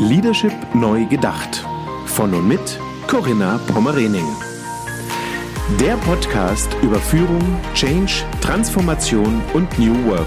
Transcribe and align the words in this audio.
Leadership 0.00 0.54
neu 0.74 1.04
gedacht. 1.04 1.62
Von 2.06 2.32
und 2.32 2.48
mit 2.48 2.80
Corinna 3.06 3.60
Pommerening. 3.66 4.24
Der 5.78 5.96
Podcast 5.98 6.74
über 6.80 6.98
Führung, 6.98 7.42
Change, 7.74 8.24
Transformation 8.40 9.42
und 9.52 9.78
New 9.78 9.94
Work. 10.06 10.26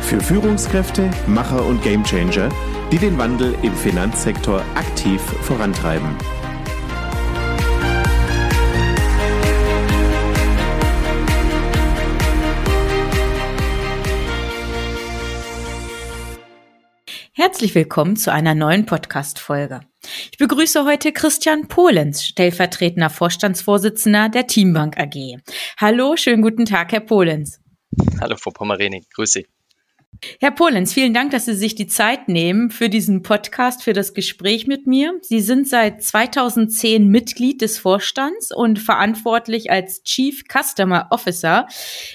Für 0.00 0.18
Führungskräfte, 0.18 1.10
Macher 1.26 1.62
und 1.62 1.82
Gamechanger, 1.82 2.48
die 2.90 2.96
den 2.96 3.18
Wandel 3.18 3.54
im 3.60 3.74
Finanzsektor 3.74 4.62
aktiv 4.74 5.20
vorantreiben. 5.42 6.16
Herzlich 17.54 17.76
willkommen 17.76 18.16
zu 18.16 18.32
einer 18.32 18.56
neuen 18.56 18.84
Podcast-Folge. 18.84 19.82
Ich 20.32 20.38
begrüße 20.38 20.84
heute 20.84 21.12
Christian 21.12 21.68
Polenz, 21.68 22.24
stellvertretender 22.24 23.10
Vorstandsvorsitzender 23.10 24.28
der 24.28 24.48
Teambank 24.48 24.98
AG. 24.98 25.36
Hallo, 25.76 26.16
schönen 26.16 26.42
guten 26.42 26.64
Tag, 26.64 26.90
Herr 26.90 26.98
Polenz. 26.98 27.60
Hallo, 28.20 28.34
Frau 28.36 28.50
Pommerening, 28.50 29.04
grüße 29.14 29.42
Sie. 29.42 29.46
Herr 30.40 30.50
Polenz, 30.50 30.92
vielen 30.92 31.14
Dank, 31.14 31.30
dass 31.32 31.46
Sie 31.46 31.54
sich 31.54 31.74
die 31.74 31.86
Zeit 31.86 32.28
nehmen 32.28 32.70
für 32.70 32.88
diesen 32.88 33.22
Podcast, 33.22 33.82
für 33.82 33.92
das 33.92 34.14
Gespräch 34.14 34.66
mit 34.66 34.86
mir. 34.86 35.18
Sie 35.22 35.40
sind 35.40 35.68
seit 35.68 36.02
2010 36.02 37.08
Mitglied 37.08 37.60
des 37.60 37.78
Vorstands 37.78 38.54
und 38.54 38.78
verantwortlich 38.78 39.70
als 39.70 40.02
Chief 40.02 40.44
Customer 40.48 41.08
Officer. 41.10 41.66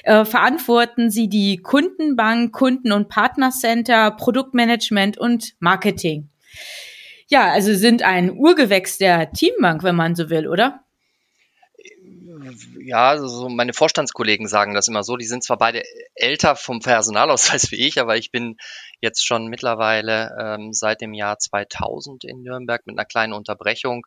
Äh, 0.04 0.26
verantworten 0.26 1.10
Sie 1.10 1.30
die 1.30 1.58
Kundenbank, 1.58 2.54
Kunden- 2.54 2.92
und 2.92 3.10
Partnercenter, 3.10 4.12
Produktmanagement 4.12 5.18
und 5.18 5.56
Marketing. 5.60 6.30
Ja, 7.28 7.52
also 7.52 7.74
sind 7.76 8.02
ein 8.02 8.32
Urgewächs 8.32 8.98
der 8.98 9.32
Teambank, 9.32 9.84
wenn 9.84 9.96
man 9.96 10.16
so 10.16 10.30
will, 10.30 10.48
oder? 10.48 10.84
Ja, 12.82 13.18
so 13.18 13.50
meine 13.50 13.74
Vorstandskollegen 13.74 14.48
sagen 14.48 14.74
das 14.74 14.88
immer 14.88 15.04
so. 15.04 15.18
Die 15.18 15.26
sind 15.26 15.44
zwar 15.44 15.58
beide 15.58 15.84
älter 16.16 16.56
vom 16.56 16.80
Personalausweis 16.80 17.72
wie 17.72 17.88
ich, 17.88 18.00
aber 18.00 18.18
ich 18.18 18.32
bin 18.32 18.58
jetzt 19.02 19.26
schon 19.26 19.48
mittlerweile 19.48 20.36
ähm, 20.40 20.74
seit 20.74 21.02
dem 21.02 21.14
Jahr 21.14 21.38
2000 21.38 22.24
in 22.24 22.42
Nürnberg 22.42 22.86
mit 22.86 22.98
einer 22.98 23.06
kleinen 23.06 23.34
Unterbrechung 23.34 24.06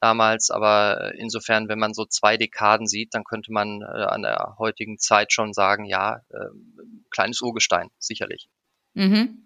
damals. 0.00 0.50
Aber 0.50 1.12
insofern, 1.16 1.68
wenn 1.68 1.78
man 1.78 1.94
so 1.94 2.04
zwei 2.04 2.36
Dekaden 2.36 2.86
sieht, 2.86 3.14
dann 3.14 3.24
könnte 3.24 3.52
man 3.52 3.82
äh, 3.82 4.04
an 4.04 4.22
der 4.22 4.56
heutigen 4.58 4.98
Zeit 4.98 5.32
schon 5.32 5.52
sagen, 5.52 5.84
ja, 5.84 6.22
äh, 6.30 6.50
kleines 7.10 7.40
Urgestein, 7.40 7.90
sicherlich. 7.98 8.48
Mhm. 8.94 9.44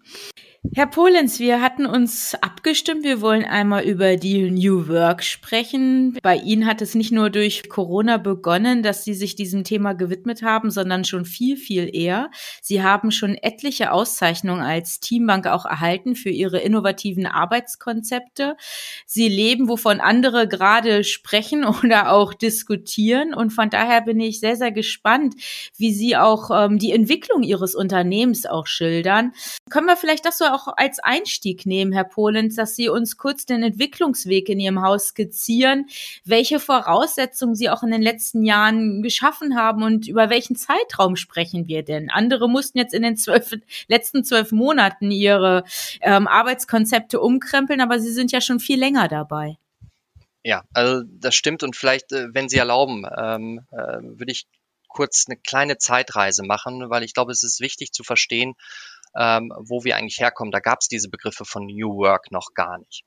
Herr 0.73 0.87
Polenz, 0.87 1.39
wir 1.39 1.61
hatten 1.61 1.85
uns 1.85 2.35
abgestimmt. 2.41 3.03
Wir 3.03 3.21
wollen 3.21 3.45
einmal 3.45 3.83
über 3.83 4.17
die 4.17 4.49
New 4.49 4.87
Work 4.87 5.23
sprechen. 5.23 6.17
Bei 6.21 6.35
Ihnen 6.35 6.65
hat 6.65 6.81
es 6.81 6.95
nicht 6.95 7.11
nur 7.11 7.29
durch 7.29 7.69
Corona 7.69 8.17
begonnen, 8.17 8.81
dass 8.81 9.03
Sie 9.03 9.13
sich 9.13 9.35
diesem 9.35 9.63
Thema 9.63 9.93
gewidmet 9.93 10.41
haben, 10.41 10.71
sondern 10.71 11.05
schon 11.05 11.25
viel, 11.25 11.55
viel 11.55 11.89
eher. 11.93 12.31
Sie 12.61 12.81
haben 12.81 13.11
schon 13.11 13.35
etliche 13.35 13.91
Auszeichnungen 13.91 14.61
als 14.61 14.99
Teambank 14.99 15.47
auch 15.47 15.65
erhalten 15.65 16.15
für 16.15 16.29
Ihre 16.29 16.59
innovativen 16.59 17.25
Arbeitskonzepte. 17.25 18.57
Sie 19.05 19.29
leben, 19.29 19.69
wovon 19.69 19.99
andere 19.99 20.47
gerade 20.47 21.03
sprechen 21.03 21.63
oder 21.83 22.11
auch 22.11 22.33
diskutieren. 22.33 23.33
Und 23.33 23.51
von 23.51 23.69
daher 23.69 24.01
bin 24.01 24.19
ich 24.19 24.39
sehr, 24.39 24.55
sehr 24.55 24.71
gespannt, 24.71 25.35
wie 25.77 25.93
Sie 25.93 26.17
auch 26.17 26.49
ähm, 26.51 26.79
die 26.79 26.91
Entwicklung 26.91 27.43
Ihres 27.43 27.75
Unternehmens 27.75 28.45
auch 28.45 28.67
schildern. 28.67 29.33
Können 29.69 29.87
wir 29.87 29.97
vielleicht 29.97 30.25
das 30.25 30.37
so 30.37 30.45
auch 30.45 30.67
als 30.77 30.99
Einstieg 30.99 31.65
nehmen, 31.65 31.91
Herr 31.91 32.03
Polenz, 32.03 32.55
dass 32.55 32.75
Sie 32.75 32.89
uns 32.89 33.17
kurz 33.17 33.45
den 33.45 33.63
Entwicklungsweg 33.63 34.49
in 34.49 34.59
Ihrem 34.59 34.81
Haus 34.81 35.07
skizzieren, 35.07 35.87
welche 36.23 36.59
Voraussetzungen 36.59 37.55
Sie 37.55 37.69
auch 37.69 37.83
in 37.83 37.91
den 37.91 38.01
letzten 38.01 38.43
Jahren 38.43 39.01
geschaffen 39.01 39.57
haben 39.57 39.83
und 39.83 40.07
über 40.07 40.29
welchen 40.29 40.55
Zeitraum 40.55 41.15
sprechen 41.15 41.67
wir 41.67 41.83
denn? 41.83 42.09
Andere 42.09 42.49
mussten 42.49 42.77
jetzt 42.77 42.93
in 42.93 43.03
den 43.03 43.17
zwölf, 43.17 43.53
letzten 43.87 44.23
zwölf 44.23 44.51
Monaten 44.51 45.11
ihre 45.11 45.63
ähm, 46.01 46.27
Arbeitskonzepte 46.27 47.19
umkrempeln, 47.19 47.81
aber 47.81 47.99
Sie 47.99 48.11
sind 48.11 48.31
ja 48.31 48.41
schon 48.41 48.59
viel 48.59 48.79
länger 48.79 49.07
dabei. 49.07 49.57
Ja, 50.43 50.63
also 50.73 51.03
das 51.07 51.33
stimmt 51.33 51.63
und 51.63 51.75
vielleicht, 51.75 52.11
äh, 52.11 52.27
wenn 52.33 52.49
Sie 52.49 52.57
erlauben, 52.57 53.03
ähm, 53.17 53.61
äh, 53.71 53.97
würde 54.01 54.31
ich 54.31 54.45
kurz 54.95 55.25
eine 55.27 55.37
kleine 55.37 55.77
Zeitreise 55.77 56.43
machen, 56.43 56.89
weil 56.89 57.03
ich 57.03 57.13
glaube, 57.13 57.31
es 57.31 57.43
ist 57.43 57.59
wichtig 57.59 57.91
zu 57.91 58.03
verstehen, 58.03 58.53
ähm, 59.17 59.51
wo 59.57 59.83
wir 59.83 59.97
eigentlich 59.97 60.19
herkommen. 60.19 60.51
Da 60.51 60.59
gab 60.59 60.79
es 60.81 60.87
diese 60.87 61.09
Begriffe 61.09 61.45
von 61.45 61.65
New 61.65 61.95
Work 61.97 62.31
noch 62.31 62.53
gar 62.53 62.77
nicht 62.79 63.03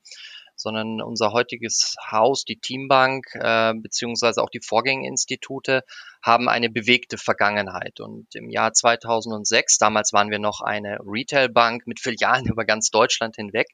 sondern 0.59 1.01
unser 1.01 1.31
heutiges 1.31 1.95
Haus, 2.11 2.43
die 2.43 2.59
Teambank, 2.59 3.25
äh, 3.35 3.73
beziehungsweise 3.75 4.41
auch 4.41 4.49
die 4.49 4.61
Vorgängerinstitute 4.61 5.83
haben 6.21 6.49
eine 6.49 6.69
bewegte 6.69 7.17
Vergangenheit. 7.17 8.01
Und 8.01 8.27
im 8.35 8.49
Jahr 8.49 8.73
2006, 8.73 9.77
damals 9.77 10.11
waren 10.11 10.29
wir 10.29 10.39
noch 10.39 10.59
eine 10.59 10.99
Retailbank 11.05 11.87
mit 11.87 12.01
Filialen 12.01 12.45
über 12.51 12.65
ganz 12.65 12.89
Deutschland 12.89 13.37
hinweg, 13.37 13.67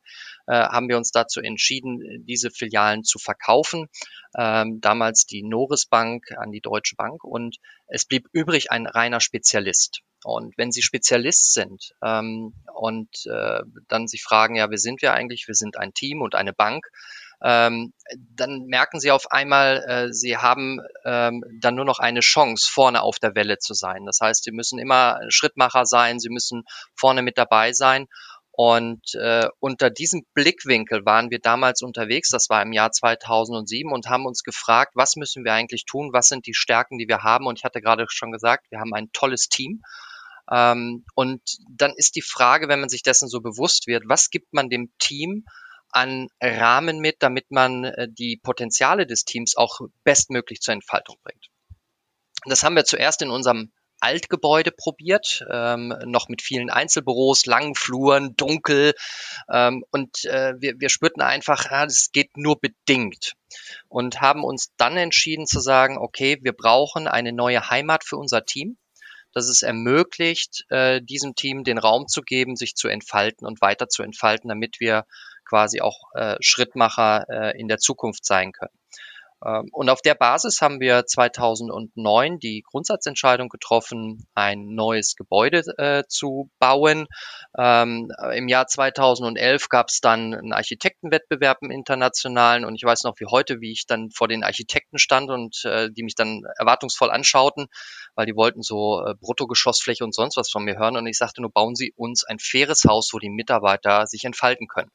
äh, 0.45 0.53
haben 0.53 0.87
wir 0.87 0.97
uns 0.97 1.11
dazu 1.11 1.41
entschieden, 1.41 2.23
diese 2.25 2.51
Filialen 2.51 3.03
zu 3.03 3.17
verkaufen. 3.17 3.87
Ähm, 4.37 4.79
damals 4.79 5.25
die 5.25 5.43
Noris 5.43 5.87
Bank 5.87 6.25
an 6.37 6.51
die 6.51 6.61
Deutsche 6.61 6.95
Bank 6.95 7.23
und 7.23 7.57
es 7.87 8.05
blieb 8.05 8.27
übrig 8.31 8.71
ein 8.71 8.85
reiner 8.85 9.21
Spezialist. 9.21 10.01
Und 10.25 10.57
wenn 10.57 10.71
Sie 10.71 10.81
Spezialist 10.81 11.53
sind 11.53 11.93
ähm, 12.03 12.55
und 12.73 13.09
äh, 13.27 13.61
dann 13.87 14.07
sich 14.07 14.23
fragen, 14.23 14.55
ja, 14.55 14.71
wer 14.71 14.79
sind 14.79 15.03
wir 15.03 15.13
eigentlich? 15.13 15.47
Wir 15.47 15.53
sind 15.53 15.77
ein 15.77 15.93
Team 15.93 16.23
und 16.23 16.33
eine 16.33 16.51
Bank. 16.51 16.87
Ähm, 17.43 17.93
dann 18.33 18.65
merken 18.65 18.99
Sie 18.99 19.11
auf 19.11 19.31
einmal, 19.31 19.83
äh, 19.87 20.13
Sie 20.13 20.37
haben 20.37 20.79
ähm, 21.03 21.43
dann 21.61 21.75
nur 21.75 21.85
noch 21.85 21.99
eine 21.99 22.21
Chance, 22.21 22.67
vorne 22.71 23.03
auf 23.03 23.19
der 23.19 23.35
Welle 23.35 23.59
zu 23.59 23.75
sein. 23.75 24.05
Das 24.07 24.19
heißt, 24.19 24.43
Sie 24.43 24.51
müssen 24.51 24.79
immer 24.79 25.19
Schrittmacher 25.29 25.85
sein, 25.85 26.19
Sie 26.19 26.29
müssen 26.29 26.63
vorne 26.95 27.21
mit 27.21 27.37
dabei 27.37 27.71
sein. 27.73 28.07
Und 28.49 29.13
äh, 29.13 29.47
unter 29.59 29.91
diesem 29.91 30.25
Blickwinkel 30.33 31.05
waren 31.05 31.29
wir 31.29 31.39
damals 31.39 31.83
unterwegs, 31.83 32.29
das 32.29 32.49
war 32.49 32.63
im 32.63 32.73
Jahr 32.73 32.91
2007, 32.91 33.91
und 33.91 34.07
haben 34.07 34.25
uns 34.25 34.41
gefragt, 34.41 34.93
was 34.95 35.17
müssen 35.17 35.43
wir 35.43 35.53
eigentlich 35.53 35.85
tun, 35.85 36.13
was 36.13 36.29
sind 36.29 36.47
die 36.47 36.55
Stärken, 36.55 36.97
die 36.97 37.07
wir 37.07 37.21
haben. 37.21 37.45
Und 37.45 37.59
ich 37.59 37.63
hatte 37.63 37.81
gerade 37.81 38.07
schon 38.09 38.31
gesagt, 38.31 38.65
wir 38.71 38.79
haben 38.79 38.93
ein 38.95 39.11
tolles 39.13 39.49
Team 39.49 39.83
und 40.47 41.41
dann 41.69 41.93
ist 41.95 42.15
die 42.15 42.21
Frage, 42.21 42.67
wenn 42.67 42.79
man 42.79 42.89
sich 42.89 43.03
dessen 43.03 43.27
so 43.27 43.41
bewusst 43.41 43.87
wird, 43.87 44.03
was 44.07 44.29
gibt 44.29 44.53
man 44.53 44.69
dem 44.69 44.91
Team 44.99 45.45
an 45.95 46.27
Rahmen 46.41 46.99
mit, 46.99 47.17
damit 47.19 47.51
man 47.51 47.85
äh, 47.85 48.07
die 48.09 48.37
Potenziale 48.37 49.07
des 49.07 49.23
Teams 49.23 49.55
auch 49.55 49.79
bestmöglich 50.03 50.59
zur 50.59 50.73
Entfaltung 50.73 51.15
bringt. 51.23 51.47
Das 52.45 52.63
haben 52.63 52.75
wir 52.75 52.83
zuerst 52.83 53.21
in 53.21 53.29
unserem 53.29 53.71
Altgebäude 54.01 54.71
probiert, 54.71 55.45
ähm, 55.49 55.93
noch 56.05 56.27
mit 56.27 56.41
vielen 56.41 56.69
Einzelbüros, 56.69 57.45
langen 57.45 57.75
Fluren, 57.75 58.35
dunkel. 58.35 58.93
Ähm, 59.49 59.85
und 59.89 60.25
äh, 60.25 60.53
wir, 60.59 60.79
wir 60.79 60.89
spürten 60.89 61.21
einfach, 61.21 61.71
ja, 61.71 61.85
das 61.85 62.09
geht 62.11 62.35
nur 62.35 62.59
bedingt. 62.59 63.33
Und 63.87 64.19
haben 64.19 64.43
uns 64.43 64.73
dann 64.75 64.97
entschieden 64.97 65.47
zu 65.47 65.61
sagen, 65.61 65.97
okay, 65.97 66.37
wir 66.41 66.53
brauchen 66.53 67.07
eine 67.07 67.31
neue 67.31 67.69
Heimat 67.69 68.03
für 68.03 68.17
unser 68.17 68.45
Team 68.45 68.77
dass 69.35 69.49
es 69.49 69.61
ermöglicht, 69.61 70.65
äh, 70.69 71.01
diesem 71.01 71.35
Team 71.35 71.63
den 71.65 71.77
Raum 71.77 72.07
zu 72.07 72.21
geben, 72.21 72.55
sich 72.55 72.75
zu 72.75 72.87
entfalten 72.87 73.45
und 73.45 73.61
weiter 73.61 73.89
zu 73.89 74.01
entfalten, 74.01 74.47
damit 74.47 74.79
wir 74.79 75.05
quasi 75.43 75.81
auch 75.81 75.99
äh, 76.15 76.37
Schrittmacher 76.39 77.25
äh, 77.29 77.59
in 77.59 77.67
der 77.67 77.77
Zukunft 77.77 78.25
sein 78.25 78.53
können. 78.53 78.73
Ähm, 79.45 79.69
und 79.71 79.89
auf 79.89 80.01
der 80.01 80.15
Basis 80.15 80.61
haben 80.61 80.79
wir 80.79 81.05
2009 81.05 82.39
die 82.39 82.63
Grundsatzentscheidung 82.69 83.49
getroffen, 83.49 84.25
ein 84.33 84.73
neues 84.73 85.15
Gebäude 85.15 85.63
äh, 85.77 86.03
zu 86.07 86.49
bauen. 86.59 87.07
Ähm, 87.57 88.11
Im 88.33 88.47
Jahr 88.47 88.67
2011 88.67 89.69
gab 89.69 89.89
es 89.89 89.99
dann 90.01 90.33
einen 90.33 90.53
Architektenwettbewerb 90.53 91.59
im 91.61 91.71
internationalen 91.71 92.65
und 92.65 92.75
ich 92.75 92.83
weiß 92.83 93.03
noch 93.03 93.19
wie 93.19 93.25
heute, 93.25 93.61
wie 93.61 93.71
ich 93.71 93.85
dann 93.85 94.09
vor 94.09 94.27
den 94.27 94.43
Architekten 94.43 94.97
stand 94.97 95.29
und 95.29 95.63
äh, 95.65 95.89
die 95.91 96.03
mich 96.03 96.15
dann 96.15 96.43
erwartungsvoll 96.57 97.11
anschauten, 97.11 97.67
weil 98.15 98.25
die 98.25 98.35
wollten 98.35 98.63
so 98.63 99.03
äh, 99.05 99.13
Bruttogeschossfläche 99.19 100.03
und 100.03 100.15
sonst 100.15 100.37
was 100.37 100.49
von 100.49 100.63
mir 100.63 100.77
hören 100.77 100.97
und 100.97 101.05
ich 101.07 101.17
sagte 101.17 101.41
nur, 101.41 101.51
bauen 101.51 101.75
Sie 101.75 101.93
uns 101.95 102.23
ein 102.23 102.39
faires 102.39 102.83
Haus, 102.87 103.09
wo 103.13 103.19
die 103.19 103.29
Mitarbeiter 103.29 104.07
sich 104.07 104.23
entfalten 104.25 104.67
können. 104.67 104.91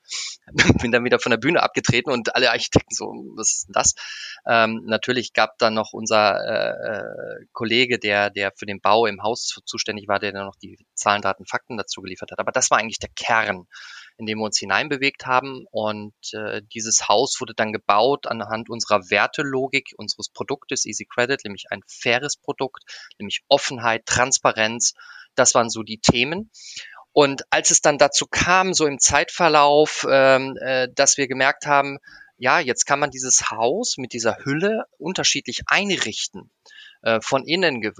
Bin 0.82 0.90
dann 0.90 1.04
wieder 1.04 1.20
von 1.20 1.30
der 1.30 1.38
Bühne 1.38 1.62
abgetreten 1.62 2.10
und 2.10 2.34
alle 2.34 2.50
Architekten 2.50 2.94
so, 2.94 3.06
was 3.36 3.52
ist 3.52 3.68
denn 3.68 3.72
das? 3.74 3.94
Ähm, 4.46 4.82
natürlich 4.86 5.32
gab 5.32 5.58
dann 5.58 5.74
noch 5.74 5.92
unser 5.92 6.38
äh, 6.44 7.40
äh, 7.40 7.46
Kollege, 7.52 7.98
der, 7.98 8.30
der 8.30 8.52
für 8.56 8.66
den 8.66 8.80
Bau 8.80 9.06
im 9.06 9.22
Haus 9.22 9.60
zuständig 9.64 10.08
war, 10.08 10.18
der 10.18 10.32
dann 10.32 10.46
noch 10.46 10.56
die 10.56 10.78
Zahlen, 10.94 11.22
Daten, 11.22 11.46
Fakten 11.46 11.76
dazu 11.76 12.00
geliefert 12.02 12.32
hat. 12.32 12.38
Aber 12.38 12.52
das 12.52 12.70
war 12.70 12.78
eigentlich 12.78 12.98
der 12.98 13.10
Kern, 13.14 13.66
in 14.16 14.26
dem 14.26 14.38
wir 14.38 14.44
uns 14.44 14.58
hineinbewegt 14.58 15.26
haben. 15.26 15.66
Und 15.70 16.14
äh, 16.32 16.62
dieses 16.72 17.08
Haus 17.08 17.40
wurde 17.40 17.54
dann 17.54 17.72
gebaut 17.72 18.26
anhand 18.26 18.70
unserer 18.70 19.10
Wertelogik 19.10 19.92
unseres 19.96 20.28
Produktes 20.28 20.86
Easy 20.86 21.06
Credit, 21.06 21.44
nämlich 21.44 21.66
ein 21.70 21.82
faires 21.86 22.36
Produkt, 22.36 22.84
nämlich 23.18 23.42
Offenheit, 23.48 24.06
Transparenz. 24.06 24.94
Das 25.34 25.54
waren 25.54 25.70
so 25.70 25.82
die 25.82 25.98
Themen. 25.98 26.50
Und 27.12 27.42
als 27.50 27.70
es 27.70 27.80
dann 27.80 27.98
dazu 27.98 28.26
kam, 28.30 28.72
so 28.72 28.86
im 28.86 28.98
Zeitverlauf, 28.98 30.06
ähm, 30.08 30.56
äh, 30.60 30.88
dass 30.94 31.16
wir 31.16 31.26
gemerkt 31.26 31.66
haben, 31.66 31.98
ja, 32.40 32.58
jetzt 32.58 32.86
kann 32.86 32.98
man 32.98 33.10
dieses 33.10 33.50
Haus 33.50 33.98
mit 33.98 34.14
dieser 34.14 34.38
Hülle 34.38 34.86
unterschiedlich 34.96 35.64
einrichten. 35.66 36.50
Äh, 37.02 37.20
von 37.22 37.44
innen, 37.46 37.82
äh, 37.82 37.92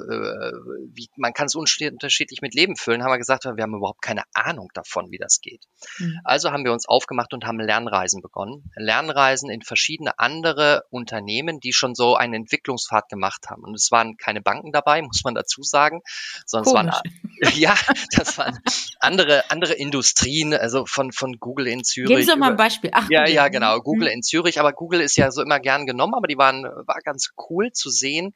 wie, 0.92 1.08
man 1.16 1.32
kann 1.32 1.46
es 1.46 1.54
unterschiedlich 1.54 2.42
mit 2.42 2.54
Leben 2.54 2.76
füllen, 2.76 3.02
haben 3.02 3.10
wir 3.10 3.16
gesagt, 3.16 3.44
wir 3.44 3.62
haben 3.62 3.74
überhaupt 3.74 4.02
keine 4.02 4.24
Ahnung 4.34 4.68
davon, 4.74 5.10
wie 5.10 5.16
das 5.16 5.40
geht. 5.40 5.64
Mhm. 5.98 6.20
Also 6.22 6.50
haben 6.50 6.64
wir 6.64 6.72
uns 6.72 6.86
aufgemacht 6.86 7.32
und 7.32 7.46
haben 7.46 7.58
Lernreisen 7.60 8.20
begonnen. 8.20 8.70
Lernreisen 8.76 9.48
in 9.48 9.62
verschiedene 9.62 10.18
andere 10.18 10.82
Unternehmen, 10.90 11.60
die 11.60 11.72
schon 11.72 11.94
so 11.94 12.14
einen 12.14 12.34
Entwicklungspfad 12.34 13.08
gemacht 13.08 13.46
haben. 13.48 13.64
Und 13.64 13.74
es 13.74 13.90
waren 13.90 14.18
keine 14.18 14.42
Banken 14.42 14.70
dabei, 14.70 15.00
muss 15.02 15.22
man 15.24 15.34
dazu 15.34 15.62
sagen, 15.62 16.02
sondern 16.44 16.90
Komisch. 16.90 17.00
es 17.40 17.52
waren, 17.52 17.58
ja, 17.58 17.74
das 18.14 18.36
waren 18.36 18.58
andere, 18.98 19.50
andere 19.50 19.72
Industrien, 19.72 20.52
also 20.52 20.84
von, 20.84 21.10
von 21.12 21.38
Google 21.40 21.68
in 21.68 21.84
Zürich. 21.84 22.08
Geben 22.08 22.22
Sie 22.22 22.28
doch 22.28 22.36
mal 22.36 22.50
ein 22.50 22.56
Beispiel. 22.56 22.90
Ach, 22.92 23.08
ja, 23.08 23.26
ja, 23.26 23.48
genau. 23.48 23.78
Google 23.80 24.08
mhm. 24.08 24.16
in 24.16 24.22
Zürich, 24.22 24.60
aber 24.60 24.74
Google 24.74 25.00
ist 25.00 25.16
ja 25.16 25.30
so 25.30 25.40
immer 25.40 25.58
gern 25.58 25.86
genommen, 25.86 26.12
aber 26.14 26.26
die 26.26 26.36
waren, 26.36 26.64
war 26.64 27.00
ganz 27.02 27.30
cool 27.48 27.72
zu 27.72 27.88
sehen, 27.88 28.34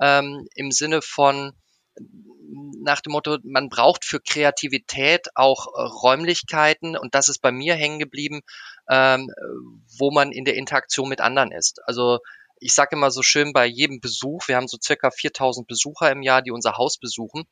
ähm, 0.00 0.46
im 0.54 0.70
Sinne 0.70 1.02
von 1.02 1.52
nach 1.96 3.00
dem 3.00 3.12
Motto, 3.12 3.38
man 3.42 3.68
braucht 3.68 4.04
für 4.04 4.20
Kreativität 4.20 5.28
auch 5.34 5.66
äh, 5.68 5.82
Räumlichkeiten 5.82 6.96
und 6.96 7.14
das 7.14 7.28
ist 7.28 7.40
bei 7.40 7.52
mir 7.52 7.74
hängen 7.74 7.98
geblieben, 7.98 8.40
ähm, 8.88 9.30
wo 9.98 10.10
man 10.10 10.32
in 10.32 10.44
der 10.44 10.56
Interaktion 10.56 11.08
mit 11.08 11.20
anderen 11.20 11.52
ist. 11.52 11.80
Also 11.86 12.18
ich 12.58 12.74
sage 12.74 12.96
immer 12.96 13.10
so 13.10 13.22
schön 13.22 13.52
bei 13.52 13.66
jedem 13.66 14.00
Besuch, 14.00 14.48
wir 14.48 14.56
haben 14.56 14.68
so 14.68 14.78
circa 14.82 15.10
4000 15.10 15.66
Besucher 15.66 16.10
im 16.10 16.22
Jahr, 16.22 16.42
die 16.42 16.50
unser 16.50 16.76
Haus 16.76 16.98
besuchen. 16.98 17.44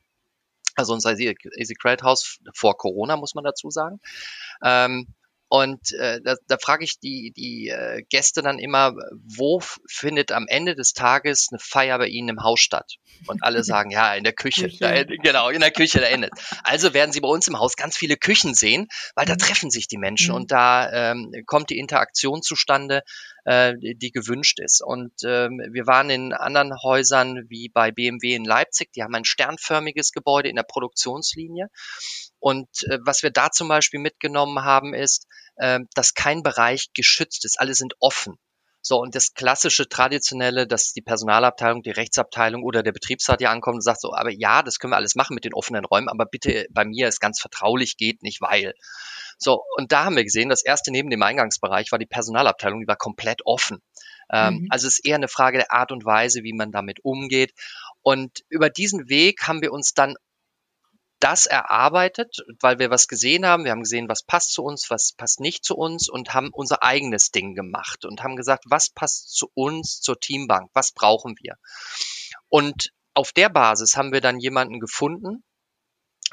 Also 0.74 0.94
unser 0.94 1.18
Easy 1.18 1.74
Credit 1.74 2.02
House 2.02 2.38
vor 2.54 2.78
Corona, 2.78 3.16
muss 3.16 3.34
man 3.34 3.44
dazu 3.44 3.70
sagen. 3.70 4.00
Ähm, 4.64 5.08
und 5.52 5.92
äh, 5.92 6.18
da, 6.24 6.36
da 6.48 6.56
frage 6.56 6.82
ich 6.82 6.98
die, 6.98 7.30
die 7.36 7.68
äh, 7.68 8.02
Gäste 8.08 8.40
dann 8.40 8.58
immer, 8.58 8.94
wo 9.36 9.60
findet 9.86 10.32
am 10.32 10.46
Ende 10.48 10.74
des 10.74 10.94
Tages 10.94 11.48
eine 11.52 11.58
Feier 11.58 11.98
bei 11.98 12.06
Ihnen 12.06 12.30
im 12.30 12.42
Haus 12.42 12.60
statt? 12.60 12.94
Und 13.26 13.42
alle 13.42 13.62
sagen, 13.62 13.90
ja, 13.90 14.14
in 14.14 14.24
der 14.24 14.32
Küche. 14.32 14.62
Küche. 14.62 14.78
Da, 14.80 15.04
genau, 15.04 15.50
in 15.50 15.60
der 15.60 15.70
Küche, 15.70 16.00
da 16.00 16.06
endet. 16.06 16.32
Also 16.64 16.94
werden 16.94 17.12
Sie 17.12 17.20
bei 17.20 17.28
uns 17.28 17.48
im 17.48 17.58
Haus 17.58 17.76
ganz 17.76 17.98
viele 17.98 18.16
Küchen 18.16 18.54
sehen, 18.54 18.88
weil 19.14 19.26
da 19.26 19.34
mhm. 19.34 19.40
treffen 19.40 19.70
sich 19.70 19.88
die 19.88 19.98
Menschen 19.98 20.30
mhm. 20.30 20.36
und 20.36 20.52
da 20.52 20.90
ähm, 21.10 21.30
kommt 21.44 21.68
die 21.68 21.78
Interaktion 21.78 22.40
zustande, 22.40 23.02
äh, 23.44 23.74
die, 23.78 24.12
gewünscht 24.12 24.60
ist. 24.60 24.82
Und 24.82 25.12
ähm, 25.24 25.60
wir 25.72 25.86
waren 25.86 26.10
in 26.10 26.32
anderen 26.32 26.72
Häusern 26.82 27.44
wie 27.48 27.68
bei 27.68 27.90
BMW 27.90 28.34
in 28.34 28.44
Leipzig, 28.44 28.92
die 28.92 29.02
haben 29.02 29.14
ein 29.14 29.24
sternförmiges 29.24 30.12
Gebäude 30.12 30.48
in 30.48 30.56
der 30.56 30.62
Produktionslinie. 30.62 31.68
Und 32.38 32.68
äh, 32.84 32.98
was 33.04 33.22
wir 33.22 33.30
da 33.30 33.50
zum 33.50 33.68
Beispiel 33.68 34.00
mitgenommen 34.00 34.64
haben, 34.64 34.94
ist, 34.94 35.26
äh, 35.56 35.80
dass 35.94 36.14
kein 36.14 36.42
Bereich 36.42 36.90
geschützt 36.94 37.44
ist. 37.44 37.58
Alle 37.60 37.74
sind 37.74 37.94
offen. 38.00 38.38
So, 38.84 38.98
und 38.98 39.14
das 39.14 39.32
klassische, 39.32 39.88
traditionelle, 39.88 40.66
dass 40.66 40.92
die 40.92 41.02
Personalabteilung, 41.02 41.82
die 41.82 41.90
Rechtsabteilung 41.90 42.64
oder 42.64 42.82
der 42.82 42.90
Betriebsrat 42.90 43.40
ja 43.40 43.50
ankommt 43.50 43.76
und 43.76 43.82
sagt 43.82 44.00
so, 44.00 44.12
aber 44.12 44.30
ja, 44.30 44.62
das 44.62 44.80
können 44.80 44.92
wir 44.92 44.96
alles 44.96 45.14
machen 45.14 45.34
mit 45.34 45.44
den 45.44 45.54
offenen 45.54 45.84
Räumen, 45.84 46.08
aber 46.08 46.26
bitte 46.26 46.66
bei 46.70 46.84
mir 46.84 47.06
ist 47.06 47.20
ganz 47.20 47.40
vertraulich, 47.40 47.96
geht 47.96 48.22
nicht, 48.24 48.40
weil. 48.40 48.74
So, 49.38 49.62
und 49.76 49.92
da 49.92 50.04
haben 50.04 50.16
wir 50.16 50.24
gesehen, 50.24 50.48
das 50.48 50.64
erste 50.64 50.90
neben 50.90 51.10
dem 51.10 51.22
Eingangsbereich 51.22 51.92
war 51.92 51.98
die 52.00 52.06
Personalabteilung, 52.06 52.80
die 52.80 52.88
war 52.88 52.96
komplett 52.96 53.42
offen. 53.44 53.80
Ähm, 54.32 54.54
mhm. 54.54 54.66
Also 54.70 54.88
es 54.88 54.98
ist 54.98 55.06
eher 55.06 55.16
eine 55.16 55.28
Frage 55.28 55.58
der 55.58 55.72
Art 55.72 55.92
und 55.92 56.04
Weise, 56.04 56.42
wie 56.42 56.52
man 56.52 56.72
damit 56.72 57.04
umgeht. 57.04 57.52
Und 58.02 58.40
über 58.48 58.68
diesen 58.68 59.08
Weg 59.08 59.46
haben 59.46 59.62
wir 59.62 59.72
uns 59.72 59.94
dann 59.94 60.16
das 61.22 61.46
erarbeitet, 61.46 62.38
weil 62.60 62.80
wir 62.80 62.90
was 62.90 63.06
gesehen 63.06 63.46
haben. 63.46 63.64
Wir 63.64 63.70
haben 63.70 63.84
gesehen, 63.84 64.08
was 64.08 64.24
passt 64.24 64.52
zu 64.52 64.64
uns, 64.64 64.90
was 64.90 65.12
passt 65.12 65.38
nicht 65.38 65.64
zu 65.64 65.76
uns 65.76 66.08
und 66.08 66.34
haben 66.34 66.50
unser 66.52 66.82
eigenes 66.82 67.30
Ding 67.30 67.54
gemacht 67.54 68.04
und 68.04 68.24
haben 68.24 68.34
gesagt, 68.34 68.64
was 68.66 68.90
passt 68.90 69.32
zu 69.32 69.48
uns, 69.54 70.00
zur 70.00 70.18
Teambank, 70.18 70.70
was 70.74 70.90
brauchen 70.90 71.36
wir. 71.40 71.54
Und 72.48 72.90
auf 73.14 73.30
der 73.30 73.50
Basis 73.50 73.96
haben 73.96 74.12
wir 74.12 74.20
dann 74.20 74.40
jemanden 74.40 74.80
gefunden, 74.80 75.44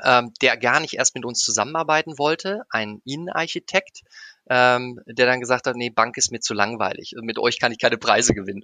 ähm, 0.03 0.33
der 0.41 0.57
gar 0.57 0.79
nicht 0.79 0.95
erst 0.95 1.13
mit 1.13 1.23
uns 1.25 1.39
zusammenarbeiten 1.39 2.17
wollte, 2.17 2.63
ein 2.71 3.01
Innenarchitekt, 3.05 4.01
ähm, 4.49 4.99
der 5.05 5.27
dann 5.27 5.39
gesagt 5.39 5.67
hat, 5.67 5.75
nee, 5.75 5.91
Bank 5.91 6.17
ist 6.17 6.31
mir 6.31 6.39
zu 6.39 6.53
langweilig. 6.53 7.13
Mit 7.21 7.37
euch 7.37 7.59
kann 7.59 7.71
ich 7.71 7.77
keine 7.77 7.97
Preise 7.97 8.33
gewinnen. 8.33 8.63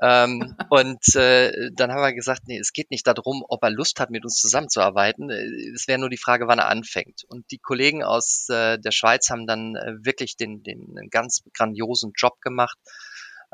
Ähm, 0.00 0.56
und 0.70 1.14
äh, 1.14 1.70
dann 1.72 1.92
haben 1.92 2.02
wir 2.02 2.12
gesagt, 2.12 2.42
nee, 2.46 2.58
es 2.58 2.72
geht 2.72 2.90
nicht 2.90 3.06
darum, 3.06 3.44
ob 3.48 3.62
er 3.62 3.70
Lust 3.70 4.00
hat, 4.00 4.10
mit 4.10 4.24
uns 4.24 4.34
zusammenzuarbeiten. 4.40 5.30
Es 5.30 5.86
wäre 5.86 6.00
nur 6.00 6.10
die 6.10 6.16
Frage, 6.16 6.48
wann 6.48 6.58
er 6.58 6.68
anfängt. 6.68 7.24
Und 7.28 7.50
die 7.52 7.58
Kollegen 7.58 8.02
aus 8.02 8.48
äh, 8.48 8.78
der 8.78 8.90
Schweiz 8.90 9.30
haben 9.30 9.46
dann 9.46 9.76
äh, 9.76 10.04
wirklich 10.04 10.36
den, 10.36 10.62
den 10.62 11.08
ganz 11.10 11.42
grandiosen 11.54 12.12
Job 12.16 12.40
gemacht 12.40 12.78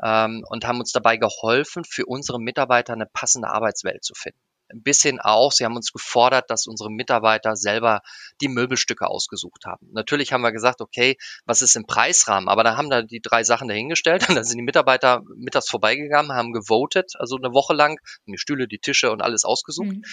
ähm, 0.03 0.43
und 0.49 0.65
haben 0.65 0.79
uns 0.79 0.91
dabei 0.91 1.17
geholfen, 1.17 1.83
für 1.83 2.05
unsere 2.05 2.39
Mitarbeiter 2.39 2.93
eine 2.93 3.05
passende 3.05 3.49
Arbeitswelt 3.49 4.03
zu 4.03 4.15
finden 4.15 4.46
bis 4.73 5.01
hin 5.01 5.19
auch, 5.19 5.51
sie 5.51 5.65
haben 5.65 5.75
uns 5.75 5.91
gefordert, 5.91 6.49
dass 6.49 6.67
unsere 6.67 6.91
Mitarbeiter 6.91 7.55
selber 7.55 8.01
die 8.41 8.47
Möbelstücke 8.47 9.07
ausgesucht 9.07 9.65
haben. 9.65 9.87
Natürlich 9.91 10.33
haben 10.33 10.41
wir 10.41 10.51
gesagt, 10.51 10.81
okay, 10.81 11.17
was 11.45 11.61
ist 11.61 11.75
im 11.75 11.85
Preisrahmen? 11.85 12.49
Aber 12.49 12.63
da 12.63 12.77
haben 12.77 12.89
da 12.89 13.01
die 13.01 13.21
drei 13.21 13.43
Sachen 13.43 13.67
dahingestellt 13.67 14.27
und 14.29 14.35
dann 14.35 14.43
sind 14.43 14.57
die 14.57 14.63
Mitarbeiter 14.63 15.21
mittags 15.35 15.69
vorbeigegangen, 15.69 16.33
haben 16.33 16.53
gewotet, 16.53 17.13
also 17.17 17.37
eine 17.37 17.53
Woche 17.53 17.73
lang, 17.73 17.99
die 18.25 18.37
Stühle, 18.37 18.67
die 18.67 18.79
Tische 18.79 19.11
und 19.11 19.21
alles 19.21 19.43
ausgesucht. 19.43 19.87
Mhm. 19.87 20.03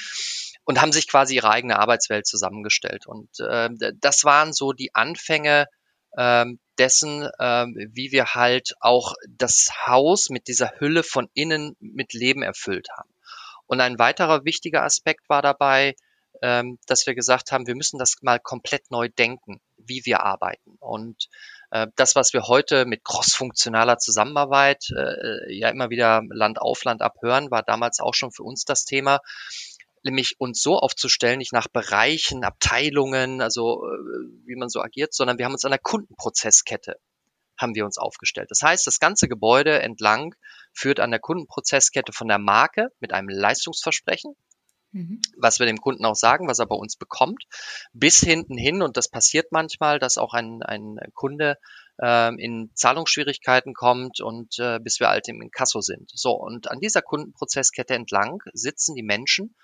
Und 0.66 0.80
haben 0.80 0.92
sich 0.92 1.08
quasi 1.08 1.34
ihre 1.34 1.50
eigene 1.50 1.78
Arbeitswelt 1.78 2.26
zusammengestellt. 2.26 3.06
Und 3.06 3.28
äh, 3.40 3.68
das 4.00 4.24
waren 4.24 4.54
so 4.54 4.72
die 4.72 4.94
Anfänge 4.94 5.66
äh, 6.16 6.46
dessen, 6.78 7.28
äh, 7.38 7.66
wie 7.92 8.12
wir 8.12 8.34
halt 8.34 8.74
auch 8.80 9.14
das 9.28 9.70
Haus 9.86 10.30
mit 10.30 10.48
dieser 10.48 10.72
Hülle 10.78 11.02
von 11.02 11.28
innen 11.34 11.76
mit 11.80 12.12
Leben 12.12 12.42
erfüllt 12.42 12.88
haben. 12.96 13.13
Und 13.66 13.81
ein 13.81 13.99
weiterer 13.99 14.44
wichtiger 14.44 14.82
Aspekt 14.82 15.28
war 15.28 15.43
dabei, 15.43 15.94
ähm, 16.43 16.78
dass 16.87 17.06
wir 17.06 17.14
gesagt 17.14 17.52
haben, 17.52 17.66
wir 17.66 17.76
müssen 17.76 17.99
das 17.99 18.16
mal 18.22 18.40
komplett 18.40 18.90
neu 18.90 19.08
denken, 19.08 19.61
wie 19.76 20.02
wir 20.05 20.22
arbeiten. 20.22 20.76
Und 20.81 21.28
äh, 21.70 21.87
das, 21.96 22.16
was 22.16 22.32
wir 22.32 22.49
heute 22.49 22.87
mit 22.87 23.05
crossfunktionaler 23.05 23.99
Zusammenarbeit 23.99 24.84
äh, 24.96 25.55
ja 25.56 25.69
immer 25.69 25.90
wieder 25.90 26.22
Land 26.31 26.61
auf 26.61 26.84
Land 26.84 27.02
abhören, 27.02 27.50
war 27.50 27.62
damals 27.62 28.00
auch 28.00 28.14
schon 28.14 28.32
für 28.32 28.43
uns 28.43 28.64
das 28.64 28.84
Thema 28.84 29.20
nämlich 30.05 30.37
uns 30.38 30.60
so 30.60 30.78
aufzustellen, 30.78 31.38
nicht 31.38 31.55
nach 31.55 31.67
Bereichen, 31.67 32.44
Abteilungen, 32.44 33.40
also 33.40 33.84
äh, 33.87 34.46
wie 34.46 34.55
man 34.55 34.69
so 34.69 34.82
agiert, 34.82 35.14
sondern 35.14 35.38
wir 35.38 35.46
haben 35.46 35.55
uns 35.55 35.64
an 35.64 35.70
der 35.70 35.81
Kundenprozesskette 35.81 36.96
haben 37.56 37.74
wir 37.74 37.84
uns 37.84 37.98
aufgestellt. 37.98 38.50
Das 38.50 38.62
heißt, 38.62 38.86
das 38.86 38.98
ganze 38.98 39.29
Gebäude 39.29 39.81
entlang 39.81 40.34
führt 40.74 41.00
an 41.00 41.10
der 41.10 41.20
Kundenprozesskette 41.20 42.12
von 42.12 42.28
der 42.28 42.38
Marke 42.38 42.88
mit 43.00 43.12
einem 43.12 43.28
Leistungsversprechen, 43.28 44.34
mhm. 44.93 45.20
was 45.38 45.58
wir 45.58 45.66
dem 45.66 45.81
Kunden 45.81 46.04
auch 46.04 46.16
sagen, 46.16 46.48
was 46.48 46.58
er 46.58 46.66
bei 46.66 46.76
uns 46.76 46.96
bekommt, 46.96 47.44
bis 47.93 48.20
hinten 48.20 48.56
hin, 48.56 48.82
und 48.82 48.96
das 48.96 49.08
passiert 49.08 49.52
manchmal, 49.52 49.98
dass 49.98 50.19
auch 50.19 50.34
ein, 50.34 50.62
ein 50.62 50.98
Kunde 51.14 51.56
äh, 52.00 52.34
in 52.43 52.70
Zahlungsschwierigkeiten 52.74 53.74
kommt 53.74 54.20
und 54.20 54.58
äh, 54.58 54.78
bis 54.81 55.00
wir 55.00 55.08
halt 55.08 55.28
im 55.28 55.40
Inkasso 55.40 55.81
sind. 55.81 56.10
So, 56.12 56.32
und 56.32 56.70
an 56.70 56.81
dieser 56.81 57.02
Kundenprozesskette 57.02 57.94
entlang 57.94 58.43
sitzen 58.52 58.94
die 58.94 59.02
Menschen, 59.02 59.54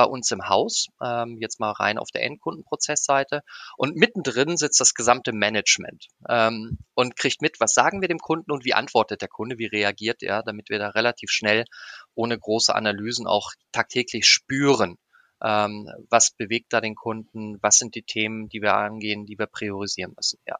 bei 0.00 0.06
uns 0.06 0.30
im 0.30 0.48
Haus, 0.48 0.86
ähm, 1.02 1.36
jetzt 1.42 1.60
mal 1.60 1.72
rein 1.72 1.98
auf 1.98 2.10
der 2.10 2.22
Endkundenprozessseite. 2.22 3.42
Und 3.76 3.96
mittendrin 3.96 4.56
sitzt 4.56 4.80
das 4.80 4.94
gesamte 4.94 5.34
Management 5.34 6.06
ähm, 6.26 6.78
und 6.94 7.16
kriegt 7.16 7.42
mit, 7.42 7.60
was 7.60 7.74
sagen 7.74 8.00
wir 8.00 8.08
dem 8.08 8.18
Kunden 8.18 8.50
und 8.50 8.64
wie 8.64 8.72
antwortet 8.72 9.20
der 9.20 9.28
Kunde, 9.28 9.58
wie 9.58 9.66
reagiert 9.66 10.22
er, 10.22 10.42
damit 10.42 10.70
wir 10.70 10.78
da 10.78 10.88
relativ 10.88 11.30
schnell 11.30 11.66
ohne 12.14 12.38
große 12.38 12.74
Analysen 12.74 13.26
auch 13.26 13.50
tagtäglich 13.72 14.26
spüren, 14.26 14.96
ähm, 15.44 15.86
was 16.08 16.30
bewegt 16.30 16.72
da 16.72 16.80
den 16.80 16.94
Kunden, 16.94 17.58
was 17.60 17.76
sind 17.76 17.94
die 17.94 18.04
Themen, 18.04 18.48
die 18.48 18.62
wir 18.62 18.74
angehen, 18.74 19.26
die 19.26 19.38
wir 19.38 19.48
priorisieren 19.48 20.14
müssen. 20.16 20.38
Ja. 20.46 20.56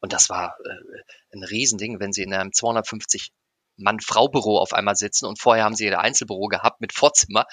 Und 0.00 0.12
das 0.12 0.28
war 0.28 0.56
äh, 0.62 1.34
ein 1.34 1.42
Riesending, 1.42 2.00
wenn 2.00 2.12
Sie 2.12 2.22
in 2.22 2.34
einem 2.34 2.52
250 2.52 3.30
Mann-Frau-Büro 3.76 4.58
auf 4.58 4.72
einmal 4.72 4.96
sitzen 4.96 5.26
und 5.26 5.40
vorher 5.40 5.64
haben 5.64 5.74
sie 5.74 5.86
ihr 5.86 5.98
Einzelbüro 5.98 6.46
gehabt 6.46 6.80
mit 6.80 6.92
Vorzimmer, 6.92 7.46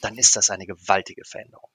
dann 0.00 0.16
ist 0.16 0.36
das 0.36 0.50
eine 0.50 0.66
gewaltige 0.66 1.24
Veränderung. 1.24 1.70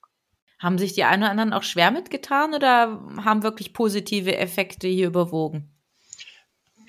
Haben 0.58 0.78
sich 0.78 0.92
die 0.92 1.04
einen 1.04 1.22
oder 1.22 1.30
anderen 1.30 1.52
auch 1.52 1.62
schwer 1.62 1.90
mitgetan 1.90 2.54
oder 2.54 3.00
haben 3.24 3.42
wirklich 3.42 3.72
positive 3.72 4.36
Effekte 4.36 4.88
hier 4.88 5.06
überwogen? 5.06 5.74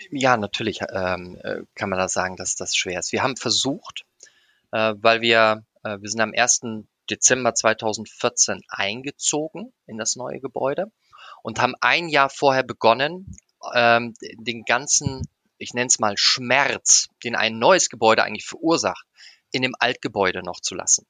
Ja, 0.09 0.35
natürlich 0.35 0.81
ähm, 0.91 1.37
äh, 1.43 1.61
kann 1.75 1.89
man 1.89 1.99
da 1.99 2.09
sagen, 2.09 2.35
dass 2.35 2.55
das 2.55 2.75
schwer 2.75 2.99
ist. 2.99 3.11
Wir 3.11 3.23
haben 3.23 3.37
versucht, 3.37 4.03
äh, 4.71 4.95
weil 4.97 5.21
wir, 5.21 5.63
äh, 5.83 5.99
wir 5.99 6.09
sind 6.09 6.21
am 6.21 6.33
1. 6.35 6.85
Dezember 7.09 7.53
2014 7.53 8.61
eingezogen 8.67 9.71
in 9.85 9.97
das 9.97 10.15
neue 10.15 10.39
Gebäude 10.39 10.91
und 11.43 11.61
haben 11.61 11.75
ein 11.81 12.09
Jahr 12.09 12.29
vorher 12.29 12.63
begonnen, 12.63 13.35
ähm, 13.73 14.13
den 14.21 14.63
ganzen 14.63 15.27
ich 15.61 15.73
nenne 15.73 15.87
es 15.87 15.99
mal 15.99 16.17
Schmerz, 16.17 17.07
den 17.23 17.35
ein 17.35 17.59
neues 17.59 17.89
Gebäude 17.89 18.23
eigentlich 18.23 18.45
verursacht, 18.45 19.05
in 19.51 19.61
dem 19.61 19.75
Altgebäude 19.79 20.43
noch 20.43 20.59
zu 20.59 20.75
lassen. 20.75 21.05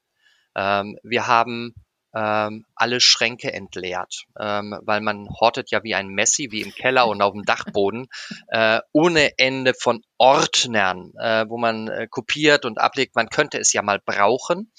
Ähm, 0.55 0.98
wir 1.03 1.27
haben 1.27 1.74
ähm, 2.13 2.65
alle 2.75 3.00
Schränke 3.00 3.53
entleert, 3.53 4.25
ähm, 4.38 4.77
weil 4.84 5.00
man 5.00 5.29
hortet 5.39 5.72
ja 5.72 5.84
wie 5.84 5.96
ein 5.96 6.10
Messi, 6.10 6.50
wie 6.51 6.62
im 6.62 6.74
Keller 6.74 7.08
und 7.08 7.22
auf 7.22 7.31
dem 7.31 7.46
Dachboden, 7.46 8.08
äh, 8.50 8.81
ohne 8.91 9.38
Ende 9.38 9.74
von 9.74 10.01
Ordnern, 10.17 11.13
äh, 11.17 11.46
wo 11.48 11.58
man 11.58 11.88
äh, 11.88 12.08
kopiert 12.10 12.65
und 12.65 12.79
ablegt. 12.79 13.15
Man 13.15 13.29
könnte 13.29 13.60
es 13.60 13.72
ja 13.72 13.81
mal 13.81 14.00
brauchen. 14.03 14.72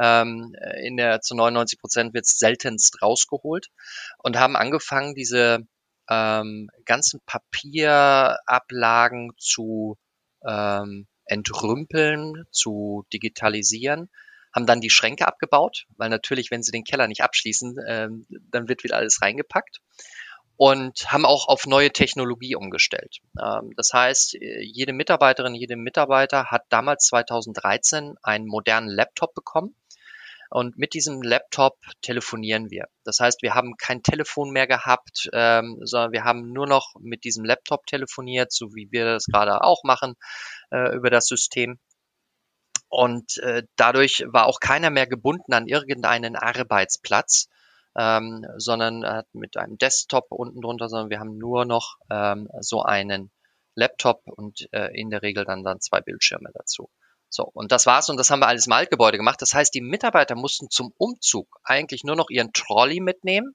Ähm, 0.00 0.54
in 0.80 0.96
der 0.96 1.20
zu 1.20 1.34
99 1.34 1.80
Prozent 1.80 2.14
wird 2.14 2.26
es 2.26 2.38
seltenst 2.38 3.02
rausgeholt 3.02 3.66
und 4.18 4.38
haben 4.38 4.54
angefangen, 4.54 5.16
diese 5.16 5.66
ähm, 6.08 6.70
ganzen 6.84 7.20
Papierablagen 7.26 9.32
zu 9.38 9.98
ähm, 10.46 11.06
entrümpeln, 11.26 12.44
zu 12.50 13.04
digitalisieren 13.12 14.08
haben 14.54 14.66
dann 14.66 14.80
die 14.80 14.90
Schränke 14.90 15.26
abgebaut, 15.26 15.86
weil 15.96 16.08
natürlich, 16.08 16.50
wenn 16.50 16.62
sie 16.62 16.72
den 16.72 16.84
Keller 16.84 17.06
nicht 17.06 17.22
abschließen, 17.22 17.76
ähm, 17.86 18.26
dann 18.50 18.68
wird 18.68 18.84
wieder 18.84 18.96
alles 18.96 19.20
reingepackt 19.22 19.80
und 20.56 21.12
haben 21.12 21.24
auch 21.24 21.48
auf 21.48 21.66
neue 21.66 21.92
Technologie 21.92 22.56
umgestellt. 22.56 23.18
Ähm, 23.40 23.72
das 23.76 23.92
heißt, 23.92 24.36
jede 24.40 24.92
Mitarbeiterin, 24.92 25.54
jede 25.54 25.76
Mitarbeiter 25.76 26.46
hat 26.46 26.64
damals 26.70 27.06
2013 27.06 28.14
einen 28.22 28.46
modernen 28.46 28.88
Laptop 28.88 29.34
bekommen. 29.34 29.74
Und 30.50 30.78
mit 30.78 30.94
diesem 30.94 31.22
Laptop 31.22 31.76
telefonieren 32.00 32.70
wir. 32.70 32.86
Das 33.04 33.20
heißt, 33.20 33.42
wir 33.42 33.54
haben 33.54 33.76
kein 33.76 34.02
Telefon 34.02 34.50
mehr 34.50 34.66
gehabt, 34.66 35.28
ähm, 35.32 35.78
sondern 35.82 36.12
wir 36.12 36.24
haben 36.24 36.52
nur 36.52 36.66
noch 36.66 36.94
mit 37.00 37.24
diesem 37.24 37.44
Laptop 37.44 37.86
telefoniert, 37.86 38.52
so 38.52 38.74
wie 38.74 38.88
wir 38.90 39.04
das 39.04 39.26
gerade 39.26 39.62
auch 39.62 39.84
machen 39.84 40.14
äh, 40.70 40.94
über 40.94 41.10
das 41.10 41.26
System. 41.26 41.78
Und 42.88 43.36
äh, 43.38 43.64
dadurch 43.76 44.24
war 44.28 44.46
auch 44.46 44.60
keiner 44.60 44.90
mehr 44.90 45.06
gebunden 45.06 45.52
an 45.52 45.66
irgendeinen 45.66 46.36
Arbeitsplatz, 46.36 47.48
ähm, 47.96 48.46
sondern 48.56 49.04
hat 49.04 49.26
mit 49.34 49.58
einem 49.58 49.76
Desktop 49.76 50.26
unten 50.30 50.62
drunter, 50.62 50.88
sondern 50.88 51.10
wir 51.10 51.20
haben 51.20 51.36
nur 51.36 51.66
noch 51.66 51.96
ähm, 52.10 52.48
so 52.60 52.82
einen 52.82 53.30
Laptop 53.74 54.22
und 54.26 54.68
äh, 54.72 54.98
in 54.98 55.10
der 55.10 55.22
Regel 55.22 55.44
dann, 55.44 55.62
dann 55.62 55.80
zwei 55.80 56.00
Bildschirme 56.00 56.50
dazu. 56.54 56.90
So, 57.30 57.44
und 57.52 57.72
das 57.72 57.86
war's 57.86 58.08
und 58.08 58.16
das 58.16 58.30
haben 58.30 58.40
wir 58.40 58.48
alles 58.48 58.66
im 58.66 58.72
Altgebäude 58.72 59.18
gemacht. 59.18 59.42
Das 59.42 59.52
heißt, 59.52 59.74
die 59.74 59.80
Mitarbeiter 59.80 60.34
mussten 60.34 60.70
zum 60.70 60.92
Umzug 60.96 61.46
eigentlich 61.62 62.04
nur 62.04 62.16
noch 62.16 62.30
ihren 62.30 62.52
Trolley 62.52 63.00
mitnehmen, 63.00 63.54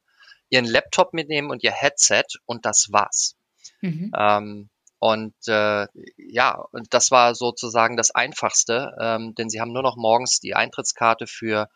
ihren 0.50 0.66
Laptop 0.66 1.14
mitnehmen 1.14 1.50
und 1.50 1.64
ihr 1.64 1.72
Headset 1.72 2.26
und 2.46 2.66
das 2.66 2.90
war's. 2.92 3.36
Mhm. 3.82 4.12
Ähm, 4.18 4.70
und 5.00 5.36
äh, 5.48 5.88
ja, 6.18 6.64
und 6.72 6.94
das 6.94 7.12
war 7.12 7.36
sozusagen 7.36 7.98
das 7.98 8.12
Einfachste, 8.12 8.96
ähm, 9.02 9.36
denn 9.36 9.50
sie 9.50 9.60
haben 9.60 9.74
nur 9.74 9.84
noch 9.84 9.98
morgens 9.98 10.40
die 10.40 10.56
Eintrittskarte 10.56 11.28
für 11.28 11.68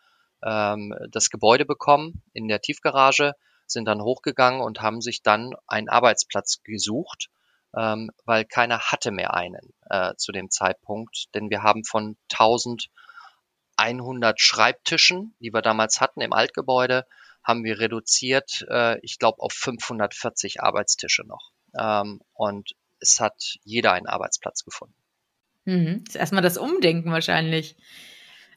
ähm, 0.42 0.94
das 1.10 1.28
Gebäude 1.28 1.66
bekommen 1.66 2.22
in 2.32 2.48
der 2.48 2.60
Tiefgarage, 2.60 3.32
sind 3.66 3.84
dann 3.84 4.00
hochgegangen 4.00 4.62
und 4.62 4.80
haben 4.80 5.02
sich 5.02 5.22
dann 5.22 5.52
einen 5.66 5.90
Arbeitsplatz 5.90 6.62
gesucht, 6.62 7.28
ähm, 7.78 8.10
weil 8.24 8.44
keiner 8.44 8.80
hatte 8.80 9.12
mehr 9.12 9.34
einen 9.34 9.72
äh, 9.88 10.14
zu 10.16 10.32
dem 10.32 10.50
Zeitpunkt, 10.50 11.26
denn 11.34 11.50
wir 11.50 11.62
haben 11.62 11.84
von 11.84 12.16
1100 12.32 14.40
Schreibtischen, 14.40 15.36
die 15.38 15.52
wir 15.52 15.62
damals 15.62 16.00
hatten 16.00 16.20
im 16.20 16.32
Altgebäude, 16.32 17.06
haben 17.44 17.62
wir 17.64 17.78
reduziert, 17.78 18.66
äh, 18.68 18.98
ich 19.02 19.18
glaube, 19.18 19.40
auf 19.40 19.52
540 19.52 20.60
Arbeitstische 20.60 21.22
noch. 21.22 21.52
Ähm, 21.78 22.20
und 22.32 22.72
es 23.00 23.20
hat 23.20 23.58
jeder 23.62 23.92
einen 23.92 24.08
Arbeitsplatz 24.08 24.64
gefunden. 24.64 24.96
Mhm. 25.64 26.02
Das 26.04 26.16
ist 26.16 26.20
erstmal 26.20 26.42
das 26.42 26.58
Umdenken 26.58 27.12
wahrscheinlich 27.12 27.76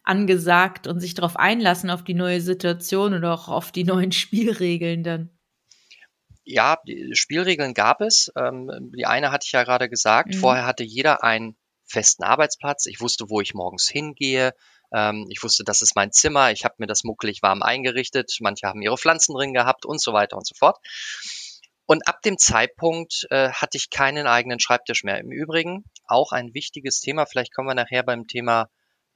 angesagt 0.04 0.88
und 0.88 1.00
sich 1.00 1.14
darauf 1.14 1.38
einlassen 1.38 1.92
auf 1.92 2.04
die 2.04 2.16
neue 2.16 2.42
Situation 2.42 3.14
oder 3.14 3.34
auch 3.34 3.50
auf 3.50 3.72
die 3.72 3.84
neuen 3.84 4.12
Spielregeln 4.12 5.04
dann. 5.04 5.30
Ja, 6.44 6.78
die 6.88 7.16
Spielregeln 7.16 7.74
gab 7.74 8.02
es. 8.02 8.32
Ähm, 8.36 8.92
die 8.96 9.06
eine 9.06 9.32
hatte 9.32 9.46
ich 9.46 9.52
ja 9.52 9.64
gerade 9.64 9.90
gesagt. 9.90 10.34
Mhm. 10.34 10.40
Vorher 10.40 10.66
hatte 10.66 10.84
jeder 10.84 11.24
einen 11.24 11.56
festen 11.86 12.24
Arbeitsplatz. 12.24 12.86
Ich 12.86 13.02
wusste, 13.02 13.30
wo 13.30 13.42
ich 13.42 13.54
morgens 13.54 13.88
hingehe. 13.88 14.54
Ähm, 14.94 15.28
ich 15.30 15.44
wusste, 15.44 15.64
das 15.64 15.82
ist 15.82 15.96
mein 15.96 16.12
Zimmer. 16.12 16.52
Ich 16.52 16.66
habe 16.66 16.76
mir 16.80 16.88
das 16.88 17.04
muckelig 17.04 17.42
warm 17.42 17.62
eingerichtet. 17.62 18.36
Manche 18.40 18.68
haben 18.68 18.82
ihre 18.82 18.98
Pflanzen 18.98 19.36
drin 19.36 19.54
gehabt 19.54 19.86
und 19.86 20.02
so 20.02 20.14
weiter 20.14 20.38
und 20.38 20.48
so 20.48 20.56
fort. 20.58 20.78
Und 21.86 22.08
ab 22.08 22.22
dem 22.22 22.38
Zeitpunkt 22.38 23.28
äh, 23.32 23.50
hatte 23.50 23.78
ich 23.78 23.90
keinen 23.90 24.26
eigenen 24.26 24.60
Schreibtisch 24.60 25.04
mehr. 25.04 25.20
Im 25.20 25.32
Übrigen 25.32 25.84
auch 26.06 26.32
ein 26.32 26.54
wichtiges 26.54 27.02
Thema, 27.02 27.26
vielleicht 27.26 27.54
kommen 27.54 27.68
wir 27.68 27.76
nachher 27.76 28.04
beim 28.04 28.28
Thema, 28.28 28.70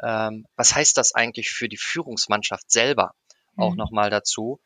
ähm, 0.03 0.46
was 0.55 0.75
heißt 0.75 0.98
das 0.98 1.13
eigentlich 1.13 1.51
für 1.51 1.70
die 1.70 1.77
Führungsmannschaft 1.77 2.70
selber 2.70 3.13
mhm. 3.55 3.63
auch 3.63 3.75
nochmal 3.75 4.10
dazu. 4.10 4.60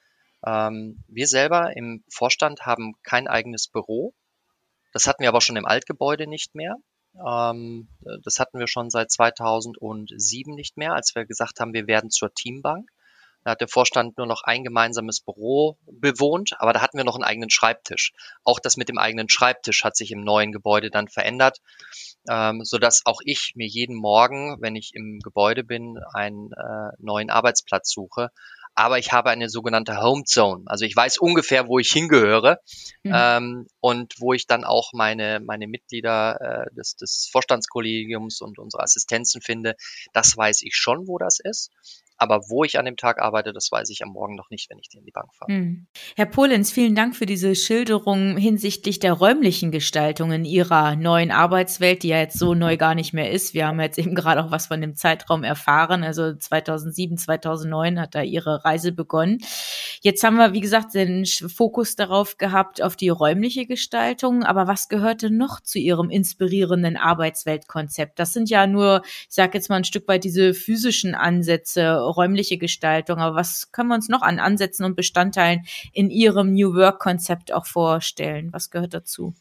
Ähm, 0.45 1.03
wir 1.07 1.27
selber 1.27 1.75
im 1.75 2.03
Vorstand 2.09 2.65
haben 2.65 2.93
kein 3.03 3.27
eigenes 3.27 3.67
Büro. 3.67 4.13
Das 4.93 5.07
hatten 5.07 5.21
wir 5.21 5.29
aber 5.29 5.41
schon 5.41 5.57
im 5.57 5.65
Altgebäude 5.65 6.27
nicht 6.27 6.55
mehr. 6.55 6.75
Ähm, 7.15 7.89
das 8.23 8.39
hatten 8.39 8.59
wir 8.59 8.67
schon 8.67 8.89
seit 8.89 9.11
2007 9.11 10.53
nicht 10.53 10.77
mehr, 10.77 10.93
als 10.93 11.15
wir 11.15 11.25
gesagt 11.25 11.59
haben, 11.59 11.73
wir 11.73 11.87
werden 11.87 12.09
zur 12.09 12.33
Teambank. 12.33 12.89
Da 13.43 13.51
hat 13.51 13.61
der 13.61 13.69
Vorstand 13.69 14.17
nur 14.17 14.27
noch 14.27 14.43
ein 14.43 14.65
gemeinsames 14.65 15.21
Büro 15.21 15.77
bewohnt, 15.85 16.53
aber 16.59 16.73
da 16.73 16.81
hatten 16.81 16.97
wir 16.97 17.05
noch 17.05 17.15
einen 17.15 17.23
eigenen 17.23 17.49
Schreibtisch. 17.49 18.11
Auch 18.43 18.59
das 18.59 18.75
mit 18.75 18.89
dem 18.89 18.97
eigenen 18.97 19.29
Schreibtisch 19.29 19.85
hat 19.85 19.95
sich 19.95 20.11
im 20.11 20.21
neuen 20.21 20.51
Gebäude 20.51 20.89
dann 20.89 21.07
verändert, 21.07 21.59
ähm, 22.29 22.65
so 22.65 22.77
dass 22.77 23.05
auch 23.05 23.21
ich 23.23 23.53
mir 23.55 23.67
jeden 23.67 23.95
Morgen, 23.95 24.57
wenn 24.59 24.75
ich 24.75 24.91
im 24.93 25.19
Gebäude 25.23 25.63
bin, 25.63 25.97
einen 26.13 26.51
äh, 26.51 26.91
neuen 26.97 27.29
Arbeitsplatz 27.29 27.89
suche. 27.91 28.29
Aber 28.75 28.97
ich 28.97 29.11
habe 29.11 29.29
eine 29.29 29.49
sogenannte 29.49 30.01
Home 30.01 30.23
Zone. 30.23 30.63
Also 30.67 30.85
ich 30.85 30.95
weiß 30.95 31.17
ungefähr, 31.17 31.67
wo 31.67 31.79
ich 31.79 31.91
hingehöre 31.91 32.59
mhm. 33.03 33.11
ähm, 33.13 33.67
und 33.81 34.13
wo 34.19 34.33
ich 34.33 34.47
dann 34.47 34.63
auch 34.63 34.93
meine, 34.93 35.39
meine 35.39 35.67
Mitglieder 35.67 36.39
äh, 36.69 36.75
des, 36.75 36.95
des 36.95 37.29
Vorstandskollegiums 37.31 38.41
und 38.41 38.57
unsere 38.59 38.83
Assistenzen 38.83 39.41
finde. 39.41 39.75
Das 40.13 40.37
weiß 40.37 40.61
ich 40.63 40.75
schon, 40.75 41.07
wo 41.07 41.17
das 41.17 41.39
ist. 41.43 41.71
Aber 42.19 42.49
wo 42.49 42.63
ich 42.65 42.77
an 42.77 42.85
dem 42.85 42.97
Tag 42.97 43.21
arbeite, 43.21 43.53
das 43.53 43.71
weiß 43.71 43.89
ich 43.89 44.03
am 44.03 44.09
Morgen 44.09 44.35
noch 44.35 44.49
nicht, 44.49 44.69
wenn 44.69 44.77
ich 44.77 44.89
in 44.93 45.05
die 45.05 45.11
Bank 45.11 45.33
fahre. 45.33 45.51
Hm. 45.51 45.87
Herr 46.15 46.25
Polenz, 46.25 46.71
vielen 46.71 46.93
Dank 46.93 47.15
für 47.15 47.25
diese 47.25 47.55
Schilderung 47.55 48.37
hinsichtlich 48.37 48.99
der 48.99 49.13
räumlichen 49.13 49.71
Gestaltung 49.71 50.33
in 50.33 50.43
Ihrer 50.43 50.95
neuen 50.97 51.31
Arbeitswelt, 51.31 52.03
die 52.03 52.09
ja 52.09 52.17
jetzt 52.17 52.37
so 52.37 52.53
neu 52.53 52.75
gar 52.75 52.93
nicht 52.93 53.13
mehr 53.13 53.31
ist. 53.31 53.53
Wir 53.53 53.67
haben 53.67 53.79
jetzt 53.79 53.97
eben 53.97 54.15
gerade 54.15 54.43
auch 54.43 54.51
was 54.51 54.67
von 54.67 54.81
dem 54.81 54.95
Zeitraum 54.95 55.43
erfahren. 55.45 56.03
Also 56.03 56.35
2007, 56.35 57.17
2009 57.17 57.99
hat 57.99 58.15
da 58.15 58.21
Ihre 58.21 58.65
Reise 58.65 58.91
begonnen. 58.91 59.39
Jetzt 60.01 60.23
haben 60.23 60.35
wir, 60.35 60.53
wie 60.53 60.61
gesagt, 60.61 60.93
den 60.93 61.25
Fokus 61.25 61.95
darauf 61.95 62.37
gehabt, 62.37 62.81
auf 62.81 62.97
die 62.97 63.09
räumliche 63.09 63.65
Gestaltung. 63.65 64.43
Aber 64.43 64.67
was 64.67 64.89
gehörte 64.89 65.29
noch 65.29 65.61
zu 65.61 65.79
Ihrem 65.79 66.09
inspirierenden 66.09 66.97
Arbeitsweltkonzept? 66.97 68.19
Das 68.19 68.33
sind 68.33 68.49
ja 68.49 68.67
nur, 68.67 69.03
ich 69.05 69.35
sage 69.35 69.57
jetzt 69.57 69.69
mal 69.69 69.77
ein 69.77 69.85
Stück 69.85 70.07
weit 70.07 70.25
diese 70.25 70.53
physischen 70.53 71.15
Ansätze, 71.15 72.08
räumliche 72.09 72.57
Gestaltung. 72.57 73.19
Aber 73.19 73.35
was 73.35 73.71
können 73.71 73.89
wir 73.89 73.95
uns 73.95 74.09
noch 74.09 74.21
an 74.21 74.39
Ansätzen 74.39 74.85
und 74.85 74.95
Bestandteilen 74.95 75.65
in 75.93 76.09
Ihrem 76.09 76.53
New 76.53 76.73
Work-Konzept 76.75 77.53
auch 77.53 77.65
vorstellen? 77.65 78.51
Was 78.53 78.69
gehört 78.69 78.93
dazu? 78.93 79.33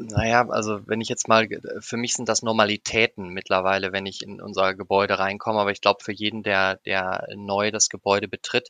Naja, 0.00 0.48
also 0.48 0.86
wenn 0.86 1.00
ich 1.00 1.08
jetzt 1.08 1.26
mal, 1.26 1.48
für 1.80 1.96
mich 1.96 2.14
sind 2.14 2.28
das 2.28 2.42
Normalitäten 2.42 3.30
mittlerweile, 3.30 3.92
wenn 3.92 4.06
ich 4.06 4.22
in 4.22 4.40
unser 4.40 4.74
Gebäude 4.74 5.18
reinkomme, 5.18 5.58
aber 5.58 5.72
ich 5.72 5.80
glaube 5.80 6.04
für 6.04 6.12
jeden, 6.12 6.44
der, 6.44 6.76
der 6.86 7.26
neu 7.34 7.72
das 7.72 7.88
Gebäude 7.88 8.28
betritt, 8.28 8.68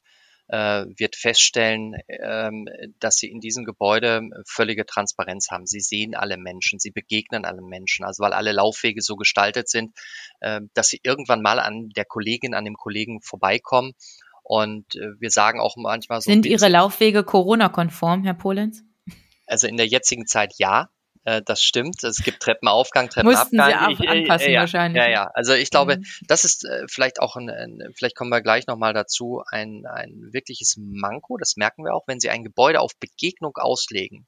äh, 0.48 0.86
wird 0.96 1.16
feststellen, 1.16 1.94
ähm, 2.08 2.66
dass 2.98 3.16
sie 3.16 3.30
in 3.30 3.40
diesem 3.40 3.64
Gebäude 3.64 4.22
völlige 4.46 4.86
Transparenz 4.86 5.50
haben. 5.50 5.66
Sie 5.66 5.80
sehen 5.80 6.14
alle 6.14 6.36
Menschen, 6.36 6.78
sie 6.78 6.90
begegnen 6.90 7.44
alle 7.44 7.62
Menschen. 7.62 8.04
Also 8.04 8.22
weil 8.22 8.32
alle 8.32 8.52
Laufwege 8.52 9.02
so 9.02 9.16
gestaltet 9.16 9.68
sind, 9.68 9.94
äh, 10.40 10.60
dass 10.74 10.88
sie 10.88 11.00
irgendwann 11.02 11.42
mal 11.42 11.60
an 11.60 11.90
der 11.90 12.04
Kollegin, 12.04 12.54
an 12.54 12.64
dem 12.64 12.76
Kollegen 12.76 13.20
vorbeikommen. 13.20 13.92
Und 14.42 14.96
äh, 14.96 15.20
wir 15.20 15.30
sagen 15.30 15.60
auch 15.60 15.76
manchmal 15.76 16.22
so. 16.22 16.30
Sind 16.30 16.46
Ihre 16.46 16.68
Laufwege 16.68 17.22
Corona-konform, 17.22 18.24
Herr 18.24 18.34
Polenz? 18.34 18.82
Also 19.46 19.66
in 19.66 19.76
der 19.76 19.86
jetzigen 19.86 20.26
Zeit 20.26 20.54
ja. 20.56 20.88
Äh, 21.28 21.42
das 21.44 21.62
stimmt. 21.62 22.02
Es 22.04 22.22
gibt 22.22 22.40
Treppenaufgang, 22.40 23.10
Treppenabgang. 23.10 23.90
Mussten 23.90 24.00
Sie 24.00 24.06
auch 24.06 24.12
anpassen 24.12 24.50
ja, 24.50 24.60
wahrscheinlich. 24.60 25.02
Ja, 25.02 25.10
ja. 25.10 25.30
Also 25.34 25.52
ich 25.52 25.70
glaube, 25.70 25.98
mhm. 25.98 26.04
das 26.26 26.44
ist 26.44 26.64
äh, 26.64 26.86
vielleicht 26.88 27.20
auch 27.20 27.36
ein, 27.36 27.50
ein, 27.50 27.82
vielleicht 27.94 28.16
kommen 28.16 28.30
wir 28.30 28.40
gleich 28.40 28.66
nochmal 28.66 28.94
dazu, 28.94 29.42
ein, 29.50 29.84
ein 29.84 30.32
wirkliches 30.32 30.76
Manko. 30.78 31.36
Das 31.36 31.56
merken 31.56 31.84
wir 31.84 31.94
auch, 31.94 32.04
wenn 32.06 32.18
Sie 32.18 32.30
ein 32.30 32.44
Gebäude 32.44 32.80
auf 32.80 32.92
Begegnung 32.98 33.56
auslegen. 33.56 34.26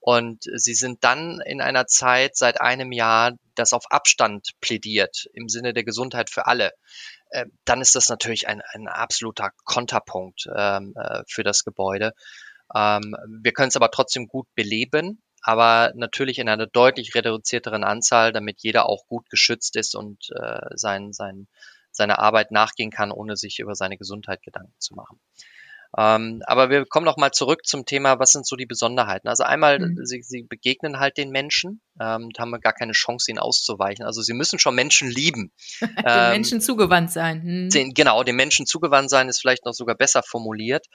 Und 0.00 0.44
Sie 0.54 0.74
sind 0.74 1.02
dann 1.02 1.40
in 1.46 1.62
einer 1.62 1.86
Zeit 1.86 2.36
seit 2.36 2.60
einem 2.60 2.92
Jahr, 2.92 3.32
das 3.54 3.72
auf 3.72 3.90
Abstand 3.90 4.50
plädiert, 4.60 5.30
im 5.32 5.48
Sinne 5.48 5.72
der 5.72 5.84
Gesundheit 5.84 6.28
für 6.28 6.46
alle 6.46 6.72
äh, 7.30 7.46
dann 7.64 7.80
ist 7.80 7.94
das 7.94 8.10
natürlich 8.10 8.48
ein, 8.48 8.60
ein 8.74 8.86
absoluter 8.86 9.50
Konterpunkt 9.64 10.46
ähm, 10.54 10.92
äh, 10.94 11.22
für 11.26 11.42
das 11.42 11.64
Gebäude. 11.64 12.12
Ähm, 12.74 13.16
wir 13.42 13.52
können 13.52 13.68
es 13.68 13.76
aber 13.76 13.90
trotzdem 13.90 14.28
gut 14.28 14.46
beleben 14.54 15.22
aber 15.44 15.92
natürlich 15.94 16.38
in 16.38 16.48
einer 16.48 16.66
deutlich 16.66 17.14
reduzierteren 17.14 17.84
Anzahl, 17.84 18.32
damit 18.32 18.56
jeder 18.60 18.88
auch 18.88 19.06
gut 19.06 19.28
geschützt 19.28 19.76
ist 19.76 19.94
und 19.94 20.30
äh, 20.34 20.60
sein, 20.74 21.12
sein 21.12 21.46
seiner 21.92 22.18
Arbeit 22.18 22.50
nachgehen 22.50 22.90
kann, 22.90 23.12
ohne 23.12 23.36
sich 23.36 23.60
über 23.60 23.74
seine 23.74 23.96
Gesundheit 23.96 24.42
Gedanken 24.42 24.74
zu 24.78 24.94
machen. 24.94 25.20
Ähm, 25.96 26.42
aber 26.46 26.70
wir 26.70 26.86
kommen 26.86 27.04
noch 27.06 27.16
mal 27.16 27.30
zurück 27.30 27.64
zum 27.64 27.86
Thema, 27.86 28.18
was 28.18 28.32
sind 28.32 28.46
so 28.46 28.56
die 28.56 28.66
Besonderheiten? 28.66 29.28
Also 29.28 29.44
einmal, 29.44 29.78
mhm. 29.78 30.04
sie, 30.04 30.22
sie 30.22 30.42
begegnen 30.42 30.98
halt 30.98 31.16
den 31.16 31.30
Menschen, 31.30 31.80
ähm, 32.00 32.30
da 32.30 32.42
haben 32.42 32.50
wir 32.50 32.58
gar 32.58 32.72
keine 32.72 32.92
Chance, 32.92 33.30
ihnen 33.30 33.38
auszuweichen. 33.38 34.04
Also 34.04 34.20
sie 34.20 34.32
müssen 34.32 34.58
schon 34.58 34.74
Menschen 34.74 35.08
lieben. 35.08 35.52
den 35.80 35.90
ähm, 36.04 36.30
Menschen 36.30 36.60
zugewandt 36.60 37.12
sein. 37.12 37.42
Mhm. 37.44 37.70
Den, 37.70 37.94
genau, 37.94 38.24
dem 38.24 38.34
Menschen 38.34 38.66
zugewandt 38.66 39.08
sein 39.08 39.28
ist 39.28 39.40
vielleicht 39.40 39.66
noch 39.66 39.72
sogar 39.72 39.94
besser 39.94 40.24
formuliert. 40.24 40.86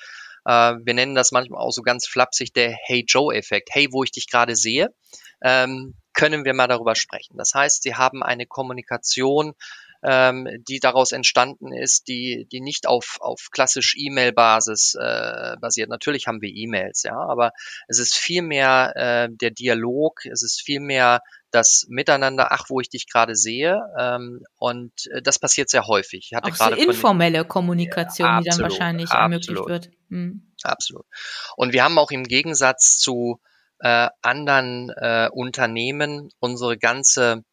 Äh, 0.49 0.79
wir 0.83 0.95
nennen 0.95 1.13
das 1.13 1.31
manchmal 1.31 1.61
auch 1.61 1.71
so 1.71 1.83
ganz 1.83 2.07
flapsig 2.07 2.53
der 2.53 2.71
Hey 2.71 3.05
Joe-Effekt. 3.07 3.69
Hey, 3.71 3.89
wo 3.91 4.03
ich 4.03 4.11
dich 4.11 4.27
gerade 4.27 4.55
sehe, 4.55 4.89
ähm, 5.43 5.93
können 6.13 6.43
wir 6.43 6.55
mal 6.55 6.67
darüber 6.67 6.95
sprechen. 6.95 7.37
Das 7.37 7.53
heißt, 7.53 7.83
sie 7.83 7.93
haben 7.93 8.23
eine 8.23 8.47
Kommunikation, 8.47 9.53
ähm, 10.01 10.47
die 10.67 10.79
daraus 10.79 11.11
entstanden 11.11 11.71
ist, 11.71 12.07
die, 12.07 12.47
die 12.51 12.61
nicht 12.61 12.87
auf, 12.87 13.17
auf 13.19 13.49
klassisch 13.51 13.95
E-Mail-Basis 13.95 14.95
äh, 14.99 15.55
basiert. 15.61 15.89
Natürlich 15.89 16.25
haben 16.25 16.41
wir 16.41 16.49
E-Mails, 16.49 17.03
ja, 17.03 17.15
aber 17.15 17.51
es 17.87 17.99
ist 17.99 18.15
vielmehr 18.15 18.93
äh, 18.95 19.29
der 19.31 19.51
Dialog, 19.51 20.25
es 20.25 20.41
ist 20.41 20.63
vielmehr 20.63 21.21
das 21.51 21.85
Miteinander, 21.89 22.51
ach, 22.51 22.65
wo 22.69 22.79
ich 22.79 22.89
dich 22.89 23.07
gerade 23.07 23.35
sehe. 23.35 23.79
Ähm, 23.97 24.43
und 24.57 24.91
äh, 25.07 25.21
das 25.21 25.39
passiert 25.39 25.69
sehr 25.69 25.87
häufig. 25.87 26.29
Ich 26.31 26.35
hatte 26.35 26.51
gerade 26.51 26.75
so 26.75 26.81
informelle 26.81 27.45
Kommunikation, 27.45 28.27
ja, 28.27 28.37
absolut, 28.37 28.45
die 28.45 28.61
dann 28.61 28.71
wahrscheinlich 28.71 29.11
absolut, 29.11 29.49
ermöglicht 29.49 29.67
wird. 29.67 29.89
Hm. 30.09 30.53
Absolut. 30.63 31.05
Und 31.55 31.73
wir 31.73 31.83
haben 31.83 31.97
auch 31.97 32.11
im 32.11 32.23
Gegensatz 32.23 32.99
zu 32.99 33.39
äh, 33.79 34.09
anderen 34.21 34.89
äh, 34.89 35.29
Unternehmen 35.31 36.29
unsere 36.39 36.77
ganze, 36.77 37.43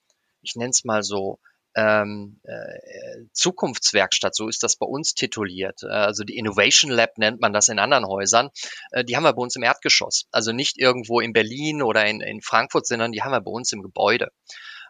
ich 0.42 0.56
nenne 0.56 0.70
es 0.70 0.84
mal 0.84 1.02
so, 1.02 1.38
ähm, 1.76 2.40
äh, 2.45 3.26
Zukunftswerkstatt, 3.33 4.35
so 4.35 4.49
ist 4.49 4.62
das 4.62 4.76
bei 4.76 4.87
uns 4.87 5.14
tituliert. 5.14 5.83
Äh, 5.83 5.88
also 5.88 6.25
die 6.25 6.37
Innovation 6.37 6.90
Lab 6.90 7.18
nennt 7.18 7.40
man 7.40 7.52
das 7.52 7.68
in 7.68 7.78
anderen 7.78 8.06
Häusern. 8.06 8.49
Äh, 8.90 9.04
die 9.04 9.14
haben 9.14 9.25
wir 9.25 9.35
bei 9.35 9.42
uns 9.42 9.56
im 9.56 9.62
Erdgeschoss. 9.62 10.26
Also 10.33 10.52
nicht 10.52 10.78
irgendwo 10.78 11.21
in 11.21 11.35
Berlin 11.35 11.83
oder 11.83 12.06
in, 12.06 12.21
in 12.21 12.40
Frankfurt, 12.40 12.87
sondern 12.87 13.12
die 13.12 13.23
haben 13.23 13.33
wir 13.33 13.42
bei 13.42 13.50
uns 13.50 13.73
im 13.73 13.83
Gebäude. 13.83 14.30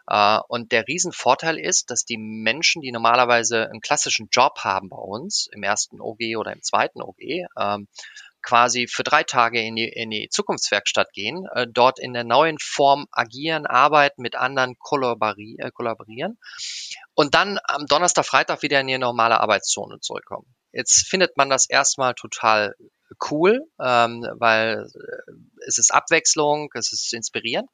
Uh, 0.09 0.39
und 0.47 0.71
der 0.71 0.87
Riesenvorteil 0.87 1.59
ist, 1.59 1.91
dass 1.91 2.05
die 2.05 2.17
Menschen, 2.17 2.81
die 2.81 2.93
normalerweise 2.93 3.69
einen 3.69 3.81
klassischen 3.81 4.29
Job 4.31 4.59
haben 4.59 4.87
bei 4.87 4.95
uns, 4.95 5.49
im 5.51 5.63
ersten 5.63 5.99
OG 5.99 6.37
oder 6.37 6.53
im 6.53 6.61
zweiten 6.61 7.01
OG, 7.01 7.19
ähm, 7.59 7.89
quasi 8.41 8.87
für 8.87 9.03
drei 9.03 9.23
Tage 9.23 9.61
in 9.61 9.75
die, 9.75 9.87
in 9.87 10.09
die 10.09 10.29
Zukunftswerkstatt 10.29 11.11
gehen, 11.13 11.45
äh, 11.53 11.67
dort 11.69 11.99
in 11.99 12.13
der 12.13 12.23
neuen 12.23 12.57
Form 12.59 13.07
agieren, 13.11 13.65
arbeiten, 13.65 14.21
mit 14.21 14.35
anderen 14.35 14.77
kollabori 14.79 15.57
äh, 15.59 15.71
kollaborieren 15.71 16.37
und 17.13 17.35
dann 17.35 17.59
am 17.63 17.85
Donnerstag, 17.87 18.25
Freitag 18.25 18.61
wieder 18.61 18.79
in 18.79 18.89
ihre 18.89 18.99
normale 18.99 19.39
Arbeitszone 19.39 19.99
zurückkommen. 19.99 20.45
Jetzt 20.71 21.07
findet 21.07 21.37
man 21.37 21.49
das 21.49 21.67
erstmal 21.69 22.13
total 22.13 22.75
cool, 23.29 23.61
ähm, 23.83 24.27
weil 24.37 24.87
äh, 24.93 25.31
es 25.65 25.77
ist 25.77 25.93
Abwechslung, 25.93 26.69
es 26.73 26.91
ist 26.91 27.13
inspirierend. 27.13 27.69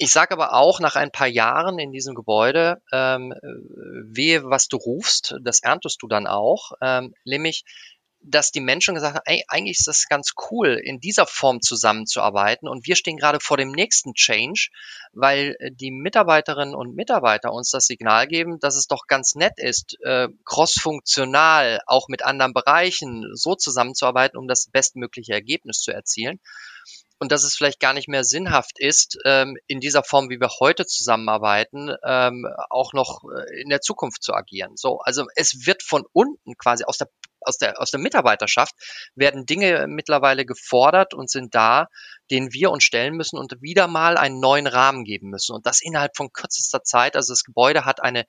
Ich 0.00 0.12
sage 0.12 0.32
aber 0.32 0.54
auch 0.54 0.78
nach 0.78 0.94
ein 0.94 1.10
paar 1.10 1.26
Jahren 1.26 1.80
in 1.80 1.90
diesem 1.90 2.14
Gebäude, 2.14 2.80
ähm, 2.92 3.34
wehe, 3.42 4.44
was 4.44 4.68
du 4.68 4.76
rufst, 4.76 5.34
das 5.42 5.60
erntest 5.60 6.00
du 6.02 6.06
dann 6.06 6.28
auch, 6.28 6.70
ähm, 6.80 7.14
nämlich 7.24 7.64
dass 8.20 8.50
die 8.50 8.60
Menschen 8.60 8.94
gesagt 8.94 9.14
haben, 9.14 9.22
ey, 9.26 9.44
eigentlich 9.48 9.78
ist 9.78 9.86
das 9.86 10.06
ganz 10.08 10.32
cool, 10.50 10.80
in 10.82 11.00
dieser 11.00 11.26
Form 11.26 11.60
zusammenzuarbeiten. 11.60 12.68
Und 12.68 12.86
wir 12.86 12.96
stehen 12.96 13.16
gerade 13.16 13.38
vor 13.40 13.56
dem 13.56 13.70
nächsten 13.70 14.14
Change, 14.14 14.68
weil 15.12 15.56
äh, 15.58 15.70
die 15.72 15.90
Mitarbeiterinnen 15.90 16.74
und 16.74 16.94
Mitarbeiter 16.94 17.52
uns 17.52 17.70
das 17.70 17.86
Signal 17.86 18.26
geben, 18.26 18.58
dass 18.60 18.76
es 18.76 18.86
doch 18.86 19.06
ganz 19.06 19.34
nett 19.34 19.54
ist, 19.56 19.96
äh, 20.02 20.28
crossfunktional 20.44 21.80
auch 21.86 22.08
mit 22.08 22.24
anderen 22.24 22.52
Bereichen 22.52 23.24
so 23.34 23.54
zusammenzuarbeiten, 23.54 24.38
um 24.38 24.48
das 24.48 24.68
bestmögliche 24.70 25.32
Ergebnis 25.32 25.80
zu 25.80 25.92
erzielen. 25.92 26.40
Und 27.20 27.32
dass 27.32 27.42
es 27.42 27.56
vielleicht 27.56 27.80
gar 27.80 27.94
nicht 27.94 28.08
mehr 28.08 28.22
sinnhaft 28.22 28.78
ist, 28.78 29.18
ähm, 29.24 29.56
in 29.66 29.80
dieser 29.80 30.04
Form, 30.04 30.30
wie 30.30 30.40
wir 30.40 30.50
heute 30.60 30.86
zusammenarbeiten, 30.86 31.90
ähm, 32.04 32.46
auch 32.70 32.92
noch 32.92 33.22
äh, 33.24 33.60
in 33.60 33.70
der 33.70 33.80
Zukunft 33.80 34.22
zu 34.22 34.34
agieren. 34.34 34.76
So, 34.76 35.00
also 35.00 35.26
es 35.34 35.66
wird 35.66 35.82
von 35.82 36.04
unten 36.12 36.56
quasi 36.56 36.84
aus 36.84 36.96
der 36.96 37.08
aus 37.40 37.58
der, 37.58 37.80
aus 37.80 37.90
der 37.90 38.00
Mitarbeiterschaft 38.00 38.74
werden 39.14 39.46
Dinge 39.46 39.86
mittlerweile 39.88 40.44
gefordert 40.44 41.14
und 41.14 41.30
sind 41.30 41.54
da, 41.54 41.88
denen 42.30 42.52
wir 42.52 42.70
uns 42.70 42.84
stellen 42.84 43.14
müssen 43.14 43.38
und 43.38 43.60
wieder 43.60 43.88
mal 43.88 44.16
einen 44.16 44.40
neuen 44.40 44.66
Rahmen 44.66 45.04
geben 45.04 45.30
müssen. 45.30 45.54
Und 45.54 45.66
das 45.66 45.80
innerhalb 45.80 46.16
von 46.16 46.32
kürzester 46.32 46.82
Zeit. 46.82 47.16
Also 47.16 47.32
das 47.32 47.44
Gebäude 47.44 47.84
hat 47.84 48.02
eine 48.02 48.24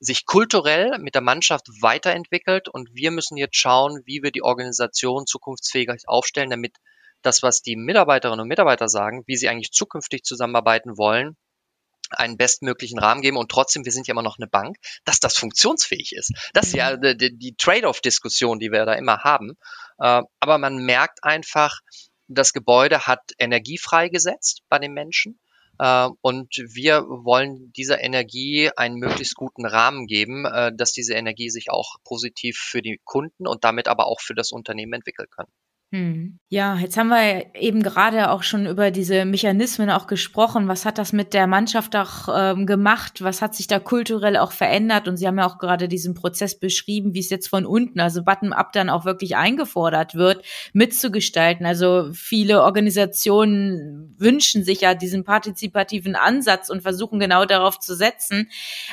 sich 0.00 0.26
kulturell 0.26 0.98
mit 0.98 1.14
der 1.14 1.22
Mannschaft 1.22 1.66
weiterentwickelt 1.80 2.68
und 2.68 2.88
wir 2.94 3.10
müssen 3.10 3.36
jetzt 3.36 3.56
schauen, 3.56 4.02
wie 4.06 4.22
wir 4.22 4.30
die 4.30 4.42
Organisation 4.42 5.26
zukunftsfähig 5.26 5.90
aufstellen, 6.06 6.50
damit 6.50 6.76
das, 7.22 7.42
was 7.42 7.62
die 7.62 7.76
Mitarbeiterinnen 7.76 8.40
und 8.40 8.48
Mitarbeiter 8.48 8.88
sagen, 8.88 9.24
wie 9.26 9.36
sie 9.36 9.48
eigentlich 9.48 9.72
zukünftig 9.72 10.22
zusammenarbeiten 10.22 10.96
wollen, 10.96 11.36
einen 12.10 12.36
bestmöglichen 12.36 12.98
Rahmen 12.98 13.22
geben 13.22 13.36
und 13.36 13.50
trotzdem, 13.50 13.84
wir 13.84 13.92
sind 13.92 14.06
ja 14.06 14.12
immer 14.12 14.22
noch 14.22 14.38
eine 14.38 14.48
Bank, 14.48 14.76
dass 15.04 15.20
das 15.20 15.36
funktionsfähig 15.36 16.12
ist. 16.12 16.32
Das 16.52 16.68
ist 16.68 16.74
ja 16.74 16.96
mhm. 16.96 17.18
die, 17.18 17.36
die 17.36 17.54
Trade-off-Diskussion, 17.56 18.58
die 18.58 18.70
wir 18.70 18.84
da 18.86 18.94
immer 18.94 19.18
haben. 19.18 19.52
Äh, 19.98 20.22
aber 20.40 20.58
man 20.58 20.78
merkt 20.78 21.24
einfach, 21.24 21.80
das 22.28 22.52
Gebäude 22.52 23.06
hat 23.06 23.20
Energie 23.38 23.78
freigesetzt 23.78 24.62
bei 24.68 24.78
den 24.78 24.92
Menschen. 24.92 25.38
Uh, 25.80 26.10
und 26.22 26.56
wir 26.56 27.02
wollen 27.02 27.72
dieser 27.76 28.02
Energie 28.02 28.68
einen 28.76 28.96
möglichst 28.96 29.36
guten 29.36 29.64
Rahmen 29.64 30.08
geben, 30.08 30.44
uh, 30.44 30.72
dass 30.74 30.90
diese 30.90 31.14
Energie 31.14 31.50
sich 31.50 31.70
auch 31.70 31.98
positiv 32.02 32.56
für 32.58 32.82
die 32.82 33.00
Kunden 33.04 33.46
und 33.46 33.62
damit 33.62 33.86
aber 33.86 34.08
auch 34.08 34.20
für 34.20 34.34
das 34.34 34.50
Unternehmen 34.50 34.94
entwickeln 34.94 35.28
kann. 35.30 35.46
Hm. 35.90 36.38
Ja, 36.50 36.76
jetzt 36.76 36.98
haben 36.98 37.08
wir 37.08 37.46
eben 37.54 37.82
gerade 37.82 38.30
auch 38.30 38.42
schon 38.42 38.66
über 38.66 38.90
diese 38.90 39.24
Mechanismen 39.24 39.88
auch 39.88 40.06
gesprochen. 40.06 40.68
Was 40.68 40.84
hat 40.84 40.98
das 40.98 41.14
mit 41.14 41.32
der 41.32 41.46
Mannschaft 41.46 41.96
auch 41.96 42.28
ähm, 42.34 42.66
gemacht? 42.66 43.22
Was 43.22 43.40
hat 43.40 43.54
sich 43.54 43.68
da 43.68 43.78
kulturell 43.78 44.36
auch 44.36 44.52
verändert? 44.52 45.08
Und 45.08 45.16
Sie 45.16 45.26
haben 45.26 45.38
ja 45.38 45.46
auch 45.46 45.58
gerade 45.58 45.88
diesen 45.88 46.14
Prozess 46.14 46.58
beschrieben, 46.58 47.14
wie 47.14 47.20
es 47.20 47.30
jetzt 47.30 47.48
von 47.48 47.64
unten, 47.64 48.00
also 48.00 48.22
bottom-up 48.22 48.72
dann 48.72 48.90
auch 48.90 49.06
wirklich 49.06 49.36
eingefordert 49.36 50.14
wird, 50.14 50.44
mitzugestalten. 50.74 51.64
Also 51.64 52.10
viele 52.12 52.62
Organisationen 52.62 54.14
wünschen 54.18 54.64
sich 54.64 54.82
ja 54.82 54.94
diesen 54.94 55.24
partizipativen 55.24 56.16
Ansatz 56.16 56.68
und 56.68 56.82
versuchen 56.82 57.18
genau 57.18 57.46
darauf 57.46 57.78
zu 57.78 57.94
setzen. 57.94 58.50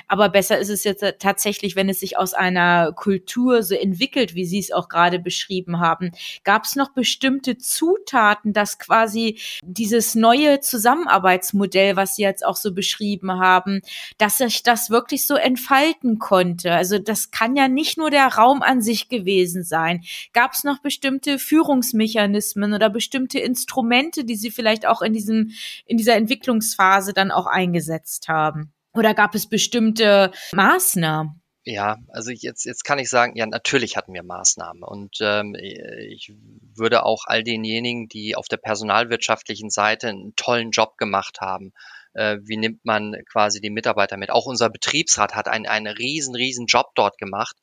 Aber 0.08 0.30
besser 0.30 0.60
ist 0.60 0.70
es 0.70 0.86
jetzt 0.86 1.04
tatsächlich, 1.20 1.76
wenn 1.76 1.90
es 1.90 2.00
sich 2.00 2.18
aus 2.18 2.34
einer 2.34 2.94
Kultur 2.94 3.64
so 3.64 3.76
entwickelt, 3.76 4.34
wie 4.34 4.46
Sie 4.46 4.60
es 4.60 4.72
auch 4.72 4.88
gerade 4.88 5.20
beschrieben 5.20 5.80
haben. 5.80 6.12
Gab 6.44 6.64
es 6.64 6.76
noch 6.76 6.85
noch 6.86 6.94
bestimmte 6.94 7.58
Zutaten, 7.58 8.54
dass 8.54 8.78
quasi 8.78 9.40
dieses 9.64 10.16
neue 10.16 10.60
Zusammenarbeitsmodell, 10.60 11.96
was 11.96 12.16
Sie 12.16 12.22
jetzt 12.22 12.46
auch 12.46 12.56
so 12.56 12.74
beschrieben 12.74 13.40
haben, 13.40 13.82
dass 14.18 14.38
sich 14.38 14.64
das 14.64 14.90
wirklich 14.90 15.26
so 15.26 15.36
entfalten 15.36 16.20
konnte? 16.20 16.72
Also 16.72 17.00
das 17.00 17.32
kann 17.32 17.56
ja 17.56 17.68
nicht 17.68 17.98
nur 17.98 18.12
der 18.12 18.28
Raum 18.28 18.62
an 18.62 18.82
sich 18.82 19.10
gewesen 19.10 19.64
sein. 19.64 20.04
Gab 20.34 20.54
es 20.54 20.64
noch 20.64 20.80
bestimmte 20.80 21.40
Führungsmechanismen 21.40 22.74
oder 22.74 22.90
bestimmte 22.90 23.40
Instrumente, 23.40 24.24
die 24.24 24.36
Sie 24.36 24.52
vielleicht 24.52 24.86
auch 24.86 25.02
in 25.02 25.14
diesem, 25.14 25.52
in 25.86 25.98
dieser 25.98 26.16
Entwicklungsphase 26.16 27.14
dann 27.14 27.32
auch 27.32 27.48
eingesetzt 27.48 28.28
haben? 28.28 28.74
Oder 28.94 29.14
gab 29.14 29.36
es 29.36 29.48
bestimmte 29.48 30.32
Maßnahmen? 30.54 31.42
Ja, 31.68 31.98
also 32.10 32.30
jetzt, 32.30 32.64
jetzt 32.66 32.84
kann 32.84 33.00
ich 33.00 33.10
sagen, 33.10 33.36
ja, 33.36 33.48
natürlich 33.48 33.98
hatten 33.98 34.14
wir 34.14 34.22
Maßnahmen. 34.22 34.84
Und 34.84 35.18
ähm, 35.20 35.56
ich 35.56 36.32
würde 36.76 37.04
auch 37.04 37.24
all 37.26 37.44
denjenigen, 37.44 38.08
die 38.08 38.36
auf 38.36 38.48
der 38.48 38.58
personalwirtschaftlichen 38.58 39.72
Seite 39.72 40.10
einen 40.10 40.36
tollen 40.36 40.70
Job 40.70 40.98
gemacht 41.00 41.42
haben, 41.42 41.74
äh, 42.14 42.38
wie 42.44 42.58
nimmt 42.58 42.86
man 42.86 43.16
quasi 43.32 43.62
die 43.62 43.72
Mitarbeiter 43.72 44.16
mit? 44.16 44.30
Auch 44.30 44.46
unser 44.46 44.70
Betriebsrat 44.70 45.34
hat 45.34 45.48
einen, 45.48 45.66
einen 45.66 45.88
riesen, 45.88 46.36
riesen 46.36 46.68
Job 46.68 46.92
dort 46.94 47.18
gemacht, 47.18 47.58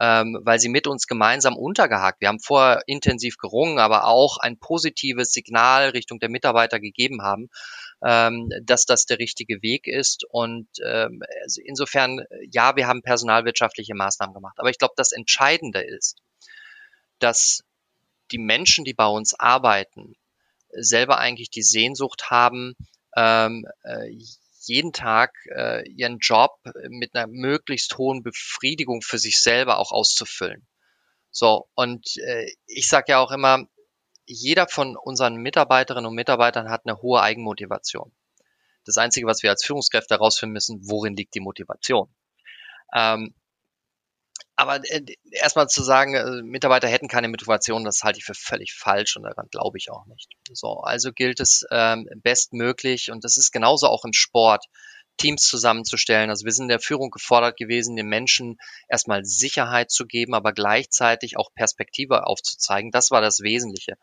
ähm, 0.00 0.38
weil 0.42 0.58
sie 0.58 0.68
mit 0.68 0.86
uns 0.86 1.06
gemeinsam 1.06 1.56
untergehakt. 1.56 2.20
Wir 2.20 2.28
haben 2.28 2.40
vorher 2.40 2.82
intensiv 2.86 3.36
gerungen, 3.38 3.78
aber 3.78 4.06
auch 4.06 4.38
ein 4.38 4.58
positives 4.58 5.32
Signal 5.32 5.90
Richtung 5.90 6.18
der 6.18 6.28
Mitarbeiter 6.28 6.80
gegeben 6.80 7.22
haben 7.22 7.48
ähm, 8.04 8.50
dass 8.62 8.84
das 8.84 9.06
der 9.06 9.18
richtige 9.18 9.62
Weg 9.62 9.86
ist. 9.86 10.24
Und 10.28 10.68
ähm, 10.84 11.22
also 11.42 11.60
insofern, 11.64 12.24
ja, 12.50 12.76
wir 12.76 12.86
haben 12.86 13.02
personalwirtschaftliche 13.02 13.94
Maßnahmen 13.94 14.34
gemacht. 14.34 14.58
Aber 14.58 14.70
ich 14.70 14.78
glaube, 14.78 14.94
das 14.96 15.12
Entscheidende 15.12 15.80
ist, 15.80 16.18
dass 17.18 17.64
die 18.30 18.38
Menschen, 18.38 18.84
die 18.84 18.94
bei 18.94 19.06
uns 19.06 19.34
arbeiten, 19.34 20.16
selber 20.70 21.18
eigentlich 21.18 21.50
die 21.50 21.62
Sehnsucht 21.62 22.30
haben, 22.30 22.74
ähm, 23.16 23.66
äh, 23.82 24.10
jeden 24.66 24.92
Tag 24.92 25.32
äh, 25.54 25.88
ihren 25.88 26.18
Job 26.18 26.52
mit 26.88 27.14
einer 27.14 27.26
möglichst 27.26 27.96
hohen 27.98 28.22
Befriedigung 28.22 29.02
für 29.02 29.18
sich 29.18 29.40
selber 29.40 29.78
auch 29.78 29.92
auszufüllen. 29.92 30.66
So, 31.30 31.68
und 31.74 32.16
äh, 32.16 32.46
ich 32.66 32.88
sage 32.88 33.12
ja 33.12 33.18
auch 33.18 33.30
immer, 33.30 33.66
jeder 34.26 34.66
von 34.68 34.96
unseren 34.96 35.36
Mitarbeiterinnen 35.36 36.06
und 36.06 36.14
Mitarbeitern 36.14 36.70
hat 36.70 36.82
eine 36.84 37.00
hohe 37.02 37.22
Eigenmotivation. 37.22 38.12
Das 38.84 38.96
Einzige, 38.96 39.26
was 39.26 39.42
wir 39.42 39.50
als 39.50 39.64
Führungskräfte 39.64 40.14
herausfinden 40.14 40.52
müssen, 40.52 40.80
worin 40.88 41.16
liegt 41.16 41.34
die 41.34 41.40
Motivation? 41.40 42.08
Ähm, 42.94 43.34
aber 44.56 44.80
äh, 44.90 45.04
erstmal 45.30 45.68
zu 45.68 45.82
sagen, 45.82 46.14
äh, 46.14 46.42
Mitarbeiter 46.42 46.88
hätten 46.88 47.08
keine 47.08 47.28
Motivation, 47.28 47.84
das 47.84 48.02
halte 48.02 48.18
ich 48.18 48.24
für 48.24 48.34
völlig 48.34 48.72
falsch 48.72 49.16
und 49.16 49.24
daran 49.24 49.48
glaube 49.50 49.78
ich 49.78 49.90
auch 49.90 50.06
nicht. 50.06 50.30
So, 50.52 50.80
also 50.80 51.12
gilt 51.12 51.40
es 51.40 51.66
ähm, 51.70 52.08
bestmöglich 52.22 53.10
und 53.10 53.24
das 53.24 53.36
ist 53.36 53.52
genauso 53.52 53.86
auch 53.88 54.04
im 54.04 54.12
Sport. 54.12 54.64
Teams 55.18 55.44
zusammenzustellen. 55.44 56.28
Also 56.28 56.44
wir 56.44 56.52
sind 56.52 56.64
in 56.64 56.68
der 56.68 56.78
Führung 56.78 57.10
gefordert 57.10 57.56
gewesen, 57.56 57.96
den 57.96 58.06
Menschen 58.06 58.58
erstmal 58.86 59.24
Sicherheit 59.24 59.90
zu 59.90 60.04
geben, 60.04 60.34
aber 60.34 60.52
gleichzeitig 60.52 61.38
auch 61.38 61.48
Perspektive 61.54 62.26
aufzuzeigen. 62.26 62.90
Das 62.90 63.10
war 63.10 63.22
das 63.22 63.40
Wesentliche. 63.40 63.94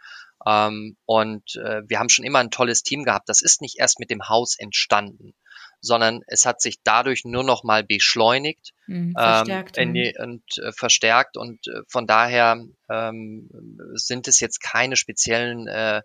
Ähm, 0.44 0.98
und 1.06 1.56
äh, 1.56 1.84
wir 1.86 2.00
haben 2.00 2.10
schon 2.10 2.26
immer 2.26 2.40
ein 2.40 2.50
tolles 2.50 2.82
Team 2.82 3.04
gehabt. 3.04 3.30
Das 3.30 3.44
ist 3.44 3.62
nicht 3.62 3.78
erst 3.78 4.00
mit 4.00 4.10
dem 4.10 4.28
Haus 4.28 4.58
entstanden 4.58 5.36
sondern 5.84 6.22
es 6.28 6.46
hat 6.46 6.62
sich 6.62 6.82
dadurch 6.82 7.26
nur 7.26 7.44
noch 7.44 7.64
mal 7.64 7.84
beschleunigt 7.84 8.74
mhm, 8.88 9.14
verstärkt, 9.14 9.78
ähm, 9.78 9.94
die, 9.94 10.16
und 10.18 10.44
äh, 10.58 10.72
verstärkt 10.72 11.36
und 11.36 11.68
äh, 11.68 11.82
von 11.88 12.08
daher 12.08 12.64
ähm, 12.90 13.50
sind 13.94 14.30
es 14.30 14.40
jetzt 14.40 14.62
keine 14.62 14.96
speziellen 14.96 15.68
äh, 15.68 16.02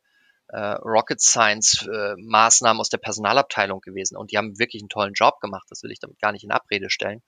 äh, 0.49 0.59
Rocket 0.59 1.21
Science 1.21 1.87
äh, 1.87 2.15
Maßnahmen 2.19 2.81
aus 2.81 2.89
der 2.89 2.99
Personalabteilung 2.99 3.81
gewesen 3.81 4.17
und 4.17 4.33
die 4.33 4.37
haben 4.37 4.59
wirklich 4.59 4.83
einen 4.83 4.89
tollen 4.89 5.15
Job 5.15 5.39
gemacht, 5.41 5.67
das 5.71 5.85
will 5.85 5.93
ich 5.93 6.01
damit 6.01 6.21
gar 6.21 6.33
nicht 6.33 6.43
in 6.43 6.51
Abrede 6.51 6.91
stellen, 6.91 7.23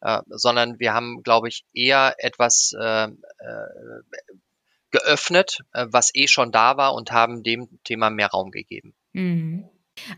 äh, 0.00 0.20
sondern 0.28 0.78
wir 0.78 0.94
haben, 0.94 1.22
glaube 1.24 1.48
ich, 1.48 1.64
eher 1.74 2.14
etwas 2.18 2.72
geöffnet, 4.92 5.58
was 5.72 6.10
eh 6.14 6.26
schon 6.26 6.50
da 6.50 6.76
war 6.76 6.94
und 6.94 7.12
haben 7.12 7.44
dem 7.44 7.78
Thema 7.84 8.10
mehr 8.10 8.26
Raum 8.26 8.50
gegeben. 8.50 8.92
Mhm. 9.12 9.68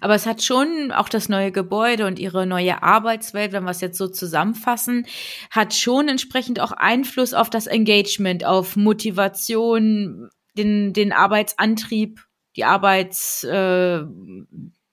Aber 0.00 0.14
es 0.14 0.26
hat 0.26 0.42
schon 0.42 0.92
auch 0.92 1.08
das 1.08 1.28
neue 1.28 1.52
Gebäude 1.52 2.06
und 2.06 2.18
ihre 2.18 2.46
neue 2.46 2.82
Arbeitswelt, 2.82 3.52
wenn 3.52 3.64
wir 3.64 3.70
es 3.70 3.80
jetzt 3.80 3.98
so 3.98 4.08
zusammenfassen, 4.08 5.06
hat 5.50 5.74
schon 5.74 6.08
entsprechend 6.08 6.60
auch 6.60 6.72
Einfluss 6.72 7.34
auf 7.34 7.50
das 7.50 7.66
Engagement, 7.66 8.44
auf 8.44 8.76
Motivation, 8.76 10.30
den, 10.56 10.92
den 10.92 11.12
Arbeitsantrieb, 11.12 12.20
die 12.56 12.64
Arbeits, 12.64 13.44
äh, 13.44 14.02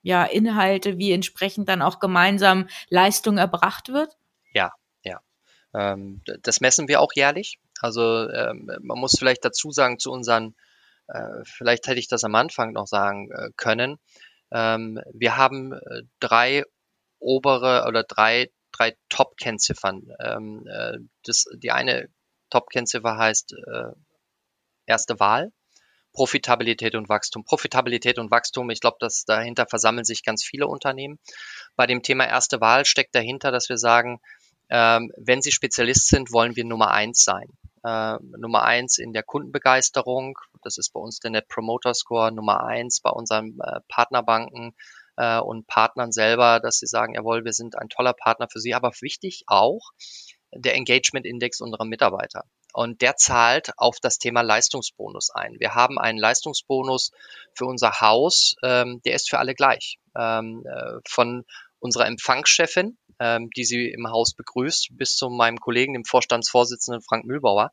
ja, 0.01 0.23
Inhalte, 0.23 0.97
wie 0.97 1.11
entsprechend 1.11 1.69
dann 1.69 1.81
auch 1.81 1.99
gemeinsam 1.99 2.67
Leistung 2.89 3.37
erbracht 3.37 3.89
wird? 3.89 4.17
Ja, 4.53 4.71
ja. 5.03 5.19
Ähm, 5.73 6.21
das 6.41 6.61
messen 6.61 6.87
wir 6.87 7.01
auch 7.01 7.11
jährlich. 7.13 7.59
Also 7.81 8.29
ähm, 8.29 8.69
man 8.81 8.99
muss 8.99 9.15
vielleicht 9.17 9.43
dazu 9.45 9.71
sagen, 9.71 9.99
zu 9.99 10.11
unseren, 10.11 10.55
äh, 11.07 11.43
vielleicht 11.43 11.87
hätte 11.87 11.99
ich 11.99 12.07
das 12.07 12.23
am 12.23 12.35
Anfang 12.35 12.73
noch 12.73 12.87
sagen 12.87 13.29
äh, 13.31 13.49
können, 13.55 13.97
ähm, 14.51 14.99
wir 15.13 15.37
haben 15.37 15.73
äh, 15.73 16.03
drei 16.19 16.63
obere 17.19 17.85
oder 17.87 18.03
drei, 18.03 18.49
drei 18.71 18.95
Top-Kennziffern. 19.09 20.07
Ähm, 20.19 20.67
äh, 20.67 20.97
die 21.57 21.71
eine 21.71 22.09
Top-Kennziffer 22.49 23.17
heißt 23.17 23.53
äh, 23.53 23.91
erste 24.85 25.19
Wahl. 25.19 25.51
Profitabilität 26.13 26.95
und 26.95 27.07
Wachstum. 27.07 27.45
Profitabilität 27.45 28.17
und 28.17 28.31
Wachstum, 28.31 28.69
ich 28.71 28.81
glaube, 28.81 28.97
dass 28.99 29.25
dahinter 29.25 29.67
versammeln 29.67 30.05
sich 30.05 30.23
ganz 30.23 30.43
viele 30.43 30.67
Unternehmen. 30.67 31.19
Bei 31.75 31.85
dem 31.85 32.01
Thema 32.01 32.25
erste 32.25 32.59
Wahl 32.61 32.85
steckt 32.85 33.13
dahinter, 33.13 33.51
dass 33.51 33.69
wir 33.69 33.77
sagen, 33.77 34.19
ähm, 34.69 35.11
wenn 35.17 35.41
Sie 35.41 35.51
Spezialist 35.51 36.07
sind, 36.07 36.31
wollen 36.31 36.55
wir 36.55 36.65
Nummer 36.65 36.91
eins 36.91 37.23
sein. 37.23 37.47
Äh, 37.83 38.17
Nummer 38.37 38.63
eins 38.63 38.97
in 38.97 39.13
der 39.13 39.23
Kundenbegeisterung, 39.23 40.37
das 40.63 40.77
ist 40.77 40.91
bei 40.91 40.99
uns 40.99 41.19
der 41.19 41.31
Net 41.31 41.47
Promoter 41.47 41.93
Score 41.93 42.31
Nummer 42.31 42.63
eins 42.63 43.01
bei 43.01 43.09
unseren 43.09 43.57
äh, 43.61 43.79
Partnerbanken 43.87 44.75
äh, 45.15 45.39
und 45.39 45.67
Partnern 45.67 46.11
selber, 46.11 46.59
dass 46.59 46.79
sie 46.79 46.87
sagen, 46.87 47.15
jawohl, 47.15 47.45
wir 47.45 47.53
sind 47.53 47.77
ein 47.77 47.89
toller 47.89 48.13
Partner 48.13 48.47
für 48.51 48.59
Sie, 48.59 48.73
aber 48.73 48.91
wichtig 49.01 49.43
auch 49.47 49.91
der 50.51 50.75
Engagement 50.75 51.25
Index 51.25 51.61
unserer 51.61 51.85
Mitarbeiter. 51.85 52.43
Und 52.73 53.01
der 53.01 53.15
zahlt 53.15 53.71
auf 53.77 53.99
das 53.99 54.17
Thema 54.17 54.41
Leistungsbonus 54.41 55.31
ein. 55.31 55.55
Wir 55.59 55.75
haben 55.75 55.97
einen 55.97 56.19
Leistungsbonus 56.19 57.11
für 57.53 57.65
unser 57.65 57.99
Haus, 57.99 58.55
ähm, 58.63 59.01
der 59.05 59.15
ist 59.15 59.29
für 59.29 59.39
alle 59.39 59.55
gleich. 59.55 59.99
Ähm, 60.17 60.63
äh, 60.65 60.99
von 61.07 61.45
unserer 61.79 62.05
Empfangschefin, 62.05 62.97
ähm, 63.19 63.49
die 63.55 63.65
sie 63.65 63.89
im 63.89 64.07
Haus 64.07 64.33
begrüßt, 64.33 64.89
bis 64.91 65.15
zu 65.15 65.29
meinem 65.29 65.57
Kollegen, 65.59 65.93
dem 65.93 66.05
Vorstandsvorsitzenden 66.05 67.01
Frank 67.01 67.25
Mühlbauer, 67.25 67.71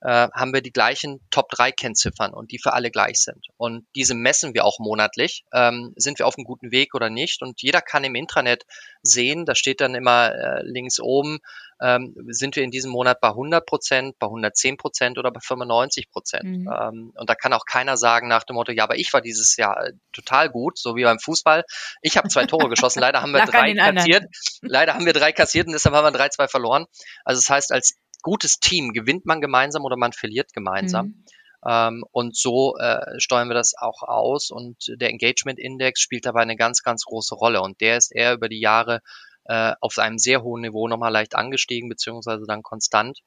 äh, 0.00 0.28
haben 0.32 0.52
wir 0.52 0.60
die 0.60 0.72
gleichen 0.72 1.20
Top-3-Kennziffern 1.30 2.32
und 2.32 2.52
die 2.52 2.58
für 2.58 2.72
alle 2.72 2.90
gleich 2.90 3.20
sind. 3.20 3.46
Und 3.56 3.86
diese 3.94 4.14
messen 4.14 4.54
wir 4.54 4.64
auch 4.64 4.78
monatlich. 4.78 5.44
Ähm, 5.52 5.92
sind 5.96 6.18
wir 6.18 6.26
auf 6.26 6.36
einem 6.36 6.44
guten 6.44 6.70
Weg 6.70 6.94
oder 6.94 7.10
nicht? 7.10 7.42
Und 7.42 7.62
jeder 7.62 7.80
kann 7.80 8.04
im 8.04 8.14
Intranet 8.14 8.64
sehen, 9.02 9.44
da 9.44 9.54
steht 9.54 9.80
dann 9.80 9.94
immer 9.94 10.32
äh, 10.32 10.62
links 10.62 11.00
oben, 11.00 11.38
ähm, 11.80 12.14
sind 12.28 12.56
wir 12.56 12.64
in 12.64 12.70
diesem 12.70 12.90
Monat 12.90 13.20
bei 13.20 13.28
100 13.28 13.64
Prozent, 13.64 14.18
bei 14.18 14.26
110 14.26 14.76
Prozent 14.76 15.18
oder 15.18 15.30
bei 15.30 15.40
95 15.40 16.10
Prozent. 16.10 16.44
Mhm. 16.44 16.68
Ähm, 16.68 17.12
und 17.14 17.30
da 17.30 17.34
kann 17.34 17.52
auch 17.52 17.64
keiner 17.64 17.96
sagen 17.96 18.28
nach 18.28 18.44
dem 18.44 18.54
Motto, 18.54 18.72
ja, 18.72 18.84
aber 18.84 18.96
ich 18.96 19.12
war 19.12 19.20
dieses 19.20 19.56
Jahr 19.56 19.86
äh, 19.86 19.92
total 20.12 20.50
gut, 20.50 20.78
so 20.78 20.96
wie 20.96 21.04
beim 21.04 21.18
Fußball. 21.18 21.64
Ich 22.02 22.16
habe 22.16 22.28
zwei 22.28 22.46
Tore 22.46 22.68
geschossen, 22.68 23.00
leider 23.00 23.22
haben 23.22 23.32
wir 23.32 23.44
drei 23.46 23.74
kassiert. 23.74 24.24
Leider 24.62 24.94
haben 24.94 25.06
wir 25.06 25.12
drei 25.12 25.32
kassiert 25.32 25.66
und 25.66 25.72
deshalb 25.72 25.94
haben 25.94 26.04
wir 26.04 26.12
drei, 26.12 26.28
zwei 26.28 26.48
verloren. 26.48 26.86
Also 27.24 27.40
das 27.40 27.50
heißt, 27.50 27.72
als 27.72 27.96
gutes 28.22 28.58
Team 28.58 28.92
gewinnt 28.92 29.26
man 29.26 29.40
gemeinsam 29.40 29.84
oder 29.84 29.96
man 29.96 30.12
verliert 30.12 30.52
gemeinsam. 30.52 31.06
Mhm. 31.06 31.24
Ähm, 31.66 32.04
und 32.12 32.36
so 32.36 32.76
äh, 32.76 33.18
steuern 33.18 33.48
wir 33.48 33.54
das 33.54 33.74
auch 33.76 34.02
aus. 34.02 34.50
Und 34.50 34.92
der 35.00 35.10
Engagement 35.10 35.58
Index 35.58 36.00
spielt 36.00 36.26
dabei 36.26 36.42
eine 36.42 36.56
ganz, 36.56 36.82
ganz 36.82 37.04
große 37.04 37.34
Rolle. 37.34 37.60
Und 37.62 37.80
der 37.80 37.96
ist 37.96 38.14
eher 38.14 38.34
über 38.34 38.48
die 38.48 38.60
Jahre 38.60 39.00
äh, 39.44 39.72
auf 39.80 39.98
einem 39.98 40.18
sehr 40.18 40.42
hohen 40.42 40.62
Niveau 40.62 40.88
nochmal 40.88 41.12
leicht 41.12 41.34
angestiegen, 41.34 41.88
beziehungsweise 41.88 42.44
dann 42.46 42.62
konstant 42.62 43.20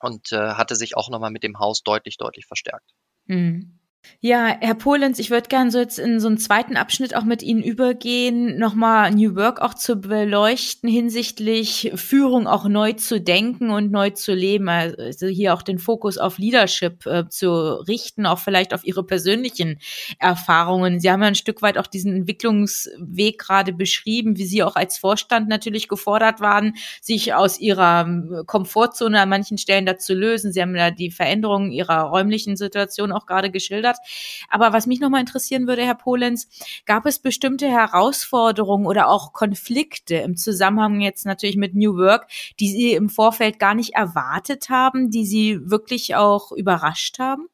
und 0.00 0.32
äh, 0.32 0.54
hatte 0.54 0.76
sich 0.76 0.96
auch 0.96 1.08
nochmal 1.08 1.30
mit 1.30 1.42
dem 1.42 1.58
Haus 1.58 1.82
deutlich, 1.82 2.16
deutlich 2.16 2.46
verstärkt. 2.46 2.94
Mhm. 3.26 3.75
Ja, 4.20 4.56
Herr 4.60 4.74
Polenz, 4.74 5.18
ich 5.18 5.30
würde 5.30 5.48
gerne 5.48 5.70
so 5.70 5.78
jetzt 5.78 5.98
in 5.98 6.20
so 6.20 6.26
einen 6.26 6.38
zweiten 6.38 6.76
Abschnitt 6.76 7.14
auch 7.14 7.24
mit 7.24 7.42
Ihnen 7.42 7.62
übergehen, 7.62 8.58
nochmal 8.58 9.10
New 9.10 9.36
Work 9.36 9.60
auch 9.60 9.74
zu 9.74 9.96
beleuchten 9.96 10.88
hinsichtlich 10.88 11.92
Führung 11.94 12.46
auch 12.46 12.66
neu 12.66 12.94
zu 12.94 13.20
denken 13.20 13.70
und 13.70 13.92
neu 13.92 14.10
zu 14.10 14.32
leben. 14.32 14.68
Also 14.68 15.26
hier 15.26 15.52
auch 15.52 15.62
den 15.62 15.78
Fokus 15.78 16.16
auf 16.16 16.38
Leadership 16.38 17.04
äh, 17.06 17.28
zu 17.28 17.50
richten, 17.86 18.24
auch 18.24 18.38
vielleicht 18.38 18.72
auf 18.72 18.84
Ihre 18.84 19.04
persönlichen 19.04 19.78
Erfahrungen. 20.18 20.98
Sie 20.98 21.10
haben 21.10 21.20
ja 21.20 21.28
ein 21.28 21.34
Stück 21.34 21.60
weit 21.60 21.76
auch 21.76 21.86
diesen 21.86 22.16
Entwicklungsweg 22.16 23.38
gerade 23.38 23.74
beschrieben, 23.74 24.38
wie 24.38 24.46
Sie 24.46 24.62
auch 24.62 24.76
als 24.76 24.96
Vorstand 24.96 25.48
natürlich 25.48 25.88
gefordert 25.88 26.40
waren, 26.40 26.74
sich 27.02 27.34
aus 27.34 27.60
Ihrer 27.60 28.06
ähm, 28.06 28.42
Komfortzone 28.46 29.20
an 29.20 29.28
manchen 29.28 29.58
Stellen 29.58 29.84
dazu 29.84 30.14
lösen. 30.14 30.52
Sie 30.52 30.62
haben 30.62 30.74
ja 30.74 30.90
die 30.90 31.10
Veränderungen 31.10 31.70
Ihrer 31.70 32.00
räumlichen 32.04 32.56
Situation 32.56 33.12
auch 33.12 33.26
gerade 33.26 33.50
geschildert 33.50 33.95
hat. 33.98 34.46
Aber 34.50 34.72
was 34.72 34.86
mich 34.86 35.00
nochmal 35.00 35.20
interessieren 35.20 35.66
würde, 35.66 35.84
Herr 35.84 35.94
Polenz, 35.94 36.48
gab 36.86 37.06
es 37.06 37.18
bestimmte 37.18 37.68
Herausforderungen 37.68 38.86
oder 38.86 39.08
auch 39.08 39.32
Konflikte 39.32 40.16
im 40.16 40.36
Zusammenhang 40.36 41.00
jetzt 41.00 41.26
natürlich 41.26 41.56
mit 41.56 41.74
New 41.74 41.96
Work, 41.96 42.28
die 42.60 42.70
Sie 42.70 42.92
im 42.92 43.08
Vorfeld 43.08 43.58
gar 43.58 43.74
nicht 43.74 43.94
erwartet 43.94 44.68
haben, 44.68 45.10
die 45.10 45.26
Sie 45.26 45.58
wirklich 45.62 46.14
auch 46.14 46.52
überrascht 46.52 47.18
haben? 47.18 47.48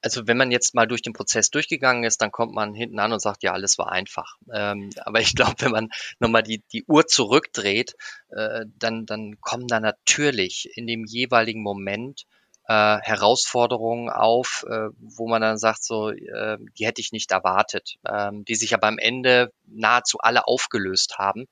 Also 0.00 0.28
wenn 0.28 0.36
man 0.36 0.52
jetzt 0.52 0.74
mal 0.74 0.86
durch 0.86 1.02
den 1.02 1.12
Prozess 1.12 1.50
durchgegangen 1.50 2.04
ist, 2.04 2.22
dann 2.22 2.30
kommt 2.30 2.54
man 2.54 2.72
hinten 2.72 3.00
an 3.00 3.12
und 3.12 3.20
sagt, 3.20 3.42
ja, 3.42 3.52
alles 3.52 3.78
war 3.78 3.90
einfach. 3.90 4.36
Ähm, 4.52 4.90
aber 5.00 5.20
ich 5.20 5.34
glaube, 5.34 5.54
wenn 5.58 5.72
man 5.72 5.88
nochmal 6.20 6.42
die, 6.42 6.62
die 6.72 6.84
Uhr 6.84 7.06
zurückdreht, 7.06 7.94
äh, 8.30 8.64
dann, 8.78 9.06
dann 9.06 9.40
kommen 9.40 9.66
da 9.66 9.80
natürlich 9.80 10.70
in 10.76 10.86
dem 10.86 11.04
jeweiligen 11.04 11.62
Moment 11.62 12.26
äh, 12.68 12.98
Herausforderungen 13.00 14.10
auf, 14.10 14.64
äh, 14.68 14.88
wo 14.98 15.26
man 15.26 15.40
dann 15.40 15.58
sagt, 15.58 15.82
so, 15.82 16.10
äh, 16.10 16.58
die 16.78 16.86
hätte 16.86 17.00
ich 17.00 17.12
nicht 17.12 17.32
erwartet, 17.32 17.96
ähm, 18.06 18.44
die 18.44 18.54
sich 18.54 18.74
aber 18.74 18.86
am 18.86 18.98
Ende 18.98 19.52
nahezu 19.66 20.18
alle 20.20 20.46
aufgelöst 20.46 21.16
haben, 21.18 21.46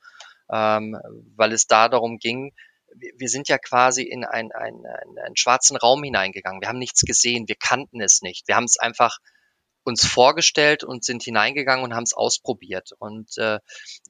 ähm, 0.53 0.99
weil 1.35 1.53
es 1.53 1.67
da 1.67 1.89
darum 1.89 2.19
ging, 2.19 2.53
wir, 3.17 3.29
sind 3.29 3.49
ja 3.49 3.59
quasi 3.59 4.03
in 4.03 4.25
einen, 4.25 4.53
einen, 4.53 4.87
einen 4.87 5.37
schwarzen 5.37 5.77
Raum 5.77 6.03
hineingegangen. 6.03 6.61
Wir 6.61 6.69
haben 6.69 6.79
nichts 6.79 7.03
gesehen, 7.03 7.49
wir 7.49 7.57
kannten 7.57 8.01
es 8.01 8.23
nicht. 8.23 8.49
Wir 8.49 8.57
haben 8.57 8.65
es 8.65 8.79
einfach 8.79 9.19
uns 9.87 10.05
vorgestellt 10.05 10.83
und 10.83 11.05
sind 11.05 11.23
hineingegangen 11.23 11.85
und 11.85 11.95
haben 11.95 12.03
es 12.03 12.13
ausprobiert. 12.13 12.91
Und 12.99 13.39
äh, 13.39 13.61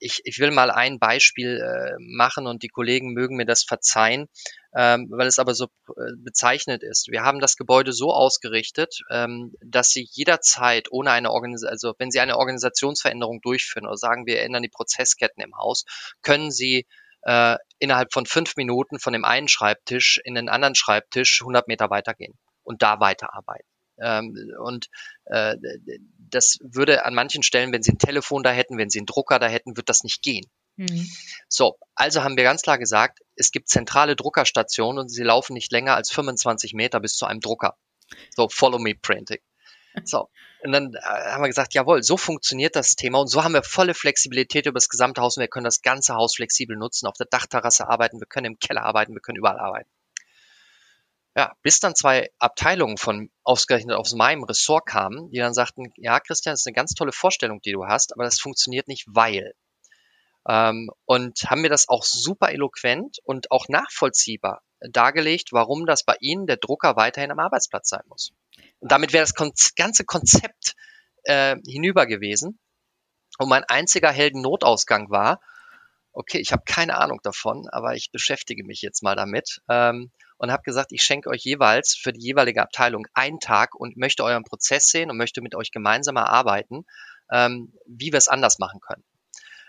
ich, 0.00 0.22
ich 0.24 0.38
will 0.38 0.50
mal 0.50 0.70
ein 0.70 0.98
Beispiel 0.98 1.58
äh, 1.60 1.94
machen 1.98 2.46
und 2.46 2.62
die 2.62 2.68
Kollegen 2.68 3.12
mögen 3.12 3.36
mir 3.36 3.44
das 3.44 3.62
verzeihen, 3.62 4.26
ähm, 4.74 5.08
weil 5.10 5.26
es 5.26 5.38
aber 5.38 5.54
so 5.54 5.66
äh, 5.88 6.12
bezeichnet 6.16 6.82
ist. 6.82 7.08
Wir 7.10 7.22
haben 7.22 7.40
das 7.40 7.56
Gebäude 7.56 7.92
so 7.92 8.12
ausgerichtet, 8.12 9.00
ähm, 9.10 9.52
dass 9.62 9.90
Sie 9.90 10.08
jederzeit 10.10 10.90
ohne 10.90 11.10
eine 11.10 11.30
Organisation, 11.30 11.70
also 11.70 11.94
wenn 11.98 12.10
Sie 12.10 12.20
eine 12.20 12.38
Organisationsveränderung 12.38 13.42
durchführen 13.42 13.86
oder 13.86 13.98
sagen, 13.98 14.24
wir 14.24 14.40
ändern 14.40 14.62
die 14.62 14.70
Prozessketten 14.70 15.42
im 15.42 15.56
Haus, 15.58 15.84
können 16.22 16.50
Sie 16.50 16.86
äh, 17.22 17.56
innerhalb 17.78 18.14
von 18.14 18.24
fünf 18.24 18.56
Minuten 18.56 18.98
von 18.98 19.12
dem 19.12 19.26
einen 19.26 19.48
Schreibtisch 19.48 20.20
in 20.24 20.34
den 20.34 20.48
anderen 20.48 20.74
Schreibtisch 20.74 21.42
100 21.42 21.68
Meter 21.68 21.90
weitergehen 21.90 22.38
und 22.62 22.82
da 22.82 22.98
weiterarbeiten. 22.98 23.75
Ähm, 24.00 24.52
und 24.60 24.88
äh, 25.26 25.56
das 26.30 26.58
würde 26.60 27.04
an 27.04 27.14
manchen 27.14 27.42
Stellen, 27.42 27.72
wenn 27.72 27.82
Sie 27.82 27.92
ein 27.92 27.98
Telefon 27.98 28.42
da 28.42 28.50
hätten, 28.50 28.78
wenn 28.78 28.90
Sie 28.90 28.98
einen 28.98 29.06
Drucker 29.06 29.38
da 29.38 29.48
hätten, 29.48 29.76
wird 29.76 29.88
das 29.88 30.02
nicht 30.02 30.22
gehen. 30.22 30.46
Mhm. 30.76 31.10
So, 31.48 31.78
also 31.94 32.22
haben 32.22 32.36
wir 32.36 32.44
ganz 32.44 32.62
klar 32.62 32.78
gesagt, 32.78 33.20
es 33.34 33.50
gibt 33.50 33.68
zentrale 33.68 34.14
Druckerstationen 34.14 34.98
und 34.98 35.08
sie 35.08 35.22
laufen 35.22 35.54
nicht 35.54 35.72
länger 35.72 35.94
als 35.94 36.10
25 36.10 36.74
Meter 36.74 37.00
bis 37.00 37.16
zu 37.16 37.26
einem 37.26 37.40
Drucker. 37.40 37.76
So, 38.34 38.48
Follow 38.48 38.78
Me 38.78 38.94
Printing. 38.94 39.40
So, 40.04 40.28
und 40.62 40.72
dann 40.72 40.92
äh, 40.92 41.00
haben 41.00 41.42
wir 41.42 41.48
gesagt, 41.48 41.72
jawohl, 41.72 42.02
so 42.02 42.18
funktioniert 42.18 42.76
das 42.76 42.96
Thema 42.96 43.20
und 43.20 43.28
so 43.28 43.42
haben 43.42 43.54
wir 43.54 43.62
volle 43.62 43.94
Flexibilität 43.94 44.66
über 44.66 44.74
das 44.74 44.90
gesamte 44.90 45.22
Haus 45.22 45.38
und 45.38 45.40
wir 45.40 45.48
können 45.48 45.64
das 45.64 45.80
ganze 45.80 46.14
Haus 46.14 46.36
flexibel 46.36 46.76
nutzen, 46.76 47.06
auf 47.06 47.16
der 47.16 47.26
Dachterrasse 47.30 47.88
arbeiten, 47.88 48.20
wir 48.20 48.26
können 48.26 48.52
im 48.52 48.58
Keller 48.58 48.82
arbeiten, 48.82 49.14
wir 49.14 49.20
können 49.20 49.38
überall 49.38 49.58
arbeiten. 49.58 49.88
Ja, 51.36 51.52
bis 51.60 51.80
dann 51.80 51.94
zwei 51.94 52.30
Abteilungen 52.38 52.96
von 52.96 53.30
ausgerechnet 53.44 53.94
aus 53.94 54.14
meinem 54.14 54.44
Ressort 54.44 54.86
kamen, 54.86 55.30
die 55.30 55.36
dann 55.38 55.52
sagten, 55.52 55.92
ja, 55.96 56.18
Christian, 56.18 56.54
das 56.54 56.62
ist 56.62 56.66
eine 56.66 56.74
ganz 56.74 56.94
tolle 56.94 57.12
Vorstellung, 57.12 57.60
die 57.60 57.72
du 57.72 57.84
hast, 57.84 58.14
aber 58.14 58.24
das 58.24 58.40
funktioniert 58.40 58.88
nicht, 58.88 59.04
weil. 59.06 59.52
Ähm, 60.48 60.90
und 61.04 61.38
haben 61.44 61.60
mir 61.60 61.68
das 61.68 61.90
auch 61.90 62.04
super 62.04 62.52
eloquent 62.52 63.18
und 63.22 63.50
auch 63.50 63.68
nachvollziehbar 63.68 64.62
dargelegt, 64.80 65.52
warum 65.52 65.84
das 65.84 66.04
bei 66.04 66.16
Ihnen 66.20 66.46
der 66.46 66.56
Drucker 66.56 66.96
weiterhin 66.96 67.30
am 67.30 67.38
Arbeitsplatz 67.38 67.90
sein 67.90 68.04
muss. 68.08 68.32
Und 68.78 68.90
damit 68.90 69.12
wäre 69.12 69.26
das 69.26 69.74
ganze 69.74 70.04
Konzept 70.06 70.74
äh, 71.24 71.56
hinüber 71.66 72.06
gewesen. 72.06 72.58
Und 73.38 73.50
mein 73.50 73.64
einziger 73.64 74.10
Heldennotausgang 74.10 75.10
war, 75.10 75.40
okay, 76.12 76.38
ich 76.38 76.52
habe 76.52 76.62
keine 76.64 76.96
Ahnung 76.96 77.20
davon, 77.22 77.68
aber 77.68 77.94
ich 77.94 78.10
beschäftige 78.10 78.64
mich 78.64 78.80
jetzt 78.80 79.02
mal 79.02 79.16
damit 79.16 79.60
ähm, 79.68 80.10
und 80.38 80.52
habe 80.52 80.62
gesagt, 80.62 80.92
ich 80.92 81.02
schenke 81.02 81.30
euch 81.30 81.42
jeweils 81.42 81.94
für 81.94 82.12
die 82.12 82.20
jeweilige 82.20 82.62
Abteilung 82.62 83.06
einen 83.14 83.40
Tag 83.40 83.74
und 83.74 83.96
möchte 83.96 84.24
euren 84.24 84.44
Prozess 84.44 84.88
sehen 84.88 85.10
und 85.10 85.16
möchte 85.16 85.40
mit 85.40 85.54
euch 85.54 85.70
gemeinsam 85.70 86.16
erarbeiten, 86.16 86.84
ähm, 87.30 87.72
wie 87.86 88.12
wir 88.12 88.18
es 88.18 88.28
anders 88.28 88.58
machen 88.58 88.80
können. 88.80 89.04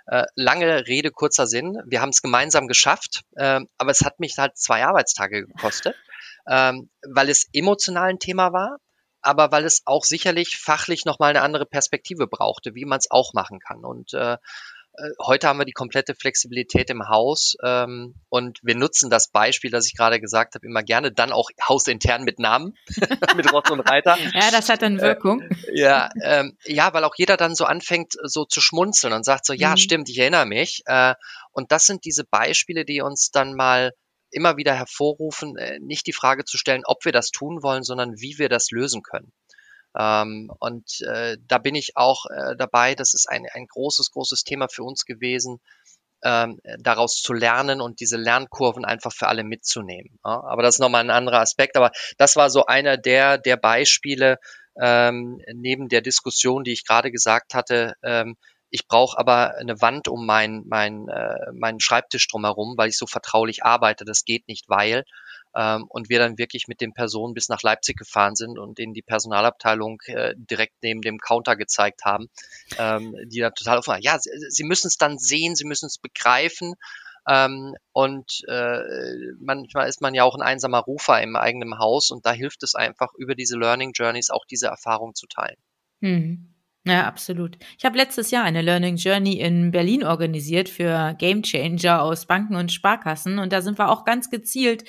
Äh, 0.07 0.25
lange 0.35 0.87
Rede, 0.87 1.11
kurzer 1.11 1.47
Sinn. 1.47 1.81
Wir 1.85 2.01
haben 2.01 2.09
es 2.09 2.21
gemeinsam 2.21 2.67
geschafft, 2.67 3.23
äh, 3.35 3.61
aber 3.77 3.91
es 3.91 4.01
hat 4.01 4.19
mich 4.19 4.37
halt 4.37 4.57
zwei 4.57 4.85
Arbeitstage 4.85 5.45
gekostet, 5.45 5.95
ähm, 6.49 6.89
weil 7.05 7.29
es 7.29 7.47
emotional 7.53 8.09
ein 8.09 8.19
Thema 8.19 8.53
war, 8.53 8.77
aber 9.21 9.51
weil 9.51 9.65
es 9.65 9.81
auch 9.85 10.05
sicherlich 10.05 10.57
fachlich 10.57 11.03
nochmal 11.03 11.31
eine 11.31 11.41
andere 11.41 11.65
Perspektive 11.65 12.27
brauchte, 12.27 12.73
wie 12.75 12.85
man 12.85 12.99
es 12.99 13.11
auch 13.11 13.33
machen 13.33 13.59
kann. 13.59 13.83
Und 13.83 14.13
äh, 14.13 14.33
äh, 14.33 14.37
heute 15.21 15.47
haben 15.47 15.59
wir 15.59 15.65
die 15.65 15.73
komplette 15.73 16.15
Flexibilität 16.15 16.89
im 16.89 17.07
Haus 17.07 17.55
ähm, 17.63 18.15
und 18.29 18.59
wir 18.63 18.75
nutzen 18.75 19.09
das 19.09 19.29
Beispiel, 19.29 19.71
das 19.71 19.85
ich 19.85 19.95
gerade 19.95 20.19
gesagt 20.19 20.55
habe, 20.55 20.65
immer 20.65 20.83
gerne, 20.83 21.11
dann 21.11 21.31
auch 21.31 21.49
hausintern 21.67 22.23
mit 22.23 22.39
Namen, 22.39 22.73
mit 23.35 23.51
Ross 23.51 23.69
und 23.69 23.81
Reiter. 23.81 24.17
Ja, 24.33 24.51
das 24.51 24.69
hat 24.69 24.81
dann 24.81 24.99
äh, 24.99 25.01
Wirkung. 25.01 25.41
Äh, 25.41 25.79
ja, 25.79 26.09
ähm, 26.23 26.57
ja, 26.65 26.93
weil 26.93 27.03
auch 27.03 27.15
jeder 27.17 27.37
dann 27.37 27.55
so 27.55 27.65
anfängt, 27.65 28.13
so 28.23 28.45
zu 28.45 28.61
schmunzeln 28.61 29.13
und 29.13 29.23
sagt 29.23 29.45
so, 29.45 29.53
ja, 29.53 29.71
mhm. 29.71 29.77
stimmt, 29.77 30.09
ich 30.09 30.17
erinnere 30.17 30.45
mich. 30.45 30.81
Äh, 30.85 31.13
und 31.51 31.71
das 31.71 31.85
sind 31.85 32.05
diese 32.05 32.23
Beispiele, 32.23 32.85
die 32.85 33.01
uns 33.01 33.31
dann 33.31 33.53
mal 33.53 33.91
immer 34.31 34.57
wieder 34.57 34.73
hervorrufen, 34.73 35.57
äh, 35.57 35.79
nicht 35.79 36.07
die 36.07 36.13
Frage 36.13 36.45
zu 36.45 36.57
stellen, 36.57 36.83
ob 36.85 37.05
wir 37.05 37.11
das 37.11 37.31
tun 37.31 37.63
wollen, 37.63 37.83
sondern 37.83 38.19
wie 38.19 38.37
wir 38.37 38.49
das 38.49 38.71
lösen 38.71 39.01
können. 39.03 39.31
Ähm, 39.97 40.51
und 40.59 41.01
äh, 41.01 41.37
da 41.47 41.57
bin 41.57 41.75
ich 41.75 41.95
auch 41.95 42.25
äh, 42.25 42.55
dabei. 42.57 42.95
Das 42.95 43.13
ist 43.13 43.27
ein, 43.29 43.45
ein 43.53 43.67
großes, 43.67 44.11
großes 44.11 44.43
Thema 44.43 44.67
für 44.69 44.83
uns 44.83 45.05
gewesen, 45.05 45.59
ähm, 46.23 46.59
daraus 46.79 47.21
zu 47.21 47.33
lernen 47.33 47.81
und 47.81 47.99
diese 47.99 48.17
Lernkurven 48.17 48.85
einfach 48.85 49.11
für 49.13 49.27
alle 49.27 49.43
mitzunehmen. 49.43 50.19
Ja? 50.25 50.43
Aber 50.43 50.63
das 50.63 50.75
ist 50.75 50.79
nochmal 50.79 51.03
ein 51.03 51.09
anderer 51.09 51.39
Aspekt. 51.39 51.77
Aber 51.77 51.91
das 52.17 52.35
war 52.35 52.49
so 52.49 52.65
einer 52.65 52.97
der, 52.97 53.37
der 53.37 53.57
Beispiele 53.57 54.37
ähm, 54.79 55.41
neben 55.53 55.89
der 55.89 56.01
Diskussion, 56.01 56.63
die 56.63 56.73
ich 56.73 56.85
gerade 56.85 57.11
gesagt 57.11 57.53
hatte. 57.53 57.93
Ähm, 58.03 58.35
ich 58.69 58.87
brauche 58.87 59.17
aber 59.17 59.55
eine 59.57 59.81
Wand 59.81 60.07
um 60.07 60.25
meinen 60.25 60.63
mein, 60.67 61.07
äh, 61.07 61.51
meinen 61.53 61.79
Schreibtisch 61.79 62.27
drumherum, 62.27 62.75
weil 62.77 62.89
ich 62.89 62.97
so 62.97 63.07
vertraulich 63.07 63.63
arbeite. 63.63 64.03
Das 64.05 64.25
geht 64.25 64.47
nicht, 64.47 64.65
weil 64.67 65.03
ähm, 65.57 65.85
und 65.89 66.09
wir 66.09 66.19
dann 66.19 66.37
wirklich 66.37 66.67
mit 66.67 66.81
den 66.81 66.93
Personen 66.93 67.33
bis 67.33 67.49
nach 67.49 67.63
Leipzig 67.63 67.97
gefahren 67.97 68.35
sind 68.35 68.59
und 68.59 68.77
denen 68.77 68.93
die 68.93 69.01
Personalabteilung 69.01 69.99
äh, 70.05 70.35
direkt 70.37 70.75
neben 70.83 71.01
dem 71.01 71.17
Counter 71.17 71.55
gezeigt 71.55 72.05
haben, 72.05 72.29
ähm, 72.77 73.15
die 73.25 73.39
dann 73.39 73.53
total 73.55 73.79
offen 73.79 73.93
waren. 73.93 74.01
Ja, 74.01 74.19
sie, 74.19 74.29
sie 74.49 74.63
müssen 74.63 74.87
es 74.87 74.97
dann 74.97 75.17
sehen, 75.17 75.55
sie 75.55 75.65
müssen 75.65 75.87
es 75.87 75.97
begreifen. 75.97 76.75
Ähm, 77.27 77.75
und 77.91 78.43
äh, 78.47 78.79
manchmal 79.39 79.89
ist 79.89 79.99
man 79.99 80.13
ja 80.13 80.23
auch 80.23 80.35
ein 80.35 80.41
einsamer 80.41 80.79
Rufer 80.79 81.21
im 81.21 81.35
eigenen 81.35 81.77
Haus 81.79 82.11
und 82.11 82.25
da 82.25 82.31
hilft 82.31 82.63
es 82.63 82.75
einfach, 82.75 83.13
über 83.17 83.35
diese 83.35 83.57
Learning 83.57 83.91
Journeys 83.93 84.29
auch 84.29 84.45
diese 84.45 84.67
Erfahrung 84.67 85.15
zu 85.15 85.25
teilen. 85.27 85.57
Mhm. 85.99 86.53
Ja, 86.87 87.05
absolut. 87.05 87.57
Ich 87.77 87.83
habe 87.83 87.97
letztes 87.97 88.31
Jahr 88.31 88.45
eine 88.45 88.61
Learning 88.61 88.95
Journey 88.95 89.33
in 89.33 89.71
Berlin 89.71 90.05
organisiert 90.05 90.69
für 90.69 91.15
Game 91.17 91.43
Changer 91.43 92.01
aus 92.01 92.27
Banken 92.27 92.55
und 92.55 92.71
Sparkassen. 92.71 93.39
Und 93.39 93.51
da 93.51 93.61
sind 93.61 93.77
wir 93.77 93.89
auch 93.89 94.05
ganz 94.05 94.29
gezielt 94.29 94.85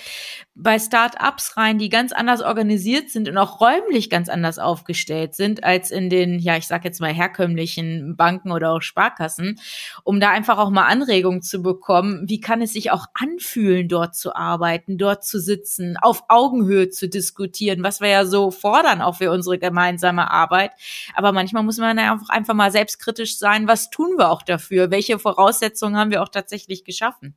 bei 0.54 0.78
Start-ups 0.78 1.56
rein, 1.56 1.78
die 1.78 1.88
ganz 1.88 2.12
anders 2.12 2.40
organisiert 2.40 3.10
sind 3.10 3.28
und 3.28 3.36
auch 3.36 3.60
räumlich 3.60 4.10
ganz 4.10 4.28
anders 4.28 4.60
aufgestellt 4.60 5.34
sind 5.34 5.64
als 5.64 5.90
in 5.90 6.08
den, 6.08 6.38
ja, 6.38 6.56
ich 6.56 6.68
sag 6.68 6.84
jetzt 6.84 7.00
mal 7.00 7.12
herkömmlichen 7.12 8.16
Banken 8.16 8.52
oder 8.52 8.70
auch 8.72 8.82
Sparkassen, 8.82 9.58
um 10.04 10.20
da 10.20 10.30
einfach 10.30 10.58
auch 10.58 10.70
mal 10.70 10.86
Anregungen 10.86 11.42
zu 11.42 11.62
bekommen. 11.62 12.28
Wie 12.28 12.40
kann 12.40 12.62
es 12.62 12.74
sich 12.74 12.92
auch 12.92 13.06
anfühlen, 13.14 13.88
dort 13.88 14.14
zu 14.14 14.36
arbeiten, 14.36 14.98
dort 14.98 15.24
zu 15.24 15.40
sitzen, 15.40 15.96
auf 15.96 16.22
Augenhöhe 16.28 16.90
zu 16.90 17.08
diskutieren, 17.08 17.82
was 17.82 18.00
wir 18.00 18.08
ja 18.08 18.24
so 18.24 18.52
fordern 18.52 19.02
auch 19.02 19.16
für 19.16 19.32
unsere 19.32 19.58
gemeinsame 19.58 20.30
Arbeit. 20.30 20.70
Aber 21.14 21.32
manchmal 21.32 21.64
muss 21.64 21.78
man 21.78 21.87
man 21.96 21.98
einfach, 21.98 22.28
einfach 22.28 22.54
mal 22.54 22.70
selbstkritisch 22.70 23.38
sein, 23.38 23.68
was 23.68 23.90
tun 23.90 24.16
wir 24.16 24.30
auch 24.30 24.42
dafür? 24.42 24.90
Welche 24.90 25.18
Voraussetzungen 25.18 25.96
haben 25.96 26.10
wir 26.10 26.22
auch 26.22 26.28
tatsächlich 26.28 26.84
geschaffen? 26.84 27.36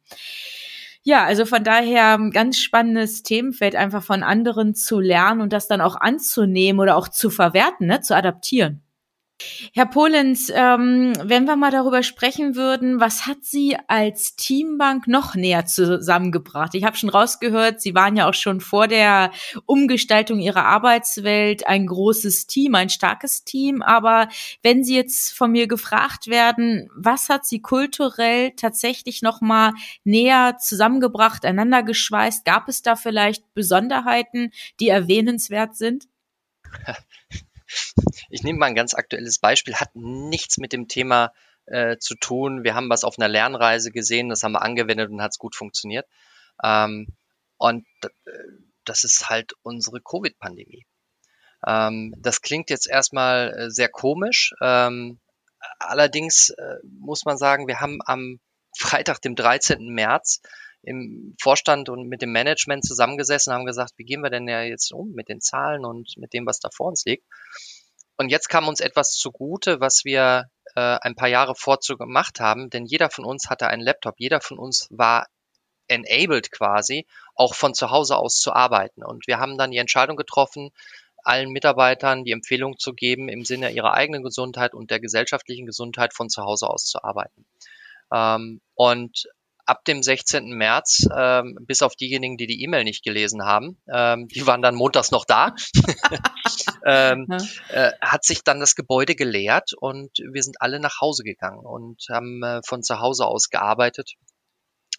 Ja, 1.04 1.24
also 1.24 1.46
von 1.46 1.64
daher 1.64 2.20
ganz 2.32 2.60
spannendes 2.60 3.24
Themenfeld, 3.24 3.76
einfach 3.76 4.04
von 4.04 4.22
anderen 4.22 4.76
zu 4.76 5.00
lernen 5.00 5.42
und 5.42 5.52
das 5.52 5.68
dann 5.68 5.82
auch 5.82 5.96
anzunehmen 5.96 6.80
oder 6.80 6.96
auch 6.96 7.08
zu 7.08 7.32
verwerten, 7.32 7.88
ne, 7.88 8.02
zu 8.02 8.16
adaptieren. 8.16 8.84
Herr 9.74 9.86
Polenz, 9.86 10.52
ähm, 10.54 11.14
wenn 11.24 11.46
wir 11.46 11.56
mal 11.56 11.72
darüber 11.72 12.04
sprechen 12.04 12.56
würden, 12.56 13.00
was 13.00 13.26
hat 13.26 13.44
Sie 13.44 13.78
als 13.88 14.36
Teambank 14.36 15.08
noch 15.08 15.36
näher 15.36 15.66
zusammengebracht? 15.66 16.76
Ich 16.76 16.84
habe 16.84 16.98
schon 16.98 17.10
rausgehört, 17.10 17.82
Sie 17.82 17.96
waren 17.96 18.18
ja 18.18 18.28
auch 18.28 18.34
schon 18.34 18.60
vor 18.60 18.88
der 18.88 19.32
Umgestaltung 19.66 20.40
Ihrer 20.40 20.66
Arbeitswelt 20.66 21.68
ein 21.68 21.88
großes 21.88 22.48
Team, 22.48 22.76
ein 22.76 22.90
starkes 22.90 23.44
Team. 23.44 23.82
Aber 23.82 24.28
wenn 24.64 24.84
Sie 24.84 24.96
jetzt 24.96 25.34
von 25.34 25.52
mir 25.52 25.68
gefragt 25.68 26.28
werden, 26.28 26.90
was 26.96 27.30
hat 27.30 27.46
Sie 27.46 27.62
kulturell 27.62 28.52
tatsächlich 28.52 29.22
noch 29.22 29.42
mal 29.42 29.74
näher 30.04 30.58
zusammengebracht, 30.60 31.46
einander 31.46 31.84
geschweißt? 31.84 32.46
Gab 32.46 32.68
es 32.68 32.82
da 32.82 32.96
vielleicht 32.96 33.54
Besonderheiten, 33.54 34.52
die 34.80 34.90
erwähnenswert 34.90 35.76
sind? 35.76 36.08
Ich 38.30 38.44
nehme 38.44 38.60
mal 38.60 38.68
ein 38.68 38.76
ganz 38.76 38.94
aktuelles 38.94 39.40
Beispiel, 39.40 39.76
hat 39.76 39.96
nichts 39.96 40.58
mit 40.58 40.74
dem 40.74 40.88
Thema 40.88 41.34
äh, 41.66 41.98
zu 41.98 42.16
tun. 42.16 42.64
Wir 42.64 42.76
haben 42.76 42.90
was 42.90 43.04
auf 43.04 43.18
einer 43.18 43.28
Lernreise 43.28 43.92
gesehen, 43.92 44.30
das 44.30 44.44
haben 44.44 44.54
wir 44.54 44.62
angewendet 44.62 45.10
und 45.10 45.22
hat 45.22 45.32
es 45.32 45.40
gut 45.40 45.56
funktioniert. 45.56 46.08
Ähm, 46.64 47.08
und 47.58 47.86
äh, 48.04 48.10
das 48.86 49.04
ist 49.04 49.30
halt 49.30 49.54
unsere 49.62 50.02
Covid-Pandemie. 50.02 50.86
Ähm, 51.66 52.14
das 52.18 52.42
klingt 52.42 52.70
jetzt 52.70 52.90
erstmal 52.90 53.54
äh, 53.54 53.70
sehr 53.70 53.90
komisch. 53.90 54.54
Ähm, 54.62 55.20
allerdings 55.80 56.50
äh, 56.50 56.78
muss 56.84 57.26
man 57.26 57.38
sagen, 57.38 57.68
wir 57.68 57.80
haben 57.80 58.00
am 58.06 58.40
Freitag, 58.76 59.22
dem 59.22 59.36
13. 59.36 59.88
März, 59.90 60.42
im 60.84 61.36
Vorstand 61.42 61.90
und 61.90 62.08
mit 62.08 62.22
dem 62.22 62.32
Management 62.32 62.86
zusammengesessen, 62.86 63.54
haben 63.54 63.66
gesagt, 63.66 63.94
wie 63.98 64.04
gehen 64.04 64.22
wir 64.22 64.30
denn 64.30 64.48
ja 64.48 64.64
jetzt 64.64 64.92
um 64.92 65.12
mit 65.12 65.30
den 65.30 65.42
Zahlen 65.42 65.86
und 65.86 66.18
mit 66.18 66.34
dem, 66.34 66.46
was 66.46 66.60
da 66.60 66.70
vor 66.76 66.88
uns 66.88 67.06
liegt. 67.06 67.26
Und 68.18 68.30
jetzt 68.30 68.50
kam 68.50 68.68
uns 68.68 68.80
etwas 68.80 69.12
zugute, 69.12 69.80
was 69.80 70.06
wir 70.06 70.46
äh, 70.76 70.98
ein 71.02 71.16
paar 71.16 71.28
Jahre 71.28 71.56
vorzu 71.56 71.98
gemacht 71.98 72.40
haben, 72.40 72.70
denn 72.70 72.86
jeder 72.86 73.10
von 73.10 73.26
uns 73.26 73.50
hatte 73.50 73.68
einen 73.68 73.82
Laptop, 73.82 74.16
jeder 74.18 74.42
von 74.42 74.58
uns 74.58 74.88
war 74.92 75.28
enabled 75.88 76.52
quasi, 76.52 77.06
auch 77.36 77.54
von 77.54 77.74
zu 77.74 77.92
Hause 77.92 78.18
aus 78.18 78.40
zu 78.40 78.54
arbeiten. 78.54 79.04
Und 79.04 79.28
wir 79.28 79.40
haben 79.40 79.58
dann 79.58 79.72
die 79.72 79.78
Entscheidung 79.78 80.16
getroffen, 80.16 80.72
allen 81.24 81.52
Mitarbeitern 81.52 82.24
die 82.24 82.32
Empfehlung 82.32 82.78
zu 82.80 82.94
geben, 82.94 83.30
im 83.30 83.46
Sinne 83.46 83.72
ihrer 83.72 83.94
eigenen 83.94 84.24
Gesundheit 84.24 84.74
und 84.74 84.90
der 84.90 85.00
gesellschaftlichen 85.00 85.66
Gesundheit 85.66 86.14
von 86.14 86.30
zu 86.30 86.44
Hause 86.44 86.68
aus 86.68 86.86
zu 86.86 87.04
arbeiten. 87.04 87.46
Ähm, 88.12 88.62
und 88.76 89.28
ab 89.66 89.86
dem 89.86 90.04
16. 90.04 90.50
März, 90.56 91.08
ähm, 91.16 91.58
bis 91.62 91.82
auf 91.82 91.96
diejenigen, 91.96 92.38
die 92.38 92.48
die 92.48 92.64
E-Mail 92.64 92.84
nicht 92.84 93.04
gelesen 93.04 93.44
haben, 93.44 93.82
ähm, 93.92 94.28
die 94.28 94.46
waren 94.48 94.62
dann 94.62 94.76
montags 94.76 95.12
noch 95.12 95.26
da, 95.26 95.56
ähm, 96.86 97.28
äh, 97.70 97.92
hat 98.02 98.24
sich 98.24 98.44
dann 98.44 98.60
das 98.60 98.76
Gebäude 98.76 99.16
geleert 99.16 99.72
und 99.78 100.12
wir 100.32 100.44
sind 100.44 100.62
alle 100.62 100.80
nach 100.80 101.02
Hause 101.02 101.24
gegangen 101.24 101.66
und 101.66 102.04
haben 102.10 102.44
äh, 102.44 102.62
von 102.66 102.84
zu 102.84 103.00
Hause 103.00 103.26
aus 103.26 103.50
gearbeitet. 103.50 104.14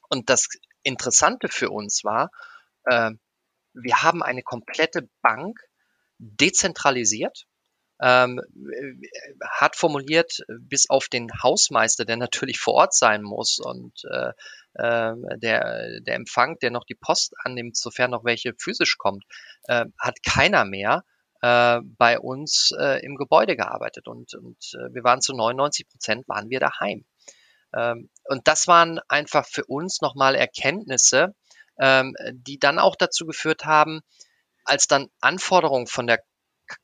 Und 0.09 0.31
das 0.31 0.49
Interessante 0.83 1.49
für 1.49 1.71
uns 1.71 2.05
war, 2.05 2.31
äh, 2.85 3.13
wir 3.75 4.03
haben 4.03 4.23
eine 4.23 4.43
komplette 4.43 5.09
Bank 5.23 5.59
dezentralisiert 6.19 7.47
ähm, 8.03 8.41
hat 9.49 9.77
formuliert, 9.77 10.41
bis 10.49 10.91
auf 10.91 11.09
den 11.09 11.31
Hausmeister, 11.43 12.05
der 12.05 12.17
natürlich 12.17 12.59
vor 12.59 12.75
Ort 12.75 12.95
sein 12.95 13.23
muss 13.23 13.61
und 13.61 14.03
äh, 14.11 14.33
äh, 14.75 15.15
der, 15.39 16.01
der 16.01 16.15
Empfang, 16.17 16.59
der 16.59 16.73
noch 16.73 16.85
die 16.85 16.97
Post 16.97 17.35
annimmt, 17.45 17.77
sofern 17.77 18.11
noch 18.11 18.25
welche 18.25 18.55
physisch 18.59 18.99
kommt, 18.99 19.25
äh, 19.69 19.85
hat 19.99 20.17
keiner 20.25 20.65
mehr 20.65 21.05
äh, 21.43 21.79
bei 21.97 22.19
uns 22.19 22.73
äh, 22.77 23.05
im 23.05 23.17
Gebäude 23.17 23.57
gearbeitet 23.57 24.09
und, 24.09 24.35
und 24.35 24.59
äh, 24.75 24.93
wir 24.93 25.05
waren 25.05 25.21
zu 25.21 25.33
99 25.35 25.89
Prozent 25.89 26.29
waren 26.29 26.51
wir 26.51 26.59
daheim. 26.59 27.05
Ähm, 27.75 28.11
und 28.25 28.49
das 28.49 28.67
waren 28.67 28.99
einfach 29.09 29.47
für 29.47 29.65
uns 29.67 30.01
nochmal 30.01 30.35
Erkenntnisse, 30.35 31.35
ähm, 31.79 32.15
die 32.33 32.59
dann 32.59 32.81
auch 32.81 32.97
dazu 32.97 33.27
geführt 33.27 33.65
haben, 33.65 34.01
als 34.65 34.89
dann 34.89 35.09
Anforderungen 35.21 35.87
von 35.87 36.07
der 36.07 36.23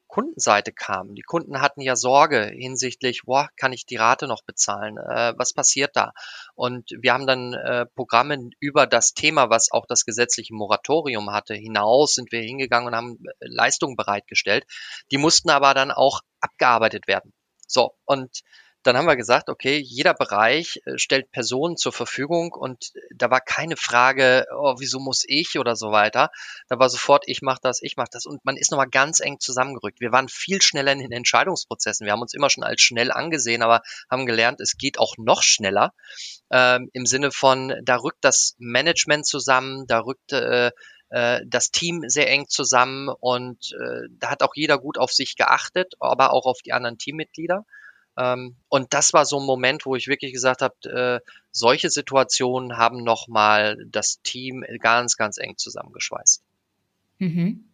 Kundenseite 0.06 0.72
kamen. 0.72 1.14
Die 1.14 1.22
Kunden 1.22 1.60
hatten 1.60 1.80
ja 1.80 1.94
Sorge 1.94 2.50
hinsichtlich, 2.54 3.22
boah, 3.24 3.48
kann 3.56 3.72
ich 3.72 3.86
die 3.86 3.96
Rate 3.96 4.26
noch 4.26 4.42
bezahlen? 4.42 4.96
Äh, 4.96 5.34
was 5.36 5.52
passiert 5.52 5.96
da? 5.96 6.12
Und 6.54 6.90
wir 7.00 7.12
haben 7.12 7.26
dann 7.26 7.52
äh, 7.52 7.86
Programme 7.86 8.50
über 8.58 8.86
das 8.86 9.12
Thema, 9.12 9.50
was 9.50 9.70
auch 9.70 9.86
das 9.86 10.04
gesetzliche 10.04 10.54
Moratorium 10.54 11.30
hatte, 11.30 11.54
hinaus 11.54 12.14
sind 12.14 12.32
wir 12.32 12.40
hingegangen 12.40 12.88
und 12.88 12.96
haben 12.96 13.18
äh, 13.24 13.32
Leistungen 13.40 13.96
bereitgestellt. 13.96 14.64
Die 15.12 15.18
mussten 15.18 15.50
aber 15.50 15.74
dann 15.74 15.90
auch 15.90 16.20
abgearbeitet 16.40 17.06
werden. 17.06 17.32
So, 17.66 17.94
und 18.04 18.42
dann 18.82 18.96
haben 18.96 19.06
wir 19.06 19.16
gesagt, 19.16 19.48
okay, 19.48 19.78
jeder 19.78 20.14
Bereich 20.14 20.80
äh, 20.84 20.98
stellt 20.98 21.30
Personen 21.30 21.76
zur 21.76 21.92
Verfügung 21.92 22.52
und 22.52 22.92
da 23.14 23.30
war 23.30 23.40
keine 23.40 23.76
Frage, 23.76 24.46
oh, 24.56 24.76
wieso 24.78 24.98
muss 25.00 25.24
ich 25.26 25.58
oder 25.58 25.76
so 25.76 25.90
weiter. 25.90 26.30
Da 26.68 26.78
war 26.78 26.88
sofort, 26.88 27.24
ich 27.26 27.42
mache 27.42 27.60
das, 27.62 27.82
ich 27.82 27.96
mache 27.96 28.10
das 28.10 28.26
und 28.26 28.44
man 28.44 28.56
ist 28.56 28.70
nochmal 28.70 28.88
ganz 28.88 29.20
eng 29.20 29.40
zusammengerückt. 29.40 30.00
Wir 30.00 30.12
waren 30.12 30.28
viel 30.28 30.62
schneller 30.62 30.92
in 30.92 31.00
den 31.00 31.12
Entscheidungsprozessen. 31.12 32.06
Wir 32.06 32.12
haben 32.12 32.22
uns 32.22 32.34
immer 32.34 32.50
schon 32.50 32.64
als 32.64 32.80
schnell 32.80 33.10
angesehen, 33.10 33.62
aber 33.62 33.82
haben 34.10 34.26
gelernt, 34.26 34.60
es 34.60 34.76
geht 34.76 34.98
auch 34.98 35.14
noch 35.18 35.42
schneller 35.42 35.92
ähm, 36.50 36.90
im 36.92 37.06
Sinne 37.06 37.30
von, 37.30 37.74
da 37.82 37.96
rückt 37.96 38.24
das 38.24 38.54
Management 38.58 39.26
zusammen, 39.26 39.86
da 39.86 40.00
rückt 40.00 40.32
äh, 40.32 40.70
äh 41.10 41.40
das 41.46 41.70
Team 41.70 42.04
sehr 42.06 42.30
eng 42.30 42.48
zusammen 42.48 43.08
und 43.08 43.72
äh, 43.72 44.08
da 44.18 44.30
hat 44.30 44.42
auch 44.42 44.54
jeder 44.54 44.78
gut 44.78 44.98
auf 44.98 45.12
sich 45.12 45.36
geachtet, 45.36 45.94
aber 46.00 46.32
auch 46.32 46.46
auf 46.46 46.60
die 46.64 46.72
anderen 46.72 46.98
Teammitglieder. 46.98 47.64
Ähm, 48.18 48.56
und 48.68 48.92
das 48.92 49.12
war 49.12 49.24
so 49.24 49.38
ein 49.38 49.46
Moment, 49.46 49.86
wo 49.86 49.94
ich 49.94 50.08
wirklich 50.08 50.32
gesagt 50.32 50.60
habe, 50.60 50.74
äh, 51.24 51.30
solche 51.52 51.88
Situationen 51.88 52.76
haben 52.76 53.04
nochmal 53.04 53.76
das 53.86 54.20
Team 54.22 54.64
ganz, 54.80 55.16
ganz 55.16 55.38
eng 55.38 55.56
zusammengeschweißt. 55.56 56.42
Mhm. 57.18 57.64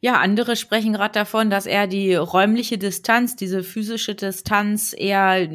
Ja, 0.00 0.18
andere 0.18 0.56
sprechen 0.56 0.92
gerade 0.92 1.12
davon, 1.12 1.50
dass 1.50 1.66
eher 1.66 1.86
die 1.86 2.14
räumliche 2.14 2.78
Distanz, 2.78 3.36
diese 3.36 3.62
physische 3.62 4.14
Distanz 4.14 4.94
eher 4.96 5.48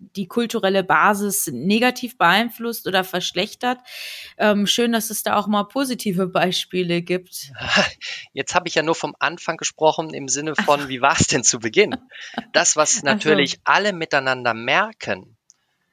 die 0.00 0.26
kulturelle 0.26 0.82
Basis 0.82 1.48
negativ 1.52 2.16
beeinflusst 2.16 2.86
oder 2.86 3.04
verschlechtert. 3.04 3.78
Ähm, 4.38 4.66
schön, 4.66 4.92
dass 4.92 5.10
es 5.10 5.22
da 5.22 5.36
auch 5.36 5.46
mal 5.46 5.64
positive 5.64 6.26
Beispiele 6.26 7.02
gibt. 7.02 7.52
Jetzt 8.32 8.54
habe 8.54 8.68
ich 8.68 8.74
ja 8.74 8.82
nur 8.82 8.94
vom 8.94 9.14
Anfang 9.18 9.56
gesprochen 9.56 10.14
im 10.14 10.28
Sinne 10.28 10.56
von, 10.56 10.88
wie 10.88 11.00
war 11.00 11.18
es 11.18 11.26
denn 11.26 11.44
zu 11.44 11.60
Beginn? 11.60 11.96
Das, 12.52 12.76
was 12.76 13.02
natürlich 13.02 13.52
so. 13.52 13.58
alle 13.64 13.92
miteinander 13.92 14.54
merken, 14.54 15.36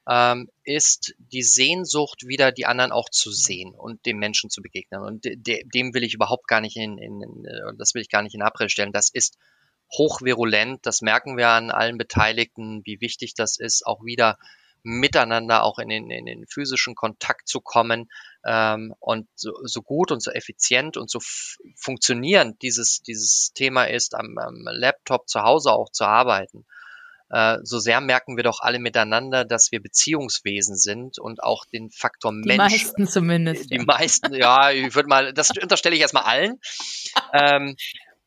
ähm, 0.10 0.50
ist 0.64 1.16
die 1.18 1.44
Sehnsucht, 1.44 2.26
wieder 2.26 2.52
die 2.54 2.66
anderen 2.66 2.94
auch 2.94 3.10
zu 3.10 3.32
sehen 3.32 3.76
und 3.76 4.06
dem 4.06 4.18
Menschen 4.18 4.50
zu 4.50 4.62
begegnen. 4.62 5.02
Und 5.02 5.26
de 5.26 5.64
dem 5.66 5.94
will 5.94 6.04
ich 6.04 6.14
überhaupt 6.14 6.48
gar 6.48 6.62
nicht 6.62 6.78
in, 6.78 6.98
in, 6.98 7.22
in, 7.22 7.46
das 7.78 7.94
will 7.94 8.02
ich 8.02 8.10
gar 8.10 8.22
nicht 8.22 8.34
in 8.34 8.42
Abrede 8.42 8.70
stellen. 8.70 8.94
Das 8.94 9.10
ist 9.10 9.38
hochvirulent. 9.92 10.86
Das 10.86 11.02
merken 11.02 11.38
wir 11.38 11.50
an 11.50 11.72
allen 11.72 11.98
Beteiligten, 11.98 12.82
wie 12.86 13.02
wichtig 13.02 13.34
das 13.34 13.58
ist, 13.58 13.86
auch 13.86 14.04
wieder 14.04 14.38
miteinander 14.84 15.64
auch 15.64 15.80
in 15.80 15.90
den, 15.90 16.10
in 16.10 16.26
den 16.26 16.46
physischen 16.48 16.96
Kontakt 16.96 17.48
zu 17.48 17.60
kommen 17.60 18.10
ähm, 18.46 18.94
und 19.00 19.28
so, 19.36 19.52
so 19.64 19.82
gut 19.82 20.12
und 20.12 20.22
so 20.22 20.32
effizient 20.32 20.96
und 20.96 21.10
so 21.10 21.20
funktionierend 21.76 22.62
dieses, 22.62 23.02
dieses 23.02 23.52
Thema 23.54 23.86
ist, 23.86 24.16
am, 24.16 24.38
am 24.38 24.64
Laptop 24.66 25.28
zu 25.28 25.42
Hause 25.42 25.72
auch 25.72 25.92
zu 25.92 26.06
arbeiten. 26.06 26.66
Äh, 27.30 27.58
so 27.64 27.80
sehr 27.80 28.00
merken 28.00 28.38
wir 28.38 28.44
doch 28.44 28.62
alle 28.62 28.80
miteinander, 28.80 29.44
dass 29.44 29.74
wir 29.74 29.82
Beziehungswesen 29.82 30.78
sind 30.78 31.20
und 31.20 31.44
auch 31.44 31.66
den 31.66 31.90
Faktor 31.90 32.32
die 32.32 32.48
Mensch. 32.48 32.74
Die 32.74 32.80
meisten 32.86 33.08
zumindest. 33.08 33.70
Die 33.70 33.78
ja. 33.78 33.84
meisten, 33.84 34.34
ja, 34.34 34.72
ich 34.72 34.96
würde 34.96 35.10
mal, 35.10 35.34
das 35.34 35.52
unterstelle 35.62 35.96
ich 35.96 36.02
erstmal 36.02 36.24
allen. 36.24 36.62
ähm, 37.34 37.76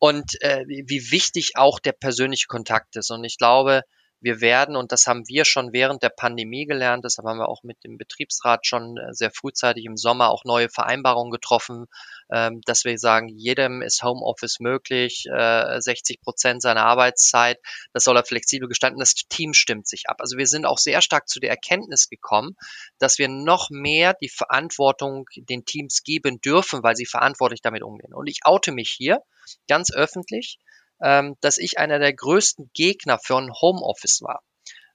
und 0.00 0.42
äh, 0.42 0.64
wie 0.66 1.12
wichtig 1.12 1.52
auch 1.56 1.78
der 1.78 1.92
persönliche 1.92 2.46
Kontakt 2.48 2.96
ist. 2.96 3.10
Und 3.10 3.22
ich 3.22 3.36
glaube, 3.36 3.82
wir 4.20 4.40
werden, 4.40 4.76
und 4.76 4.92
das 4.92 5.06
haben 5.06 5.26
wir 5.26 5.44
schon 5.44 5.72
während 5.72 6.02
der 6.02 6.10
Pandemie 6.10 6.66
gelernt, 6.66 7.04
deshalb 7.04 7.26
haben 7.26 7.38
wir 7.38 7.48
auch 7.48 7.62
mit 7.62 7.82
dem 7.84 7.96
Betriebsrat 7.96 8.66
schon 8.66 8.96
äh, 8.96 9.12
sehr 9.12 9.30
frühzeitig 9.30 9.84
im 9.84 9.96
Sommer 9.96 10.30
auch 10.30 10.44
neue 10.44 10.68
Vereinbarungen 10.68 11.30
getroffen, 11.30 11.86
ähm, 12.32 12.60
dass 12.66 12.84
wir 12.84 12.98
sagen, 12.98 13.28
jedem 13.28 13.82
ist 13.82 14.02
Homeoffice 14.02 14.60
möglich, 14.60 15.24
60 15.24 16.16
äh, 16.16 16.20
Prozent 16.22 16.62
seiner 16.62 16.84
Arbeitszeit, 16.84 17.58
das 17.92 18.04
soll 18.04 18.16
er 18.16 18.24
flexibel 18.24 18.68
gestalten, 18.68 18.98
das 18.98 19.14
Team 19.14 19.54
stimmt 19.54 19.88
sich 19.88 20.04
ab. 20.08 20.16
Also 20.20 20.36
wir 20.36 20.46
sind 20.46 20.66
auch 20.66 20.78
sehr 20.78 21.00
stark 21.02 21.28
zu 21.28 21.40
der 21.40 21.50
Erkenntnis 21.50 22.08
gekommen, 22.08 22.56
dass 22.98 23.18
wir 23.18 23.28
noch 23.28 23.70
mehr 23.70 24.14
die 24.20 24.28
Verantwortung 24.28 25.26
den 25.36 25.64
Teams 25.64 26.02
geben 26.02 26.40
dürfen, 26.40 26.82
weil 26.82 26.96
sie 26.96 27.06
verantwortlich 27.06 27.62
damit 27.62 27.82
umgehen. 27.82 28.14
Und 28.14 28.26
ich 28.26 28.40
oute 28.44 28.72
mich 28.72 28.90
hier, 28.90 29.20
ganz 29.68 29.92
öffentlich, 29.92 30.58
ähm, 31.02 31.36
dass 31.40 31.58
ich 31.58 31.78
einer 31.78 31.98
der 31.98 32.12
größten 32.12 32.70
Gegner 32.74 33.18
für 33.18 33.36
ein 33.36 33.52
Homeoffice 33.52 34.20
war. 34.22 34.42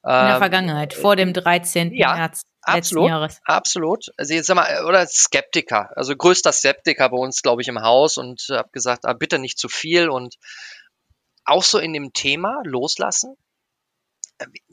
In 0.04 0.12
der 0.12 0.34
ähm, 0.34 0.38
Vergangenheit, 0.38 0.94
vor 0.94 1.15
dem 1.15 1.34
13. 1.34 1.94
Ja, 1.94 2.15
März 2.15 2.44
letzten 2.68 2.78
absolut, 2.78 3.10
Jahres. 3.10 3.39
Absolut. 3.46 4.06
Also 4.18 4.34
jetzt 4.34 4.48
sag 4.48 4.56
mal, 4.56 4.86
oder 4.86 5.06
Skeptiker, 5.08 5.89
also 5.96 6.15
größter 6.15 6.52
Skeptiker 6.52 7.10
bei 7.10 7.18
uns, 7.18 7.41
glaube 7.41 7.62
ich, 7.62 7.68
im 7.68 7.82
Haus 7.82 8.18
und 8.18 8.46
habe 8.50 8.70
gesagt, 8.72 9.06
ah, 9.06 9.13
bitte 9.13 9.39
nicht 9.39 9.58
zu 9.58 9.70
viel 9.70 10.10
und 10.10 10.36
auch 11.46 11.63
so 11.63 11.78
in 11.78 11.94
dem 11.94 12.13
Thema 12.13 12.62
loslassen. 12.63 13.36
Wie, 14.52 14.63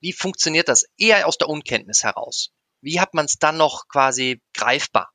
wie 0.00 0.12
funktioniert 0.12 0.68
das? 0.68 0.84
Eher 0.96 1.26
aus 1.26 1.38
der 1.38 1.48
Unkenntnis 1.48 2.02
heraus. 2.02 2.50
Wie 2.80 3.00
hat 3.00 3.14
man 3.14 3.24
es 3.24 3.38
dann 3.38 3.56
noch 3.56 3.88
quasi 3.88 4.42
greifbar, 4.54 5.10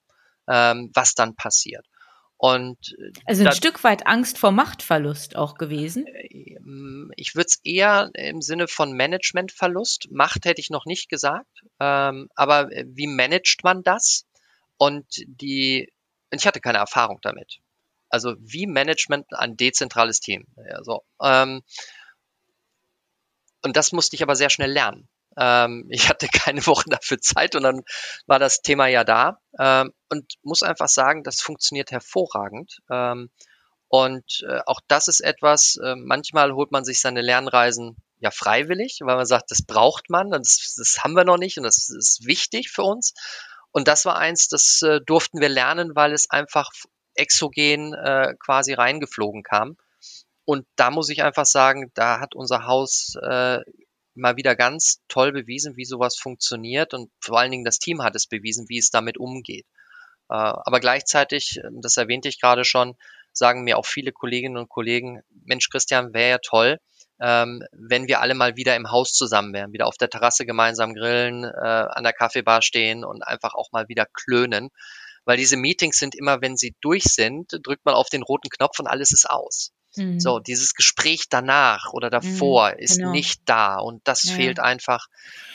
ähm, 0.47 0.91
was 0.93 1.13
dann 1.13 1.35
passiert? 1.35 1.85
Und 2.43 2.93
äh, 2.99 3.13
also 3.23 3.43
ein 3.43 3.45
da, 3.45 3.51
Stück 3.53 3.85
weit 3.85 4.05
Angst 4.05 4.37
vor 4.37 4.51
Machtverlust 4.51 5.37
auch 5.37 5.55
gewesen? 5.55 6.05
Äh, 6.07 6.59
ich 7.15 7.35
würde 7.35 7.47
es 7.47 7.61
eher 7.63 8.11
im 8.15 8.41
Sinne 8.41 8.67
von 8.67 8.91
Managementverlust. 8.97 10.11
Macht 10.11 10.43
hätte 10.43 10.59
ich 10.59 10.69
noch 10.69 10.85
nicht 10.85 11.07
gesagt. 11.07 11.63
Ähm, 11.79 12.27
aber 12.35 12.69
äh, 12.73 12.83
wie 12.85 13.07
managt 13.07 13.63
man 13.63 13.81
das? 13.81 14.25
Und 14.75 15.05
die, 15.25 15.89
ich 16.31 16.45
hatte 16.45 16.59
keine 16.59 16.79
Erfahrung 16.79 17.19
damit. 17.21 17.59
Also 18.09 18.35
wie 18.39 18.67
Management 18.67 19.27
ein 19.31 19.55
dezentrales 19.55 20.19
Team. 20.19 20.45
Ja, 20.57 20.83
so. 20.83 21.01
Ähm, 21.21 21.61
und 23.61 23.77
das 23.77 23.93
musste 23.93 24.17
ich 24.17 24.21
aber 24.21 24.35
sehr 24.35 24.49
schnell 24.49 24.73
lernen. 24.73 25.07
Ähm, 25.37 25.87
ich 25.89 26.09
hatte 26.09 26.27
keine 26.27 26.65
Woche 26.67 26.89
dafür 26.89 27.19
Zeit 27.19 27.55
und 27.55 27.63
dann 27.63 27.83
war 28.27 28.39
das 28.39 28.61
Thema 28.61 28.87
ja 28.87 29.03
da 29.03 29.39
ähm, 29.59 29.93
und 30.09 30.33
muss 30.43 30.63
einfach 30.63 30.89
sagen, 30.89 31.23
das 31.23 31.41
funktioniert 31.41 31.91
hervorragend. 31.91 32.79
Ähm, 32.91 33.29
und 33.87 34.43
äh, 34.49 34.59
auch 34.65 34.79
das 34.87 35.07
ist 35.07 35.19
etwas, 35.19 35.77
äh, 35.83 35.95
manchmal 35.95 36.53
holt 36.53 36.71
man 36.71 36.83
sich 36.83 36.99
seine 36.99 37.21
Lernreisen 37.21 37.95
ja 38.17 38.31
freiwillig, 38.31 38.99
weil 39.01 39.17
man 39.17 39.25
sagt, 39.27 39.51
das 39.51 39.61
braucht 39.61 40.09
man, 40.09 40.31
das, 40.31 40.73
das 40.77 41.03
haben 41.03 41.15
wir 41.15 41.25
noch 41.25 41.37
nicht 41.37 41.57
und 41.57 41.63
das 41.63 41.89
ist 41.89 42.25
wichtig 42.25 42.71
für 42.71 42.83
uns. 42.83 43.13
Und 43.71 43.87
das 43.87 44.05
war 44.05 44.17
eins, 44.17 44.47
das 44.47 44.81
äh, 44.81 44.99
durften 45.05 45.41
wir 45.41 45.49
lernen, 45.49 45.95
weil 45.95 46.13
es 46.13 46.29
einfach 46.29 46.71
exogen 47.15 47.93
äh, 47.93 48.33
quasi 48.39 48.73
reingeflogen 48.73 49.43
kam. 49.43 49.77
Und 50.45 50.65
da 50.75 50.89
muss 50.89 51.09
ich 51.09 51.23
einfach 51.23 51.45
sagen, 51.45 51.91
da 51.93 52.19
hat 52.19 52.35
unser 52.35 52.65
Haus 52.65 53.15
äh, 53.21 53.59
mal 54.15 54.37
wieder 54.37 54.55
ganz 54.55 55.01
toll 55.07 55.31
bewiesen, 55.31 55.75
wie 55.77 55.85
sowas 55.85 56.17
funktioniert 56.17 56.93
und 56.93 57.11
vor 57.19 57.39
allen 57.39 57.51
Dingen 57.51 57.65
das 57.65 57.79
Team 57.79 58.03
hat 58.03 58.15
es 58.15 58.27
bewiesen, 58.27 58.67
wie 58.69 58.77
es 58.77 58.89
damit 58.89 59.17
umgeht. 59.17 59.65
Äh, 60.29 60.35
aber 60.35 60.79
gleichzeitig, 60.79 61.59
das 61.81 61.97
erwähnte 61.97 62.29
ich 62.29 62.39
gerade 62.39 62.65
schon, 62.65 62.95
sagen 63.31 63.63
mir 63.63 63.77
auch 63.77 63.85
viele 63.85 64.11
Kolleginnen 64.11 64.57
und 64.57 64.69
Kollegen, 64.69 65.21
Mensch, 65.45 65.69
Christian, 65.69 66.13
wäre 66.13 66.29
ja 66.29 66.37
toll, 66.37 66.79
ähm, 67.19 67.63
wenn 67.71 68.07
wir 68.07 68.21
alle 68.21 68.35
mal 68.35 68.55
wieder 68.55 68.75
im 68.75 68.91
Haus 68.91 69.13
zusammen 69.13 69.53
wären, 69.53 69.73
wieder 69.73 69.87
auf 69.87 69.97
der 69.97 70.09
Terrasse 70.09 70.45
gemeinsam 70.45 70.93
grillen, 70.93 71.43
äh, 71.43 71.47
an 71.47 72.03
der 72.03 72.13
Kaffeebar 72.13 72.61
stehen 72.61 73.03
und 73.03 73.23
einfach 73.23 73.53
auch 73.55 73.71
mal 73.71 73.87
wieder 73.87 74.05
klönen. 74.13 74.69
Weil 75.25 75.37
diese 75.37 75.55
Meetings 75.55 75.97
sind 75.97 76.15
immer, 76.15 76.41
wenn 76.41 76.57
sie 76.57 76.75
durch 76.81 77.03
sind, 77.03 77.57
drückt 77.63 77.85
man 77.85 77.95
auf 77.95 78.09
den 78.09 78.23
roten 78.23 78.49
Knopf 78.49 78.79
und 78.79 78.87
alles 78.87 79.11
ist 79.11 79.29
aus. 79.29 79.71
Mhm. 79.95 80.19
So, 80.19 80.39
dieses 80.39 80.73
Gespräch 80.73 81.29
danach 81.29 81.93
oder 81.93 82.09
davor 82.09 82.71
mhm, 82.71 82.79
ist 82.79 82.97
genau. 82.97 83.11
nicht 83.11 83.41
da 83.45 83.77
und 83.77 84.01
das 84.07 84.23
ja. 84.23 84.35
fehlt 84.35 84.59
einfach. 84.59 85.07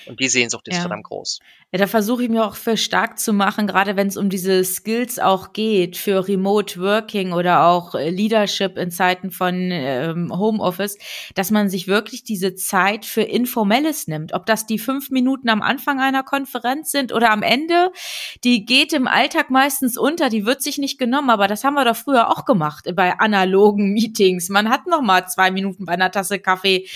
Und 0.07 0.21
die 0.21 0.29
Sehnsucht 0.29 0.69
ist 0.69 0.77
ja. 0.77 0.81
verdammt 0.81 1.05
groß. 1.05 1.41
Ja, 1.71 1.79
da 1.79 1.87
versuche 1.87 2.23
ich 2.23 2.31
mir 2.31 2.47
auch 2.47 2.57
für 2.57 2.79
stark 2.79 3.19
zu 3.19 3.35
machen, 3.35 3.67
gerade 3.67 3.95
wenn 3.95 4.07
es 4.07 4.17
um 4.17 4.31
diese 4.31 4.65
Skills 4.65 5.19
auch 5.19 5.53
geht, 5.53 5.99
für 5.99 6.27
Remote 6.27 6.81
Working 6.81 7.35
oder 7.35 7.67
auch 7.67 7.95
äh, 7.95 8.09
Leadership 8.09 8.79
in 8.79 8.91
Zeiten 8.91 9.31
von 9.31 9.69
ähm, 9.71 10.33
Homeoffice, 10.35 10.97
dass 11.35 11.51
man 11.51 11.69
sich 11.69 11.87
wirklich 11.87 12.25
diese 12.25 12.55
Zeit 12.55 13.05
für 13.05 13.21
Informelles 13.21 14.09
nimmt. 14.09 14.33
Ob 14.33 14.47
das 14.47 14.65
die 14.65 14.79
fünf 14.79 15.11
Minuten 15.11 15.51
am 15.51 15.61
Anfang 15.61 16.01
einer 16.01 16.23
Konferenz 16.23 16.91
sind 16.91 17.13
oder 17.13 17.31
am 17.31 17.43
Ende, 17.43 17.93
die 18.45 18.65
geht 18.65 18.95
im 18.95 19.07
Alltag 19.07 19.51
meistens 19.51 19.99
unter, 19.99 20.31
die 20.31 20.47
wird 20.47 20.63
sich 20.63 20.79
nicht 20.79 20.99
genommen, 20.99 21.29
aber 21.29 21.49
das 21.49 21.65
haben 21.65 21.75
wir 21.75 21.85
doch 21.85 21.97
früher 21.97 22.31
auch 22.31 22.47
gemacht 22.47 22.89
bei 22.95 23.19
analogen 23.19 23.93
Meetings. 23.93 24.28
Man 24.51 24.69
hat 24.69 24.87
noch 24.87 25.03
mal 25.03 25.27
zwei 25.27 25.51
Minuten 25.51 25.85
bei 25.85 25.93
einer 25.93 26.11
Tasse 26.11 26.39
Kaffee 26.39 26.87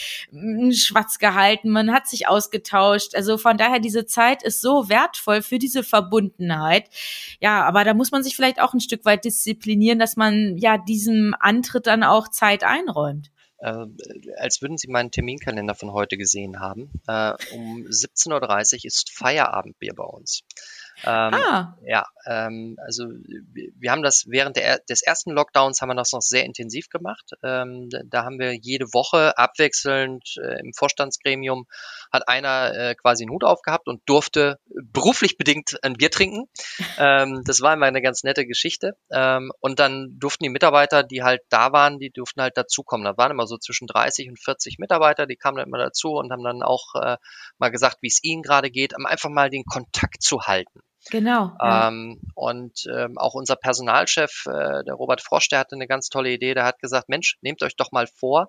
schwatz 0.73 1.19
gehalten, 1.19 1.71
man 1.71 1.93
hat 1.93 2.07
sich 2.07 2.29
ausgetauscht. 2.29 3.15
Also 3.15 3.39
von 3.39 3.57
daher, 3.57 3.81
diese 3.81 4.07
Zeit 4.07 4.43
ist 4.43 4.61
so 4.61 4.89
wertvoll 4.89 5.43
für 5.43 5.59
diese 5.59 5.83
Verbundenheit. 5.83 6.89
Ja, 7.41 7.65
aber 7.65 7.85
da 7.85 7.95
muss 7.95 8.11
man 8.11 8.23
sich 8.23 8.37
vielleicht 8.37 8.61
auch 8.61 8.75
ein 8.75 8.81
Stück 8.81 9.05
weit 9.05 9.25
disziplinieren, 9.25 9.99
dass 9.99 10.17
man 10.17 10.57
ja 10.59 10.79
diesem 10.79 11.35
Antritt 11.39 11.87
dann 11.87 12.03
auch 12.03 12.29
Zeit 12.29 12.65
einräumt. 12.65 13.31
Äh, 13.63 13.87
als 14.39 14.61
würden 14.61 14.77
Sie 14.77 14.89
meinen 14.89 15.13
Terminkalender 15.13 15.77
von 15.77 15.93
heute 15.93 16.17
gesehen 16.17 16.59
haben. 16.59 16.91
Äh, 17.07 17.35
um 17.55 17.85
17.30 17.85 18.31
Uhr 18.33 18.85
ist 18.85 19.11
Feierabendbier 19.13 19.95
bei 19.95 20.05
uns. 20.05 20.43
Ähm, 21.05 21.35
ah. 21.35 21.77
Ja, 21.85 22.07
ähm, 22.27 22.77
also 22.85 23.07
wir 23.07 23.91
haben 23.91 24.03
das 24.03 24.25
während 24.29 24.57
der, 24.57 24.79
des 24.89 25.03
ersten 25.03 25.33
Lockdowns 25.33 25.81
haben 25.81 25.89
wir 25.89 25.95
das 25.95 26.13
noch 26.13 26.23
sehr 26.23 26.45
intensiv 26.45 26.89
gemacht. 26.89 27.33
Ähm, 27.43 27.89
da 28.07 28.25
haben 28.25 28.39
wir 28.39 28.55
jede 28.55 28.87
Woche 28.93 29.37
abwechselnd 29.37 30.37
äh, 30.37 30.61
im 30.61 30.73
Vorstandsgremium 30.73 31.67
hat 32.13 32.29
einer 32.29 32.75
äh, 32.75 32.95
quasi 32.95 33.25
einen 33.25 33.33
Hut 33.33 33.45
aufgehabt 33.45 33.89
und 33.89 34.03
durfte 34.07 34.59
beruflich 34.67 35.39
bedingt 35.39 35.83
ein 35.83 35.95
Bier 35.95 36.11
trinken. 36.11 36.49
ähm, 36.99 37.43
das 37.45 37.61
war 37.61 37.73
immer 37.75 37.87
eine 37.87 38.03
ganz 38.03 38.23
nette 38.23 38.47
Geschichte. 38.47 38.97
Ähm, 39.11 39.51
und 39.61 39.79
dann 39.79 40.19
durften 40.19 40.45
die 40.45 40.51
Mitarbeiter, 40.51 41.03
die 41.03 41.23
halt 41.23 41.41
da 41.49 41.73
waren, 41.73 41.99
die 41.99 42.11
durften 42.11 42.43
halt 42.43 42.57
dazukommen. 42.57 43.05
Da 43.05 43.17
waren 43.17 43.31
immer 43.31 43.47
so 43.47 43.57
zwischen 43.57 43.87
30 43.87 44.29
und 44.29 44.39
40 44.39 44.79
Mitarbeiter, 44.79 45.27
die 45.27 45.37
kamen 45.37 45.57
dann 45.57 45.69
immer 45.69 45.79
dazu 45.79 46.13
und 46.13 46.31
haben 46.31 46.45
dann 46.45 46.63
auch 46.63 46.95
äh, 46.95 47.17
mal 47.59 47.71
gesagt, 47.71 47.99
wie 48.03 48.09
es 48.09 48.23
ihnen 48.23 48.43
gerade 48.43 48.71
geht, 48.71 48.95
um 48.97 49.07
einfach 49.07 49.31
mal 49.31 49.51
den 49.51 49.65
Kontakt 49.65 50.23
zu 50.23 50.43
halten. 50.43 50.81
Genau. 51.11 51.53
Ja. 51.61 51.89
Ähm, 51.89 52.21
und 52.35 52.85
ähm, 52.95 53.19
auch 53.19 53.35
unser 53.35 53.57
Personalchef, 53.57 54.47
äh, 54.47 54.85
der 54.85 54.95
Robert 54.95 55.21
Frosch, 55.21 55.49
der 55.49 55.59
hatte 55.59 55.75
eine 55.75 55.87
ganz 55.87 56.09
tolle 56.09 56.31
Idee. 56.31 56.55
Der 56.55 56.65
hat 56.65 56.79
gesagt, 56.79 57.09
Mensch, 57.09 57.39
nehmt 57.41 57.63
euch 57.63 57.77
doch 57.77 57.93
mal 57.93 58.07
vor, 58.07 58.49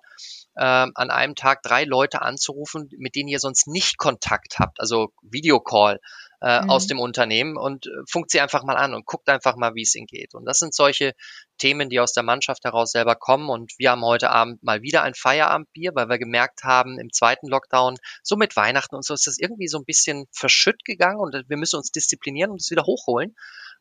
ähm, 0.56 0.92
an 0.94 1.10
einem 1.10 1.34
Tag 1.34 1.62
drei 1.62 1.84
Leute 1.84 2.22
anzurufen, 2.22 2.88
mit 2.96 3.16
denen 3.16 3.28
ihr 3.28 3.40
sonst 3.40 3.66
nicht 3.66 3.98
Kontakt 3.98 4.58
habt, 4.58 4.80
also 4.80 5.12
Videocall 5.22 6.00
äh, 6.44 6.60
mhm. 6.60 6.70
aus 6.70 6.86
dem 6.86 7.00
Unternehmen 7.00 7.56
und 7.56 7.86
äh, 7.86 7.90
funkt 8.06 8.30
sie 8.30 8.40
einfach 8.40 8.64
mal 8.64 8.76
an 8.76 8.92
und 8.92 9.06
guckt 9.06 9.28
einfach 9.30 9.56
mal, 9.56 9.74
wie 9.74 9.82
es 9.82 9.94
ihnen 9.94 10.06
geht. 10.06 10.34
Und 10.34 10.44
das 10.44 10.58
sind 10.58 10.74
solche 10.74 11.14
Themen, 11.56 11.88
die 11.88 12.00
aus 12.00 12.12
der 12.12 12.22
Mannschaft 12.22 12.64
heraus 12.64 12.90
selber 12.90 13.14
kommen. 13.14 13.48
Und 13.48 13.72
wir 13.78 13.90
haben 13.90 14.04
heute 14.04 14.30
Abend 14.30 14.62
mal 14.62 14.82
wieder 14.82 15.02
ein 15.02 15.14
Feierabendbier, 15.14 15.92
weil 15.94 16.10
wir 16.10 16.18
gemerkt 16.18 16.62
haben, 16.62 16.98
im 16.98 17.10
zweiten 17.10 17.48
Lockdown, 17.48 17.96
so 18.22 18.36
mit 18.36 18.56
Weihnachten 18.56 18.94
und 18.94 19.06
so 19.06 19.14
ist 19.14 19.26
das 19.26 19.38
irgendwie 19.38 19.68
so 19.68 19.78
ein 19.78 19.86
bisschen 19.86 20.26
verschütt 20.32 20.84
gegangen 20.84 21.18
und 21.18 21.34
wir 21.48 21.56
müssen 21.56 21.76
uns 21.76 21.90
disziplinieren 21.90 22.50
und 22.50 22.60
es 22.60 22.70
wieder 22.70 22.84
hochholen. 22.84 23.34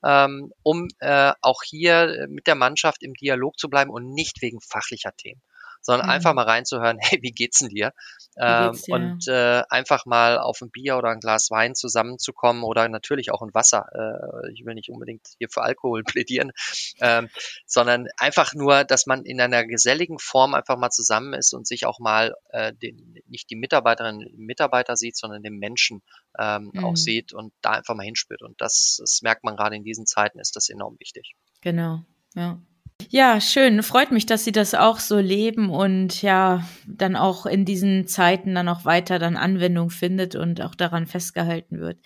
Ähm, 0.06 0.52
um 0.64 0.88
äh, 1.00 1.32
auch 1.42 1.64
hier 1.64 2.10
äh, 2.10 2.28
mit 2.28 2.48
der 2.48 2.56
Mannschaft 2.56 3.04
im 3.04 3.14
Dialog 3.14 3.58
zu 3.58 3.70
bleiben 3.70 3.90
und 3.90 4.14
nicht 4.14 4.42
wegen 4.42 4.60
fachlicher 4.60 5.14
Themen 5.16 5.42
sondern 5.84 6.08
mhm. 6.08 6.14
einfach 6.14 6.34
mal 6.34 6.46
reinzuhören, 6.46 6.98
hey, 7.02 7.20
wie 7.22 7.32
geht's 7.32 7.60
denn 7.60 7.70
dir? 7.70 7.94
Ähm, 8.38 8.72
dir? 8.74 8.94
Und 8.96 9.28
äh, 9.28 9.62
einfach 9.70 10.06
mal 10.06 10.40
auf 10.40 10.62
ein 10.62 10.72
Bier 10.72 10.98
oder 10.98 11.10
ein 11.10 11.20
Glas 11.20 11.52
Wein 11.52 11.76
zusammenzukommen 11.76 12.64
oder 12.64 12.88
natürlich 12.90 13.32
auch 13.32 13.44
ein 13.44 13.54
Wasser. 13.54 13.86
Äh, 13.94 14.52
ich 14.54 14.66
will 14.66 14.74
nicht 14.74 14.90
unbedingt 14.90 15.28
hier 15.38 15.50
für 15.50 15.62
Alkohol 15.62 16.04
plädieren, 16.04 16.52
ähm, 17.00 17.30
sondern 17.68 18.08
einfach 18.18 18.54
nur, 18.56 18.84
dass 18.86 19.06
man 19.06 19.24
in 19.26 19.40
einer 19.40 19.66
geselligen 19.66 20.18
Form 20.18 20.56
einfach 20.56 20.78
mal 20.78 20.90
zusammen 20.90 21.34
ist 21.34 21.54
und 21.54 21.68
sich 21.68 21.86
auch 21.86 22.00
mal 22.00 22.34
äh, 22.50 22.74
den, 22.74 23.22
nicht 23.28 23.50
die 23.50 23.56
Mitarbeiterinnen 23.56 24.26
und 24.26 24.38
Mitarbeiter 24.40 24.96
sieht, 24.96 25.18
sondern 25.18 25.44
den 25.44 25.58
Menschen 25.58 26.02
ähm, 26.40 26.72
mhm. 26.74 26.86
auch 26.86 26.96
sieht 26.96 27.34
und 27.34 27.54
da 27.62 27.72
einfach 27.72 27.96
mal 27.96 28.04
hinspürt. 28.06 28.42
Und 28.42 28.60
das, 28.60 28.98
das 29.00 29.22
merkt 29.22 29.44
man 29.44 29.56
gerade 29.56 29.76
in 29.76 29.84
diesen 29.84 30.06
Zeiten, 30.06 30.40
ist 30.40 30.56
das 30.56 30.70
enorm 30.70 30.96
wichtig. 31.00 31.36
Genau, 31.62 32.04
ja. 32.36 32.60
Ja, 33.10 33.42
schön. 33.42 33.82
Freut 33.84 34.12
mich, 34.12 34.26
dass 34.26 34.44
Sie 34.44 34.52
das 34.52 34.74
auch 34.74 35.00
so 35.00 35.18
leben 35.18 35.70
und 35.70 36.22
ja, 36.22 36.64
dann 36.86 37.16
auch 37.16 37.46
in 37.46 37.66
diesen 37.66 38.08
Zeiten 38.08 38.56
dann 38.56 38.68
auch 38.68 38.86
weiter 38.86 39.20
dann 39.20 39.38
Anwendung 39.38 39.90
findet 39.90 40.36
und 40.36 40.62
auch 40.62 40.76
daran 40.76 41.06
festgehalten 41.08 41.80
wird. 41.80 41.98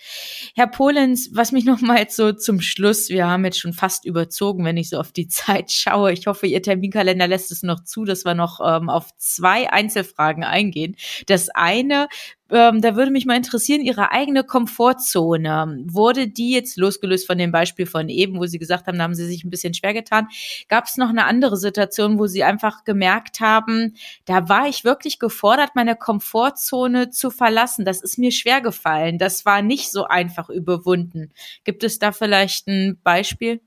Herr 0.54 0.66
Polens, 0.66 1.30
was 1.32 1.52
mich 1.52 1.64
noch 1.66 1.80
mal 1.80 1.98
jetzt 1.98 2.16
so 2.16 2.32
zum 2.32 2.60
Schluss, 2.60 3.08
wir 3.08 3.26
haben 3.26 3.44
jetzt 3.44 3.58
schon 3.58 3.72
fast 3.72 4.04
überzogen, 4.04 4.64
wenn 4.64 4.76
ich 4.76 4.90
so 4.90 4.98
auf 4.98 5.12
die 5.12 5.28
Zeit 5.28 5.70
schaue. 5.70 6.12
Ich 6.12 6.26
hoffe, 6.26 6.46
Ihr 6.46 6.62
Terminkalender 6.62 7.28
lässt 7.28 7.52
es 7.52 7.62
noch 7.62 7.84
zu, 7.84 8.04
dass 8.04 8.24
wir 8.24 8.34
noch 8.34 8.60
ähm, 8.64 8.88
auf 8.88 9.16
zwei 9.16 9.70
Einzelfragen 9.70 10.44
eingehen. 10.44 10.96
Das 11.26 11.48
eine, 11.50 12.08
ähm, 12.50 12.80
da 12.80 12.96
würde 12.96 13.10
mich 13.10 13.26
mal 13.26 13.36
interessieren, 13.36 13.82
Ihre 13.82 14.10
eigene 14.10 14.44
Komfortzone. 14.44 15.84
Wurde 15.86 16.28
die 16.28 16.52
jetzt 16.52 16.76
losgelöst 16.76 17.26
von 17.26 17.36
dem 17.38 17.52
Beispiel 17.52 17.86
von 17.86 18.08
eben, 18.08 18.38
wo 18.38 18.46
Sie 18.46 18.58
gesagt 18.58 18.86
haben, 18.86 18.98
da 18.98 19.04
haben 19.04 19.14
Sie 19.14 19.26
sich 19.26 19.44
ein 19.44 19.50
bisschen 19.50 19.74
schwer 19.74 19.92
getan? 19.92 20.28
Gab 20.68 20.84
es 20.84 20.96
noch 20.96 21.10
eine 21.10 21.26
andere 21.26 21.56
Situation, 21.56 22.18
wo 22.18 22.26
Sie 22.26 22.44
einfach 22.44 22.84
gemerkt 22.84 23.40
haben, 23.40 23.96
da 24.24 24.48
war 24.48 24.68
ich 24.68 24.84
wirklich 24.84 25.18
gefordert, 25.18 25.70
meine 25.74 25.96
Komfortzone 25.96 27.10
zu 27.10 27.30
verlassen? 27.30 27.84
Das 27.84 28.00
ist 28.00 28.18
mir 28.18 28.32
schwer 28.32 28.60
gefallen. 28.60 29.18
Das 29.18 29.44
war 29.44 29.60
nicht 29.60 29.90
so 29.90 30.04
einfach 30.04 30.48
überwunden. 30.48 31.32
Gibt 31.64 31.84
es 31.84 31.98
da 31.98 32.12
vielleicht 32.12 32.66
ein 32.66 32.98
Beispiel? 33.02 33.60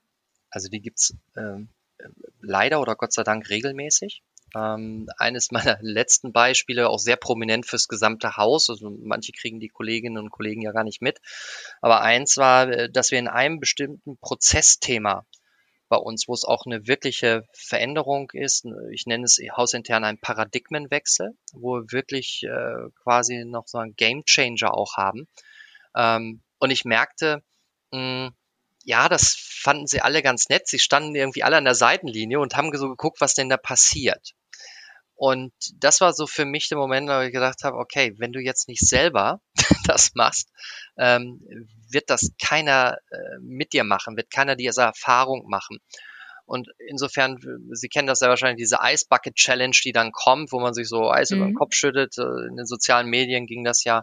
Also 0.49 0.69
die 0.69 0.82
gibt's 0.82 1.15
ähm, 1.38 1.69
leider 2.41 2.82
oder 2.82 2.95
Gott 2.95 3.13
sei 3.13 3.23
Dank 3.23 3.49
regelmäßig. 3.49 4.23
Ähm, 4.56 5.08
eines 5.18 5.52
meiner 5.52 5.78
letzten 5.82 6.32
Beispiele, 6.34 6.89
auch 6.89 6.99
sehr 6.99 7.16
prominent 7.16 7.66
fürs 7.66 7.88
gesamte 7.88 8.38
Haus. 8.38 8.70
Also 8.70 8.89
manche 8.89 9.32
kriegen 9.32 9.60
die 9.60 9.70
Kolleginnen 9.70 10.18
und 10.18 10.32
Kollegen 10.32 10.62
ja 10.62 10.72
gar 10.72 10.84
nicht 10.84 11.02
mit. 11.02 11.20
Aber 11.82 12.02
eins 12.02 12.38
war, 12.38 12.70
äh, 12.70 12.89
dass 12.91 13.12
wir 13.12 13.20
in 13.20 13.28
einem 13.28 13.60
bestimmten 13.60 14.18
Prozessthema 14.18 15.26
bei 15.91 15.97
uns, 15.97 16.30
wo 16.30 16.34
es 16.34 16.45
auch 16.45 16.66
eine 16.66 16.88
wirkliche 16.88 17.45
Veränderung 17.54 18.32
ist. 18.32 18.66
Ich 18.91 19.06
nenne 19.08 19.26
es 19.26 19.39
hausintern 19.56 20.06
ein 20.06 20.18
Paradigmenwechsel, 20.18 21.36
wo 21.54 21.76
wir 21.76 21.91
wirklich 21.91 22.43
äh, 22.43 22.89
quasi 23.04 23.43
noch 23.43 23.68
so 23.68 23.78
einen 23.78 23.95
Game 23.97 24.24
Changer 24.24 24.74
auch 24.74 24.95
haben. 24.95 25.28
Ähm, 25.95 26.41
und 26.60 26.72
ich 26.72 26.86
merkte, 26.86 27.43
mh, 27.91 28.28
hm, 28.28 28.36
ja, 28.84 29.10
das 29.10 29.36
fanden 29.38 29.86
sie 29.86 30.02
alle 30.02 30.22
ganz 30.24 30.49
nett. 30.49 30.68
Sie 30.68 30.80
standen 30.80 31.14
irgendwie 31.14 31.43
alle 31.43 31.58
an 31.58 31.66
der 31.66 31.76
Seitenlinie 31.76 32.39
und 32.39 32.56
haben 32.56 32.76
so 32.76 32.89
geguckt, 32.89 33.22
was 33.22 33.36
denn 33.36 33.49
da 33.49 33.58
passiert. 33.58 34.34
Und 35.22 35.53
das 35.76 36.01
war 36.01 36.13
so 36.13 36.26
für 36.26 36.45
mich 36.45 36.67
der 36.67 36.80
Moment, 36.80 37.07
wo 37.07 37.19
ich 37.19 37.32
gedacht 37.32 37.63
habe, 37.63 37.78
okay, 37.78 38.15
wenn 38.17 38.32
du 38.34 38.39
jetzt 38.39 38.67
nicht 38.67 38.82
selber 38.82 39.39
das 39.86 40.15
machst, 40.15 40.49
ähm, 40.97 41.39
wird 41.91 42.09
das 42.09 42.32
keiner 42.43 42.97
äh, 43.11 43.38
mit 43.39 43.72
dir 43.74 43.84
machen, 43.84 44.17
wird 44.17 44.32
keiner 44.32 44.55
diese 44.55 44.82
Erfahrung 44.82 45.47
machen. 45.47 45.78
Und 46.47 46.69
insofern, 46.88 47.38
Sie 47.72 47.88
kennen 47.88 48.07
das 48.07 48.22
ja 48.22 48.30
wahrscheinlich, 48.30 48.57
diese 48.57 48.80
Ice 48.82 49.05
Bucket 49.07 49.36
Challenge, 49.36 49.76
die 49.86 49.91
dann 49.91 50.11
kommt, 50.11 50.51
wo 50.51 50.59
man 50.59 50.74
sich 50.74 50.89
so 50.89 51.11
Eis 51.11 51.30
mhm. 51.30 51.38
über 51.38 51.45
den 51.45 51.51
mhm. 51.51 51.57
Kopf 51.57 51.76
schüttet. 51.76 52.17
Äh, 52.17 52.47
in 52.47 52.55
den 52.55 52.65
sozialen 52.65 53.07
Medien 53.07 53.45
ging 53.45 53.63
das 53.63 53.84
ja 53.84 54.01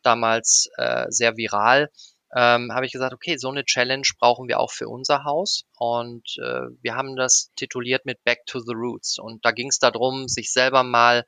damals 0.00 0.70
äh, 0.78 1.04
sehr 1.10 1.36
viral 1.36 1.90
ähm, 2.36 2.72
habe 2.72 2.84
ich 2.86 2.92
gesagt, 2.92 3.14
okay, 3.14 3.36
so 3.36 3.48
eine 3.48 3.64
Challenge 3.64 4.06
brauchen 4.18 4.48
wir 4.48 4.58
auch 4.58 4.72
für 4.72 4.88
unser 4.88 5.24
Haus. 5.24 5.64
Und 5.78 6.36
äh, 6.38 6.66
wir 6.82 6.96
haben 6.96 7.14
das 7.16 7.52
tituliert 7.56 8.04
mit 8.06 8.22
Back 8.24 8.44
to 8.46 8.58
the 8.60 8.74
Roots. 8.74 9.18
Und 9.18 9.44
da 9.44 9.52
ging 9.52 9.68
es 9.68 9.78
darum, 9.78 10.26
sich 10.26 10.52
selber 10.52 10.82
mal 10.82 11.24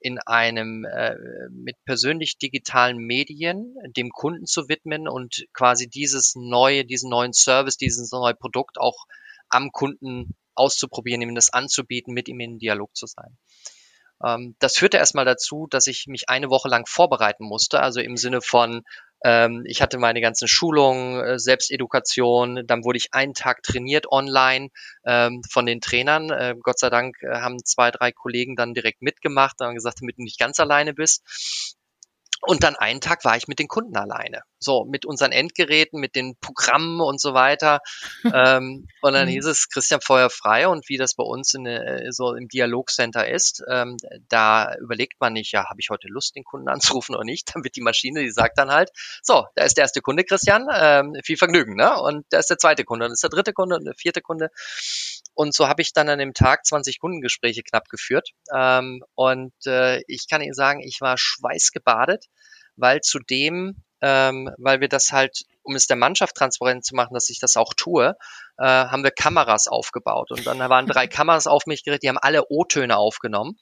in 0.00 0.18
einem 0.18 0.84
äh, 0.84 1.14
mit 1.50 1.76
persönlich 1.84 2.38
digitalen 2.38 2.98
Medien 2.98 3.74
dem 3.96 4.10
Kunden 4.10 4.46
zu 4.46 4.68
widmen 4.68 5.08
und 5.08 5.46
quasi 5.52 5.88
dieses 5.88 6.34
neue, 6.36 6.84
diesen 6.84 7.10
neuen 7.10 7.32
Service, 7.32 7.76
dieses 7.76 8.10
neue 8.12 8.34
Produkt 8.34 8.78
auch 8.78 9.06
am 9.48 9.72
Kunden 9.72 10.34
auszuprobieren, 10.54 11.22
ihm 11.22 11.34
das 11.34 11.52
anzubieten, 11.52 12.14
mit 12.14 12.28
ihm 12.28 12.40
in 12.40 12.58
Dialog 12.58 12.94
zu 12.96 13.06
sein. 13.06 13.36
Ähm, 14.24 14.56
das 14.58 14.76
führte 14.76 14.96
erstmal 14.96 15.24
dazu, 15.24 15.66
dass 15.70 15.86
ich 15.86 16.06
mich 16.06 16.28
eine 16.28 16.50
Woche 16.50 16.68
lang 16.68 16.86
vorbereiten 16.86 17.44
musste, 17.44 17.80
also 17.80 18.00
im 18.00 18.16
Sinne 18.16 18.40
von 18.40 18.82
ähm, 19.24 19.64
ich 19.66 19.80
hatte 19.80 19.98
meine 19.98 20.20
ganzen 20.20 20.46
Schulungen, 20.46 21.24
äh, 21.24 21.38
Selbstedukation, 21.38 22.66
dann 22.66 22.84
wurde 22.84 22.98
ich 22.98 23.14
einen 23.14 23.34
Tag 23.34 23.62
trainiert 23.62 24.06
online 24.10 24.68
ähm, 25.04 25.42
von 25.50 25.66
den 25.66 25.80
Trainern. 25.80 26.58
Gott 26.62 26.78
sei 26.78 26.90
Dank 26.90 27.16
äh, 27.22 27.40
haben 27.40 27.64
zwei, 27.64 27.90
drei 27.90 28.12
Kollegen 28.12 28.56
dann 28.56 28.74
direkt 28.74 29.02
mitgemacht 29.02 29.60
und 29.60 29.74
gesagt, 29.74 30.00
damit 30.00 30.18
du 30.18 30.22
nicht 30.22 30.38
ganz 30.38 30.60
alleine 30.60 30.92
bist. 30.92 31.75
Und 32.46 32.62
dann 32.62 32.76
einen 32.76 33.00
Tag 33.00 33.24
war 33.24 33.36
ich 33.36 33.48
mit 33.48 33.58
den 33.58 33.68
Kunden 33.68 33.96
alleine. 33.96 34.42
So, 34.58 34.84
mit 34.84 35.04
unseren 35.04 35.32
Endgeräten, 35.32 36.00
mit 36.00 36.14
den 36.14 36.36
Programmen 36.40 37.00
und 37.00 37.20
so 37.20 37.34
weiter. 37.34 37.80
ähm, 38.24 38.86
und 39.02 39.12
dann 39.12 39.26
mhm. 39.26 39.32
hieß 39.32 39.46
es 39.46 39.68
Christian 39.68 40.00
Feuer 40.00 40.30
frei 40.30 40.68
und 40.68 40.88
wie 40.88 40.96
das 40.96 41.14
bei 41.14 41.24
uns 41.24 41.54
in, 41.54 41.66
äh, 41.66 42.10
so 42.10 42.34
im 42.34 42.48
Dialogcenter 42.48 43.28
ist, 43.28 43.62
ähm, 43.68 43.96
da 44.28 44.74
überlegt 44.76 45.20
man 45.20 45.32
nicht, 45.32 45.52
ja, 45.52 45.68
habe 45.68 45.80
ich 45.80 45.90
heute 45.90 46.08
Lust, 46.08 46.36
den 46.36 46.44
Kunden 46.44 46.68
anzurufen 47.00 47.14
oder 47.14 47.24
nicht? 47.24 47.54
Dann 47.54 47.64
wird 47.64 47.76
die 47.76 47.82
Maschine, 47.82 48.20
die 48.20 48.30
sagt 48.30 48.58
dann 48.58 48.70
halt, 48.70 48.90
so, 49.22 49.46
da 49.56 49.64
ist 49.64 49.76
der 49.76 49.82
erste 49.82 50.00
Kunde, 50.00 50.24
Christian, 50.24 50.66
ähm, 50.72 51.16
viel 51.24 51.36
Vergnügen, 51.36 51.74
ne? 51.74 52.00
Und 52.00 52.24
da 52.30 52.38
ist 52.38 52.48
der 52.48 52.58
zweite 52.58 52.84
Kunde, 52.84 53.06
und 53.06 53.12
ist 53.12 53.22
der 53.22 53.30
dritte 53.30 53.52
Kunde 53.52 53.76
und 53.76 53.84
der 53.84 53.94
vierte 53.94 54.22
Kunde. 54.22 54.50
Und 55.36 55.54
so 55.54 55.68
habe 55.68 55.82
ich 55.82 55.92
dann 55.92 56.08
an 56.08 56.18
dem 56.18 56.32
Tag 56.32 56.64
20 56.64 56.98
Kundengespräche 56.98 57.62
knapp 57.62 57.90
geführt. 57.90 58.30
Ähm, 58.54 59.04
und 59.14 59.52
äh, 59.66 60.00
ich 60.08 60.28
kann 60.28 60.40
Ihnen 60.40 60.54
sagen, 60.54 60.80
ich 60.80 61.02
war 61.02 61.18
schweißgebadet, 61.18 62.24
weil 62.76 63.02
zudem, 63.02 63.76
ähm, 64.00 64.50
weil 64.56 64.80
wir 64.80 64.88
das 64.88 65.12
halt, 65.12 65.42
um 65.62 65.74
es 65.74 65.86
der 65.86 65.98
Mannschaft 65.98 66.36
transparent 66.36 66.86
zu 66.86 66.94
machen, 66.94 67.12
dass 67.12 67.28
ich 67.28 67.38
das 67.38 67.58
auch 67.58 67.74
tue, 67.74 68.16
äh, 68.56 68.64
haben 68.64 69.04
wir 69.04 69.10
Kameras 69.10 69.68
aufgebaut. 69.68 70.30
Und 70.30 70.46
dann 70.46 70.58
waren 70.58 70.86
drei 70.86 71.06
Kameras 71.06 71.46
auf 71.46 71.66
mich 71.66 71.84
gerichtet, 71.84 72.04
die 72.04 72.08
haben 72.08 72.18
alle 72.18 72.46
O-Töne 72.48 72.96
aufgenommen. 72.96 73.58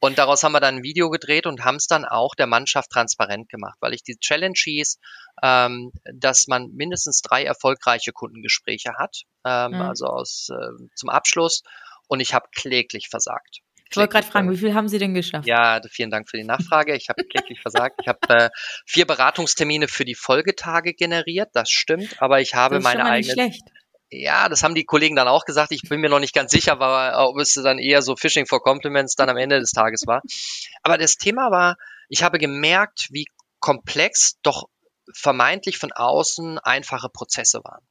Und 0.00 0.18
daraus 0.18 0.42
haben 0.42 0.52
wir 0.52 0.60
dann 0.60 0.76
ein 0.76 0.82
Video 0.82 1.10
gedreht 1.10 1.46
und 1.46 1.64
haben 1.64 1.76
es 1.76 1.86
dann 1.86 2.04
auch 2.04 2.34
der 2.34 2.46
Mannschaft 2.46 2.90
transparent 2.90 3.48
gemacht, 3.48 3.76
weil 3.80 3.94
ich 3.94 4.02
die 4.02 4.16
Challenge 4.18 4.56
hieß, 4.56 4.98
ähm, 5.42 5.92
dass 6.14 6.46
man 6.46 6.70
mindestens 6.72 7.20
drei 7.20 7.44
erfolgreiche 7.44 8.12
Kundengespräche 8.12 8.94
hat, 8.96 9.22
ähm, 9.44 9.72
mhm. 9.72 9.82
also 9.82 10.06
aus, 10.06 10.48
äh, 10.50 10.86
zum 10.94 11.08
Abschluss. 11.08 11.62
Und 12.06 12.20
ich 12.20 12.32
habe 12.32 12.46
kläglich 12.54 13.08
versagt. 13.08 13.60
Ich 13.90 13.96
wollte 13.96 14.12
gerade 14.12 14.26
fragen, 14.26 14.50
wie 14.50 14.56
viel 14.56 14.74
haben 14.74 14.88
Sie 14.88 14.98
denn 14.98 15.14
geschafft? 15.14 15.46
Ja, 15.46 15.80
vielen 15.90 16.10
Dank 16.10 16.28
für 16.28 16.36
die 16.36 16.44
Nachfrage. 16.44 16.94
Ich 16.94 17.08
habe 17.08 17.24
kläglich 17.24 17.60
versagt. 17.60 18.00
Ich 18.02 18.08
habe 18.08 18.18
äh, 18.28 18.50
vier 18.86 19.06
Beratungstermine 19.06 19.88
für 19.88 20.04
die 20.04 20.14
Folgetage 20.14 20.92
generiert, 20.92 21.48
das 21.54 21.70
stimmt, 21.70 22.20
aber 22.20 22.40
ich 22.40 22.54
habe 22.54 22.76
das 22.76 22.84
ist 22.84 22.84
meine 22.84 23.04
eigene. 23.04 23.32
Schlecht. 23.32 23.62
Ja, 24.10 24.48
das 24.48 24.62
haben 24.62 24.74
die 24.74 24.84
Kollegen 24.84 25.16
dann 25.16 25.28
auch 25.28 25.44
gesagt. 25.44 25.72
Ich 25.72 25.82
bin 25.82 26.00
mir 26.00 26.08
noch 26.08 26.20
nicht 26.20 26.34
ganz 26.34 26.50
sicher, 26.50 26.78
war, 26.78 27.28
ob 27.28 27.38
es 27.38 27.54
dann 27.54 27.78
eher 27.78 28.00
so 28.00 28.16
Phishing 28.16 28.46
for 28.46 28.62
Compliments 28.62 29.16
dann 29.16 29.28
am 29.28 29.36
Ende 29.36 29.60
des 29.60 29.72
Tages 29.72 30.06
war. 30.06 30.22
Aber 30.82 30.96
das 30.96 31.16
Thema 31.16 31.50
war, 31.50 31.76
ich 32.08 32.22
habe 32.22 32.38
gemerkt, 32.38 33.08
wie 33.10 33.26
komplex 33.60 34.38
doch 34.42 34.68
vermeintlich 35.14 35.78
von 35.78 35.92
außen 35.92 36.58
einfache 36.58 37.08
Prozesse 37.08 37.60
waren. 37.64 37.86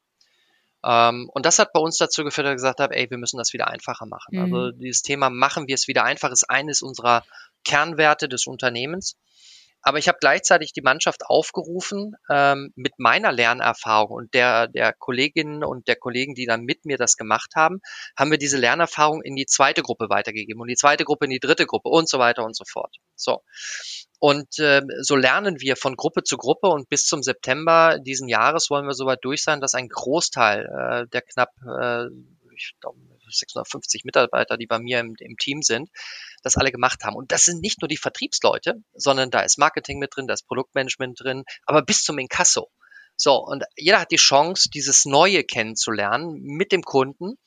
Ähm, 0.83 1.29
und 1.33 1.45
das 1.45 1.59
hat 1.59 1.73
bei 1.73 1.79
uns 1.79 1.97
dazu 1.97 2.23
geführt, 2.23 2.45
dass 2.45 2.53
ich 2.53 2.57
gesagt 2.57 2.79
habe, 2.79 2.95
ey, 2.95 3.09
wir 3.09 3.17
müssen 3.17 3.37
das 3.37 3.53
wieder 3.53 3.67
einfacher 3.67 4.05
machen. 4.05 4.39
Also 4.39 4.47
mhm. 4.47 4.55
Also 4.55 4.77
dieses 4.77 5.01
Thema 5.01 5.29
machen 5.29 5.67
wir 5.67 5.75
es 5.75 5.87
wieder 5.87 6.03
einfach 6.03 6.31
ist 6.31 6.49
eines 6.49 6.81
unserer 6.81 7.23
Kernwerte 7.63 8.29
des 8.29 8.47
Unternehmens. 8.47 9.17
Aber 9.87 9.99
ich 9.99 10.09
habe 10.09 10.17
gleichzeitig 10.19 10.73
die 10.73 10.81
Mannschaft 10.81 11.25
aufgerufen, 11.27 12.17
ähm, 12.29 12.73
mit 12.75 12.99
meiner 12.99 13.31
Lernerfahrung 13.31 14.17
und 14.17 14.33
der, 14.33 14.67
der 14.67 14.91
Kolleginnen 14.91 15.63
und 15.63 15.87
der 15.87 15.95
Kollegen, 15.95 16.35
die 16.35 16.45
dann 16.45 16.65
mit 16.65 16.83
mir 16.83 16.97
das 16.97 17.15
gemacht 17.15 17.53
haben, 17.55 17.79
haben 18.17 18.29
wir 18.29 18.37
diese 18.37 18.57
Lernerfahrung 18.57 19.21
in 19.21 19.37
die 19.37 19.45
zweite 19.45 19.83
Gruppe 19.83 20.09
weitergegeben 20.09 20.59
und 20.59 20.67
die 20.67 20.75
zweite 20.75 21.05
Gruppe 21.05 21.23
in 21.23 21.31
die 21.31 21.39
dritte 21.39 21.65
Gruppe 21.65 21.87
und 21.87 22.09
so 22.09 22.19
weiter 22.19 22.43
und 22.43 22.53
so 22.53 22.65
fort. 22.69 22.97
So. 23.15 23.43
Und 24.19 24.59
äh, 24.59 24.81
so 24.99 25.15
lernen 25.15 25.61
wir 25.61 25.77
von 25.77 25.95
Gruppe 25.95 26.23
zu 26.23 26.35
Gruppe 26.35 26.67
und 26.67 26.89
bis 26.89 27.05
zum 27.05 27.23
September 27.23 27.97
diesen 27.97 28.27
Jahres 28.27 28.69
wollen 28.69 28.87
wir 28.87 28.93
soweit 28.93 29.19
durch 29.21 29.41
sein, 29.41 29.61
dass 29.61 29.73
ein 29.73 29.87
Großteil 29.87 30.65
äh, 30.65 31.07
der 31.07 31.21
knapp 31.21 31.51
äh, 31.65 32.07
ich 32.57 32.73
glaube, 32.81 32.99
650 33.29 34.03
Mitarbeiter, 34.05 34.57
die 34.57 34.67
bei 34.67 34.79
mir 34.79 34.99
im, 34.99 35.15
im, 35.19 35.37
Team 35.37 35.61
sind, 35.61 35.89
das 36.43 36.57
alle 36.57 36.71
gemacht 36.71 37.03
haben. 37.03 37.15
Und 37.15 37.31
das 37.31 37.43
sind 37.43 37.61
nicht 37.61 37.81
nur 37.81 37.87
die 37.87 37.97
Vertriebsleute, 37.97 38.75
sondern 38.93 39.29
da 39.31 39.41
ist 39.41 39.57
Marketing 39.57 39.99
mit 39.99 40.15
drin, 40.15 40.27
da 40.27 40.33
ist 40.33 40.47
Produktmanagement 40.47 41.19
drin, 41.19 41.43
aber 41.65 41.81
bis 41.81 42.03
zum 42.03 42.17
Inkasso. 42.17 42.69
So, 43.15 43.35
und 43.37 43.63
jeder 43.75 43.99
hat 43.99 44.11
die 44.11 44.17
Chance, 44.17 44.69
dieses 44.69 45.05
Neue 45.05 45.43
kennenzulernen 45.43 46.41
mit 46.43 46.71
dem 46.71 46.83
Kunden. 46.83 47.37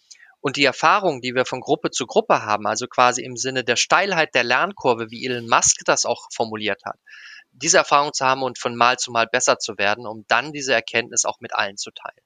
Und 0.43 0.57
die 0.57 0.65
Erfahrung, 0.65 1.21
die 1.21 1.35
wir 1.35 1.45
von 1.45 1.61
Gruppe 1.61 1.91
zu 1.91 2.07
Gruppe 2.07 2.43
haben, 2.43 2.67
also 2.67 2.87
quasi 2.87 3.23
im 3.23 3.37
Sinne 3.37 3.63
der 3.63 3.77
Steilheit 3.77 4.35
der 4.35 4.43
Lernkurve, 4.43 5.11
wie 5.11 5.27
Elon 5.27 5.47
Musk 5.47 5.83
das 5.85 6.07
auch 6.07 6.29
formuliert 6.33 6.81
hat, 6.87 6.99
diese 7.53 7.77
Erfahrung 7.77 8.13
zu 8.15 8.25
haben 8.25 8.43
und 8.43 8.59
von 8.59 8.75
Mal 8.75 8.97
zu 8.97 9.11
Mal 9.11 9.27
besser 9.27 9.59
zu 9.59 9.77
werden, 9.77 10.07
um 10.07 10.25
dann 10.29 10.53
diese 10.53 10.73
Erkenntnis 10.73 11.27
auch 11.27 11.41
mit 11.41 11.55
allen 11.55 11.77
zu 11.77 11.91
teilen. 11.91 12.25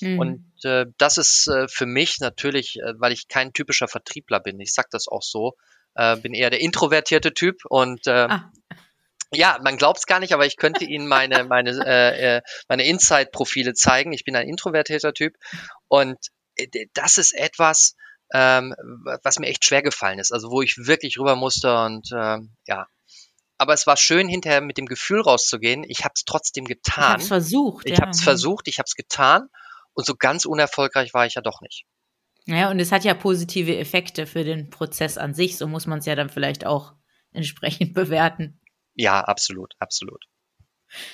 Mhm. 0.00 0.18
Und 0.18 0.64
äh, 0.64 0.86
das 0.98 1.18
ist 1.18 1.48
äh, 1.48 1.68
für 1.68 1.86
mich 1.86 2.20
natürlich, 2.20 2.76
äh, 2.76 2.94
weil 2.98 3.12
ich 3.12 3.28
kein 3.28 3.52
typischer 3.52 3.88
Vertriebler 3.88 4.40
bin, 4.40 4.60
ich 4.60 4.72
sag 4.72 4.90
das 4.90 5.08
auch 5.08 5.22
so, 5.22 5.54
äh, 5.94 6.16
bin 6.16 6.34
eher 6.34 6.50
der 6.50 6.60
introvertierte 6.60 7.34
Typ 7.34 7.64
und 7.68 8.06
äh, 8.06 8.26
ah. 8.28 8.50
Ja, 9.36 9.58
man 9.62 9.76
glaubt 9.76 9.98
es 9.98 10.06
gar 10.06 10.20
nicht, 10.20 10.32
aber 10.32 10.46
ich 10.46 10.56
könnte 10.56 10.84
Ihnen 10.84 11.08
meine 11.08 11.44
meine 11.44 11.70
äh, 11.84 12.36
äh, 12.36 12.42
meine 12.68 12.84
Inside-Profile 12.84 13.74
zeigen. 13.74 14.12
Ich 14.12 14.24
bin 14.24 14.36
ein 14.36 14.48
introvertierter 14.48 15.12
Typ 15.12 15.34
und 15.88 16.16
äh, 16.56 16.86
das 16.94 17.18
ist 17.18 17.34
etwas, 17.34 17.96
ähm, 18.32 18.74
was 19.22 19.38
mir 19.38 19.48
echt 19.48 19.64
schwer 19.64 19.82
gefallen 19.82 20.18
ist. 20.18 20.32
Also 20.32 20.50
wo 20.50 20.62
ich 20.62 20.76
wirklich 20.78 21.18
rüber 21.18 21.36
musste 21.36 21.74
und 21.74 22.08
ähm, 22.16 22.54
ja, 22.66 22.86
aber 23.58 23.72
es 23.72 23.86
war 23.86 23.96
schön, 23.96 24.28
hinterher 24.28 24.60
mit 24.60 24.78
dem 24.78 24.86
Gefühl 24.86 25.20
rauszugehen. 25.20 25.84
Ich 25.88 26.04
habe 26.04 26.12
es 26.14 26.24
trotzdem 26.24 26.64
getan. 26.64 27.02
Ich 27.02 27.08
habe 27.08 27.22
es 27.22 27.28
versucht. 27.28 27.86
Ich 27.86 27.98
ja. 27.98 28.02
habe 28.02 28.10
es 28.10 28.22
versucht, 28.22 28.68
ich 28.68 28.78
habe 28.78 28.86
es 28.86 28.94
getan 28.94 29.48
und 29.94 30.06
so 30.06 30.14
ganz 30.14 30.44
unerfolgreich 30.44 31.14
war 31.14 31.26
ich 31.26 31.34
ja 31.34 31.42
doch 31.42 31.60
nicht. 31.60 31.84
Ja, 32.46 32.70
und 32.70 32.78
es 32.78 32.92
hat 32.92 33.04
ja 33.04 33.14
positive 33.14 33.76
Effekte 33.76 34.26
für 34.26 34.44
den 34.44 34.68
Prozess 34.68 35.16
an 35.16 35.32
sich. 35.32 35.56
So 35.56 35.66
muss 35.66 35.86
man 35.86 36.00
es 36.00 36.06
ja 36.06 36.14
dann 36.14 36.28
vielleicht 36.28 36.66
auch 36.66 36.92
entsprechend 37.32 37.94
bewerten. 37.94 38.60
Ja, 38.94 39.20
absolut, 39.20 39.74
absolut. 39.78 40.24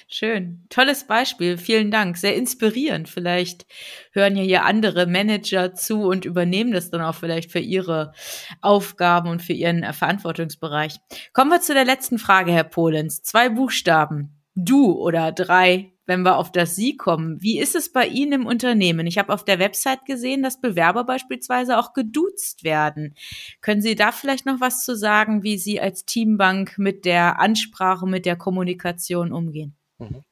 Schön. 0.08 0.66
Tolles 0.68 1.06
Beispiel. 1.06 1.56
Vielen 1.56 1.90
Dank. 1.90 2.18
Sehr 2.18 2.36
inspirierend. 2.36 3.08
Vielleicht 3.08 3.66
hören 4.12 4.36
ja 4.36 4.42
hier 4.42 4.64
andere 4.64 5.06
Manager 5.06 5.72
zu 5.74 6.02
und 6.02 6.24
übernehmen 6.24 6.72
das 6.72 6.90
dann 6.90 7.00
auch 7.00 7.14
vielleicht 7.14 7.50
für 7.50 7.60
ihre 7.60 8.12
Aufgaben 8.60 9.30
und 9.30 9.40
für 9.40 9.54
ihren 9.54 9.90
Verantwortungsbereich. 9.92 10.96
Kommen 11.32 11.50
wir 11.50 11.60
zu 11.62 11.72
der 11.72 11.86
letzten 11.86 12.18
Frage, 12.18 12.52
Herr 12.52 12.64
Polens. 12.64 13.22
Zwei 13.22 13.48
Buchstaben. 13.48 14.39
Du 14.54 14.92
oder 14.92 15.32
drei 15.32 15.92
wenn 16.10 16.22
wir 16.22 16.38
auf 16.38 16.50
das 16.50 16.74
Sie 16.74 16.96
kommen. 16.96 17.40
Wie 17.40 17.60
ist 17.60 17.76
es 17.76 17.92
bei 17.92 18.04
Ihnen 18.04 18.32
im 18.32 18.46
Unternehmen? 18.46 19.06
Ich 19.06 19.16
habe 19.16 19.32
auf 19.32 19.44
der 19.44 19.60
Website 19.60 20.04
gesehen, 20.06 20.42
dass 20.42 20.60
Bewerber 20.60 21.04
beispielsweise 21.04 21.78
auch 21.78 21.92
geduzt 21.92 22.64
werden. 22.64 23.14
Können 23.60 23.80
Sie 23.80 23.94
da 23.94 24.10
vielleicht 24.10 24.44
noch 24.44 24.60
was 24.60 24.84
zu 24.84 24.96
sagen, 24.96 25.44
wie 25.44 25.56
Sie 25.56 25.80
als 25.80 26.04
Teambank 26.06 26.78
mit 26.78 27.04
der 27.04 27.38
Ansprache, 27.38 28.08
mit 28.08 28.26
der 28.26 28.34
Kommunikation 28.34 29.32
umgehen? 29.32 29.76
Mhm. 29.98 30.24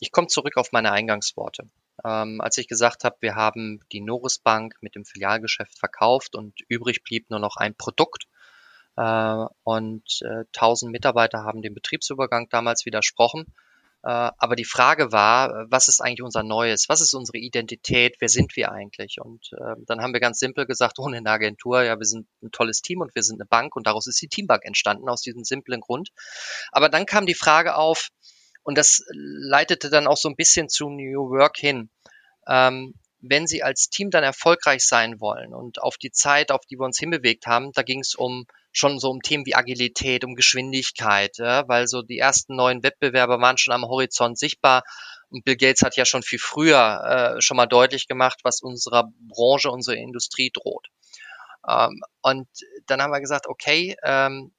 Ich 0.00 0.12
komme 0.12 0.26
zurück 0.26 0.58
auf 0.58 0.70
meine 0.70 0.92
Eingangsworte. 0.92 1.62
Ähm, 2.04 2.42
als 2.42 2.58
ich 2.58 2.68
gesagt 2.68 3.04
habe, 3.04 3.16
wir 3.20 3.36
haben 3.36 3.80
die 3.90 4.02
Norris 4.02 4.38
Bank 4.38 4.74
mit 4.82 4.94
dem 4.94 5.06
Filialgeschäft 5.06 5.78
verkauft 5.78 6.36
und 6.36 6.60
übrig 6.68 7.02
blieb 7.04 7.30
nur 7.30 7.40
noch 7.40 7.56
ein 7.56 7.74
Produkt, 7.74 8.26
und 9.64 10.04
äh, 10.22 10.44
1000 10.54 10.90
Mitarbeiter 10.90 11.44
haben 11.44 11.62
dem 11.62 11.74
Betriebsübergang 11.74 12.48
damals 12.48 12.84
widersprochen, 12.86 13.46
äh, 14.04 14.30
aber 14.38 14.54
die 14.54 14.64
Frage 14.64 15.10
war, 15.12 15.66
was 15.70 15.88
ist 15.88 16.00
eigentlich 16.00 16.22
unser 16.22 16.42
Neues? 16.42 16.88
Was 16.88 17.00
ist 17.00 17.14
unsere 17.14 17.38
Identität? 17.38 18.16
Wer 18.20 18.28
sind 18.28 18.54
wir 18.54 18.70
eigentlich? 18.70 19.20
Und 19.20 19.50
äh, 19.52 19.74
dann 19.86 20.00
haben 20.00 20.12
wir 20.12 20.20
ganz 20.20 20.38
simpel 20.38 20.66
gesagt, 20.66 20.98
ohne 20.98 21.16
eine 21.16 21.30
Agentur, 21.30 21.82
ja, 21.82 21.98
wir 21.98 22.06
sind 22.06 22.26
ein 22.42 22.52
tolles 22.52 22.80
Team 22.80 23.00
und 23.00 23.14
wir 23.14 23.22
sind 23.22 23.40
eine 23.40 23.46
Bank 23.46 23.74
und 23.76 23.86
daraus 23.86 24.06
ist 24.06 24.22
die 24.22 24.28
Teambank 24.28 24.64
entstanden, 24.64 25.08
aus 25.08 25.22
diesem 25.22 25.44
simplen 25.44 25.80
Grund. 25.80 26.10
Aber 26.70 26.88
dann 26.88 27.06
kam 27.06 27.26
die 27.26 27.34
Frage 27.34 27.74
auf, 27.74 28.08
und 28.62 28.76
das 28.76 29.02
leitete 29.12 29.88
dann 29.88 30.06
auch 30.06 30.18
so 30.18 30.28
ein 30.28 30.36
bisschen 30.36 30.68
zu 30.68 30.90
New 30.90 31.30
Work 31.30 31.56
hin. 31.56 31.90
Ähm, 32.46 32.94
wenn 33.20 33.46
Sie 33.46 33.62
als 33.62 33.88
Team 33.88 34.10
dann 34.10 34.22
erfolgreich 34.22 34.86
sein 34.86 35.20
wollen 35.20 35.54
und 35.54 35.82
auf 35.82 35.96
die 35.96 36.12
Zeit, 36.12 36.52
auf 36.52 36.66
die 36.66 36.78
wir 36.78 36.84
uns 36.84 36.98
hinbewegt 36.98 37.46
haben, 37.46 37.72
da 37.72 37.82
ging 37.82 38.00
es 38.00 38.14
um 38.14 38.46
schon 38.78 38.98
so 38.98 39.10
um 39.10 39.20
Themen 39.20 39.44
wie 39.46 39.54
Agilität, 39.54 40.24
um 40.24 40.34
Geschwindigkeit, 40.34 41.38
ja, 41.38 41.68
weil 41.68 41.86
so 41.88 42.02
die 42.02 42.18
ersten 42.18 42.56
neuen 42.56 42.82
Wettbewerber 42.82 43.40
waren 43.40 43.58
schon 43.58 43.74
am 43.74 43.84
Horizont 43.84 44.38
sichtbar. 44.38 44.84
Und 45.30 45.44
Bill 45.44 45.56
Gates 45.56 45.82
hat 45.82 45.96
ja 45.96 46.04
schon 46.04 46.22
viel 46.22 46.38
früher 46.38 47.36
äh, 47.36 47.40
schon 47.42 47.56
mal 47.56 47.66
deutlich 47.66 48.08
gemacht, 48.08 48.40
was 48.44 48.62
unserer 48.62 49.10
Branche, 49.28 49.70
unserer 49.70 49.96
Industrie 49.96 50.50
droht. 50.52 50.88
Ähm, 51.68 52.00
und 52.22 52.48
dann 52.86 53.02
haben 53.02 53.12
wir 53.12 53.20
gesagt, 53.20 53.46
okay, 53.46 53.96
ähm, 54.02 54.52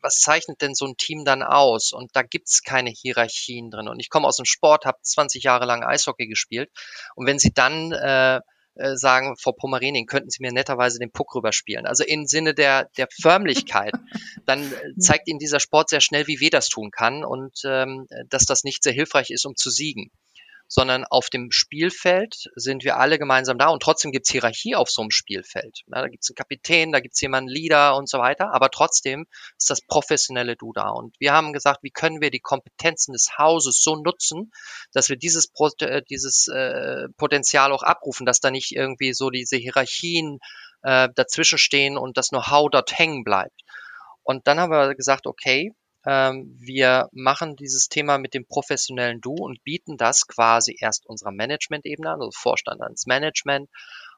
was 0.00 0.16
zeichnet 0.16 0.60
denn 0.60 0.74
so 0.74 0.86
ein 0.86 0.96
Team 0.96 1.24
dann 1.24 1.42
aus? 1.42 1.92
Und 1.92 2.14
da 2.14 2.22
gibt's 2.22 2.62
keine 2.62 2.90
Hierarchien 2.90 3.70
drin. 3.70 3.88
Und 3.88 4.00
ich 4.00 4.10
komme 4.10 4.26
aus 4.26 4.36
dem 4.36 4.44
Sport, 4.44 4.84
habe 4.84 4.98
20 5.00 5.42
Jahre 5.44 5.64
lang 5.64 5.84
Eishockey 5.84 6.26
gespielt. 6.26 6.70
Und 7.14 7.26
wenn 7.26 7.38
Sie 7.38 7.52
dann 7.52 7.92
äh, 7.92 8.40
äh, 8.76 8.96
sagen, 8.96 9.36
Frau 9.36 9.52
Pomerening, 9.52 10.06
könnten 10.06 10.30
Sie 10.30 10.42
mir 10.42 10.52
netterweise 10.52 10.98
den 10.98 11.10
Puck 11.10 11.34
rüberspielen? 11.34 11.86
Also 11.86 12.04
im 12.04 12.26
Sinne 12.26 12.54
der, 12.54 12.90
der 12.96 13.08
Förmlichkeit, 13.10 13.94
dann 14.46 14.72
äh, 14.72 14.98
zeigt 14.98 15.28
Ihnen 15.28 15.38
dieser 15.38 15.60
Sport 15.60 15.90
sehr 15.90 16.00
schnell, 16.00 16.26
wie 16.26 16.40
weh 16.40 16.50
das 16.50 16.68
tun 16.68 16.90
kann 16.90 17.24
und 17.24 17.62
ähm, 17.64 18.06
dass 18.28 18.44
das 18.44 18.64
nicht 18.64 18.82
sehr 18.82 18.92
hilfreich 18.92 19.30
ist, 19.30 19.46
um 19.46 19.56
zu 19.56 19.70
siegen. 19.70 20.10
Sondern 20.66 21.04
auf 21.04 21.30
dem 21.30 21.50
Spielfeld 21.50 22.50
sind 22.56 22.84
wir 22.84 22.96
alle 22.96 23.18
gemeinsam 23.18 23.58
da 23.58 23.68
und 23.68 23.82
trotzdem 23.82 24.12
gibt's 24.12 24.30
Hierarchie 24.30 24.74
auf 24.74 24.90
so 24.90 25.02
einem 25.02 25.10
Spielfeld. 25.10 25.80
Ja, 25.86 26.02
da 26.02 26.08
gibt's 26.08 26.30
einen 26.30 26.36
Kapitän, 26.36 26.92
da 26.92 27.00
gibt's 27.00 27.20
jemanden 27.20 27.50
Leader 27.50 27.96
und 27.96 28.08
so 28.08 28.18
weiter, 28.18 28.52
aber 28.52 28.70
trotzdem 28.70 29.26
ist 29.58 29.70
das 29.70 29.80
professionelle 29.82 30.56
Du 30.56 30.72
da. 30.72 30.88
Und 30.90 31.14
wir 31.18 31.32
haben 31.32 31.52
gesagt, 31.52 31.82
wie 31.82 31.90
können 31.90 32.20
wir 32.20 32.30
die 32.30 32.40
Kompetenzen 32.40 33.12
des 33.12 33.38
Hauses 33.38 33.82
so 33.82 33.96
nutzen, 33.96 34.50
dass 34.92 35.08
wir 35.08 35.16
dieses, 35.16 35.48
äh, 35.80 36.02
dieses 36.08 36.48
äh, 36.48 37.08
Potenzial 37.16 37.72
auch 37.72 37.82
abrufen, 37.82 38.26
dass 38.26 38.40
da 38.40 38.50
nicht 38.50 38.72
irgendwie 38.72 39.12
so 39.12 39.30
diese 39.30 39.56
Hierarchien 39.56 40.38
äh, 40.82 41.08
dazwischen 41.14 41.58
stehen 41.58 41.96
und 41.98 42.16
das 42.16 42.28
Know-how 42.28 42.68
dort 42.70 42.98
hängen 42.98 43.24
bleibt. 43.24 43.62
Und 44.22 44.46
dann 44.46 44.58
haben 44.58 44.70
wir 44.70 44.94
gesagt, 44.94 45.26
okay, 45.26 45.72
wir 46.04 47.08
machen 47.12 47.56
dieses 47.56 47.88
Thema 47.88 48.18
mit 48.18 48.34
dem 48.34 48.46
professionellen 48.46 49.20
Du 49.20 49.32
und 49.32 49.62
bieten 49.64 49.96
das 49.96 50.26
quasi 50.26 50.76
erst 50.78 51.06
unserer 51.06 51.32
Management-Ebene 51.32 52.10
an, 52.10 52.20
also 52.20 52.30
Vorstand 52.32 52.82
ans 52.82 53.06
Management 53.06 53.70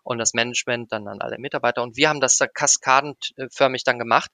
und 0.02 0.18
das 0.18 0.34
Management 0.34 0.92
dann 0.92 1.08
an 1.08 1.20
alle 1.20 1.38
Mitarbeiter. 1.38 1.82
Und 1.82 1.96
wir 1.96 2.08
haben 2.08 2.20
das 2.20 2.36
da 2.36 2.46
kaskadenförmig 2.46 3.84
dann 3.84 3.98
gemacht. 3.98 4.30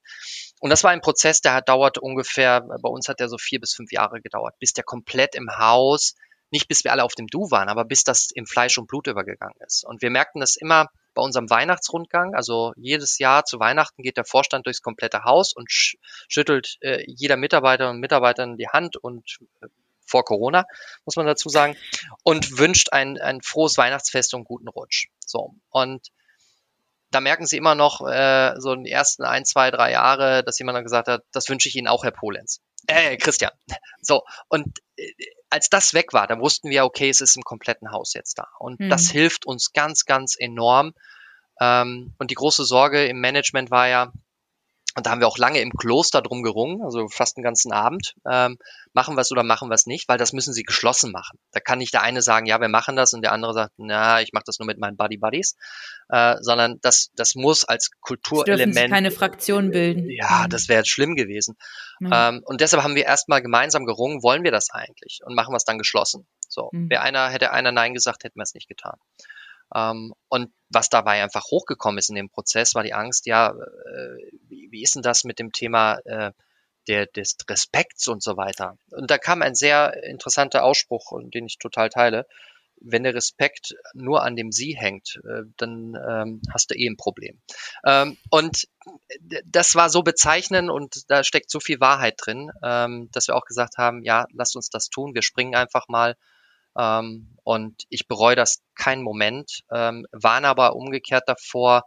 Und 0.61 0.71
das 0.71 0.85
war 0.85 0.91
ein 0.91 1.01
Prozess, 1.01 1.41
der 1.41 1.55
hat 1.55 1.69
dauert 1.69 1.99
ungefähr, 1.99 2.61
bei 2.61 2.89
uns 2.89 3.09
hat 3.09 3.21
der 3.21 3.29
so 3.29 3.39
vier 3.39 3.61
bis 3.61 3.75
fünf 3.75 3.91
Jahre 3.91 4.21
gedauert, 4.21 4.55
bis 4.59 4.73
der 4.73 4.85
komplett 4.85 5.35
im 5.35 5.49
Haus, 5.59 6.15
nicht 6.53 6.69
bis 6.69 6.85
wir 6.85 6.93
alle 6.93 7.03
auf 7.03 7.15
dem 7.15 7.27
Du 7.27 7.51
waren, 7.51 7.69
aber 7.69 7.85
bis 7.85 8.05
das 8.05 8.31
im 8.33 8.47
Fleisch 8.47 8.79
und 8.79 8.87
Blut 8.87 9.07
übergegangen 9.09 9.57
ist. 9.67 9.85
Und 9.85 10.03
wir 10.03 10.11
merkten 10.11 10.41
das 10.41 10.57
immer, 10.57 10.89
bei 11.15 11.23
unserem 11.23 11.51
Weihnachtsrundgang. 11.51 12.35
Also 12.35 12.73
jedes 12.77 13.19
Jahr 13.19 13.45
zu 13.45 13.59
Weihnachten 13.59 14.03
geht 14.03 14.17
der 14.17 14.25
Vorstand 14.25 14.67
durchs 14.67 14.83
komplette 14.83 15.25
Haus 15.25 15.53
und 15.53 15.71
sch 15.71 15.97
schüttelt 16.29 16.77
äh, 16.81 17.05
jeder 17.07 17.37
Mitarbeiter 17.37 17.91
und 17.91 18.01
Mitarbeiterin 18.01 18.57
die 18.57 18.69
Hand 18.69 18.97
und 18.97 19.39
äh, 19.61 19.67
vor 20.05 20.25
Corona, 20.25 20.65
muss 21.07 21.17
man 21.17 21.27
dazu 21.27 21.49
sagen, 21.49 21.77
und 22.23 22.59
wünscht 22.59 22.93
ein, 22.93 23.19
ein 23.19 23.41
frohes 23.41 23.79
Weihnachtsfest 23.79 24.35
und 24.35 24.45
guten 24.45 24.69
Rutsch. 24.69 25.07
So. 25.25 25.55
Und 25.71 26.09
da 27.11 27.21
merken 27.21 27.47
sie 27.47 27.57
immer 27.57 27.75
noch 27.75 28.07
äh, 28.07 28.55
so 28.59 28.73
in 28.73 28.85
den 28.85 28.93
ersten 28.93 29.25
ein, 29.25 29.45
zwei, 29.45 29.71
drei 29.71 29.93
Jahre, 29.93 30.43
dass 30.45 30.59
jemand 30.59 30.77
dann 30.77 30.85
gesagt 30.85 31.09
hat, 31.09 31.23
das 31.33 31.49
wünsche 31.49 31.69
ich 31.69 31.77
Ihnen 31.77 31.89
auch, 31.89 32.05
Herr 32.05 32.11
Polenz. 32.11 32.61
Äh, 32.87 33.17
Christian. 33.17 33.53
So, 34.01 34.23
und 34.49 34.67
äh, 34.97 35.13
als 35.51 35.69
das 35.69 35.95
weg 35.95 36.13
war, 36.13 36.27
da 36.27 36.39
wussten 36.39 36.71
wir, 36.71 36.85
okay, 36.85 37.09
es 37.09 37.21
ist 37.21 37.37
im 37.37 37.43
kompletten 37.43 37.93
Haus 37.93 38.15
jetzt 38.15 38.39
da. 38.39 38.49
Und 38.59 38.81
mhm. 38.81 38.89
das 38.89 39.11
hilft 39.11 39.47
uns 39.47 39.73
ganz, 39.73 40.05
ganz 40.05 40.35
enorm. 40.39 40.95
Ähm, 41.61 42.15
und 42.19 42.31
die 42.31 42.35
große 42.35 42.65
Sorge 42.65 43.07
im 43.07 43.21
Management 43.21 43.71
war 43.71 43.89
ja, 43.89 44.13
und 44.95 45.07
da 45.07 45.11
haben 45.11 45.21
wir 45.21 45.29
auch 45.29 45.39
lange 45.39 45.61
im 45.61 45.71
Kloster 45.71 46.21
drum 46.21 46.43
gerungen, 46.43 46.83
also 46.83 47.09
fast 47.09 47.37
einen 47.37 47.45
ganzen 47.45 47.73
Abend. 47.73 48.15
Ähm, 48.31 48.59
machen 48.93 49.17
wir 49.17 49.23
es 49.23 49.33
oder 49.33 49.43
machen 49.43 49.71
wir 49.71 49.75
es 49.75 49.87
nicht, 49.87 50.07
weil 50.09 50.19
das 50.19 50.33
müssen 50.35 50.53
sie 50.53 50.65
geschlossen 50.65 51.13
machen. 51.13 51.39
Da 51.53 51.61
kann 51.61 51.79
nicht 51.79 51.95
der 51.95 52.03
eine 52.03 52.21
sagen, 52.21 52.47
ja, 52.47 52.61
wir 52.61 52.69
machen 52.69 52.95
das 52.95 53.15
und 53.15 53.23
der 53.23 53.33
andere 53.33 53.55
sagt, 53.55 53.73
na, 53.79 54.21
ich 54.21 54.33
mache 54.35 54.45
das 54.47 54.59
nur 54.59 54.67
mit 54.67 54.79
meinen 54.79 54.97
Buddy 54.97 55.17
Buddies, 55.17 55.57
äh, 56.11 56.37
sondern 56.41 56.79
das, 56.83 57.11
das 57.15 57.35
muss 57.35 57.65
als 57.65 57.91
Kulturelement. 58.01 58.77
Sie 58.77 58.89
keine 58.89 59.11
Fraktion 59.11 59.71
bilden. 59.71 60.11
Ja, 60.11 60.47
das 60.49 60.69
wäre 60.69 60.81
jetzt 60.81 60.91
schlimm 60.91 61.15
gewesen. 61.15 61.57
Mhm. 62.01 62.11
Ähm, 62.13 62.43
und 62.45 62.61
deshalb 62.61 62.83
haben 62.83 62.95
wir 62.95 63.05
erstmal 63.05 63.41
gemeinsam 63.41 63.87
gerungen, 63.87 64.23
wollen 64.23 64.45
wir 64.45 64.53
das 64.53 64.71
eigentlich 64.71 65.21
und 65.25 65.35
machen 65.35 65.53
wir 65.53 65.57
es 65.57 65.65
dann 65.65 65.79
geschlossen. 65.79 66.27
So, 66.49 66.69
mhm. 66.73 66.91
wäre 66.91 67.01
einer, 67.01 67.31
hätte 67.31 67.53
einer 67.53 67.73
Nein 67.73 67.95
gesagt, 67.95 68.25
hätten 68.25 68.39
wir 68.39 68.43
es 68.43 68.53
nicht 68.53 68.69
getan. 68.69 68.99
Ähm, 69.75 70.15
und 70.29 70.53
was 70.69 70.89
dabei 70.89 71.23
einfach 71.23 71.45
hochgekommen 71.45 71.99
ist 71.99 72.09
in 72.09 72.17
dem 72.17 72.31
Prozess, 72.31 72.75
war 72.75 72.83
die 72.83 72.95
Angst, 72.95 73.27
ja, 73.27 73.51
äh, 73.51 74.17
wie, 74.49 74.83
ist 74.83 74.95
denn 74.95 75.03
das 75.03 75.25
mit 75.25 75.39
dem 75.39 75.53
Thema 75.53 75.99
äh, 76.05 76.33
der, 76.89 77.07
des 77.07 77.37
Respekts 77.49 78.09
und 78.09 78.23
so 78.23 78.37
weiter? 78.37 78.77
Und 78.91 79.11
da 79.11 79.19
kam 79.19 79.43
ein 79.43 79.55
sehr 79.55 80.03
interessanter 80.05 80.65
Ausspruch, 80.65 81.13
den 81.33 81.47
ich 81.47 81.59
total 81.59 81.91
teile. 81.91 82.27
Wenn 82.85 83.05
der 83.05 83.15
Respekt 83.15 83.77
nur 83.95 84.25
an 84.25 84.35
dem 84.35 84.51
Sie 84.51 84.77
hängt, 84.77 85.21
äh, 85.25 85.43
dann 85.57 85.95
ähm, 85.95 86.43
hast 86.53 86.71
du 86.71 86.75
eh 86.75 86.89
ein 86.89 86.97
Problem. 86.97 87.41
Ähm, 87.87 88.17
und 88.31 88.67
das 89.45 89.77
war 89.77 89.89
so 89.89 90.03
bezeichnend 90.03 90.69
und 90.71 91.09
da 91.09 91.23
steckt 91.23 91.51
so 91.51 91.61
viel 91.61 91.79
Wahrheit 91.79 92.15
drin, 92.19 92.51
dass 92.61 93.29
wir 93.29 93.37
auch 93.37 93.45
gesagt 93.45 93.79
haben, 93.79 94.03
ja, 94.03 94.27
lasst 94.33 94.57
uns 94.57 94.71
das 94.71 94.89
tun. 94.89 95.15
Wir 95.15 95.23
springen 95.23 95.55
einfach 95.55 95.87
mal 95.87 96.17
ähm, 96.79 97.37
und 97.45 97.83
ich 97.89 98.07
bereue 98.09 98.37
das 98.37 98.63
keinen 98.75 99.03
Moment, 99.03 99.63
ähm, 99.73 100.07
waren 100.13 100.45
aber 100.45 100.77
umgekehrt 100.77 101.25
davor, 101.27 101.85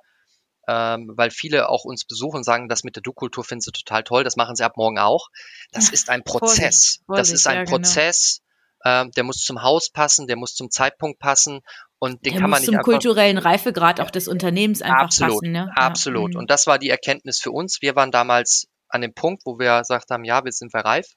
ähm, 0.68 1.12
weil 1.16 1.32
viele 1.32 1.70
auch 1.70 1.86
uns 1.86 2.06
besuchen 2.06 2.38
und 2.38 2.44
sagen, 2.44 2.68
das 2.68 2.84
mit 2.84 2.96
der 2.96 3.04
Du-Kultur 3.04 3.44
finden 3.44 3.62
sie 3.62 3.72
total 3.72 4.04
toll, 4.04 4.24
das 4.24 4.36
machen 4.36 4.56
sie 4.56 4.64
ab 4.64 4.78
morgen 4.78 5.00
auch. 5.00 5.30
Das 5.72 5.90
ist 5.90 6.10
ein 6.10 6.24
Prozess. 6.24 6.50
Vorsicht, 6.58 7.06
Vorsicht, 7.06 7.20
das 7.20 7.30
ist 7.32 7.48
ein 7.48 7.56
ja, 7.58 7.64
genau. 7.64 7.78
Prozess, 7.78 8.42
genau. 8.84 9.02
ähm, 9.02 9.12
der 9.12 9.24
muss 9.24 9.38
zum 9.38 9.62
Haus 9.62 9.90
passen, 9.90 10.28
der 10.28 10.38
muss 10.38 10.56
zum 10.56 10.72
Zeitpunkt 10.72 11.20
passen 11.20 11.62
und 12.00 12.26
den 12.26 12.34
der 12.34 12.42
kann 12.42 12.50
man 12.50 12.62
nicht 12.62 12.72
zum 12.72 12.82
kulturellen 12.82 13.38
Reifegrad 13.38 14.02
auch 14.02 14.12
des 14.12 14.28
Unternehmens 14.28 14.82
einfach 14.82 15.04
absolut, 15.04 15.42
passen. 15.42 15.52
Ne? 15.52 15.72
Absolut. 15.76 16.34
Ja. 16.34 16.38
Mhm. 16.38 16.42
Und 16.42 16.52
das 16.52 16.68
war 16.68 16.80
die 16.80 16.90
Erkenntnis 16.90 17.40
für 17.40 17.52
uns. 17.52 17.82
Wir 17.82 17.96
waren 17.96 18.12
damals 18.12 18.68
an 18.90 19.02
dem 19.02 19.14
Punkt, 19.14 19.44
wo 19.46 19.60
wir 19.60 19.80
gesagt 19.80 20.10
haben, 20.12 20.24
ja, 20.24 20.44
wir 20.44 20.52
sind 20.52 20.74
wir 20.74 20.82
reif. 20.82 21.08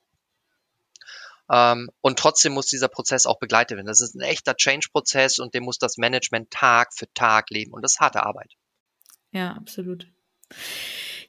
Ähm, 1.51 1.91
und 2.01 2.19
trotzdem 2.19 2.53
muss 2.53 2.67
dieser 2.67 2.89
Prozess 2.89 3.27
auch 3.27 3.39
begleitet 3.39 3.77
werden. 3.77 3.87
Das 3.87 4.01
ist 4.01 4.15
ein 4.15 4.21
echter 4.21 4.55
Change-Prozess 4.55 5.39
und 5.39 5.55
dem 5.55 5.65
muss 5.65 5.79
das 5.79 5.97
Management 5.97 6.51
Tag 6.51 6.95
für 6.95 7.13
Tag 7.15 7.51
leben. 7.51 7.73
Und 7.73 7.83
das 7.83 7.95
ist 7.95 8.01
harte 8.01 8.25
Arbeit. 8.25 8.53
Ja, 9.33 9.53
absolut. 9.53 10.07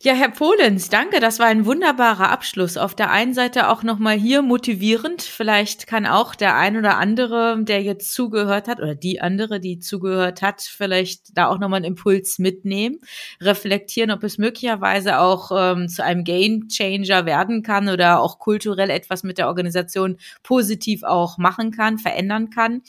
Ja, 0.02 0.14
Herr 0.14 0.32
Polenz, 0.32 0.88
danke. 0.88 1.20
Das 1.20 1.39
war 1.39 1.47
ein 1.47 1.66
wunderbarer 1.66 2.30
Abschluss. 2.30 2.78
Auf 2.78 2.95
der 2.95 3.12
einen 3.12 3.34
Seite 3.34 3.68
auch 3.68 3.84
nochmal 3.84 4.18
hier 4.18 4.41
motivierend. 4.41 5.22
Vielleicht 5.22 5.88
kann 5.88 6.06
auch 6.06 6.36
der 6.36 6.56
ein 6.56 6.78
oder 6.78 6.95
andere, 6.95 7.62
der 7.62 7.84
jetzt 7.84 8.14
zugehört 8.14 8.70
hat, 8.70 8.80
oder 8.80 8.95
die 8.95 9.20
andere, 9.20 9.60
die 9.60 9.80
zugehört 9.80 10.41
hat, 10.41 10.62
vielleicht 10.62 11.38
da 11.38 11.47
auch 11.50 11.60
nochmal 11.60 11.80
einen 11.80 11.95
Impuls 11.97 12.39
mitnehmen, 12.39 13.02
reflektieren, 13.41 14.10
ob 14.12 14.24
es 14.24 14.38
möglicherweise 14.38 15.20
auch 15.20 15.52
ähm, 15.54 15.89
zu 15.89 16.02
einem 16.02 16.24
Game 16.24 16.70
Changer 16.70 17.26
werden 17.26 17.62
kann 17.62 17.89
oder 17.89 18.22
auch 18.22 18.39
kulturell 18.39 18.91
etwas 18.91 19.24
mit 19.24 19.38
der 19.38 19.47
Organisation 19.47 20.16
positiv 20.43 21.04
auch 21.04 21.38
machen 21.38 21.72
kann, 21.72 21.97
verändern 21.97 22.50
kann. 22.52 22.84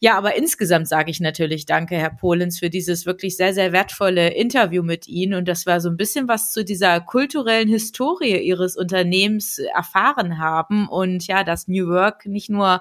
Ja, 0.00 0.18
aber 0.18 0.34
insgesamt 0.34 0.88
sage 0.88 1.12
ich 1.12 1.20
natürlich 1.20 1.66
danke, 1.66 1.94
Herr 1.94 2.10
Polenz, 2.10 2.58
für 2.58 2.68
dieses 2.68 3.06
wirklich 3.06 3.36
sehr, 3.36 3.54
sehr 3.54 3.70
wertvolle 3.70 4.34
Interview 4.34 4.82
mit 4.82 5.06
Ihnen. 5.06 5.34
Und 5.34 5.46
das 5.46 5.66
war 5.66 5.80
so 5.80 5.88
ein 5.88 5.96
bisschen 5.96 6.26
was 6.32 6.50
zu 6.50 6.64
dieser 6.64 6.98
kulturellen 7.02 7.68
Historie 7.68 8.38
ihres 8.38 8.74
Unternehmens 8.74 9.58
erfahren 9.58 10.38
haben 10.38 10.88
und 10.88 11.26
ja, 11.26 11.44
dass 11.44 11.68
New 11.68 11.88
Work 11.88 12.24
nicht 12.24 12.48
nur 12.48 12.80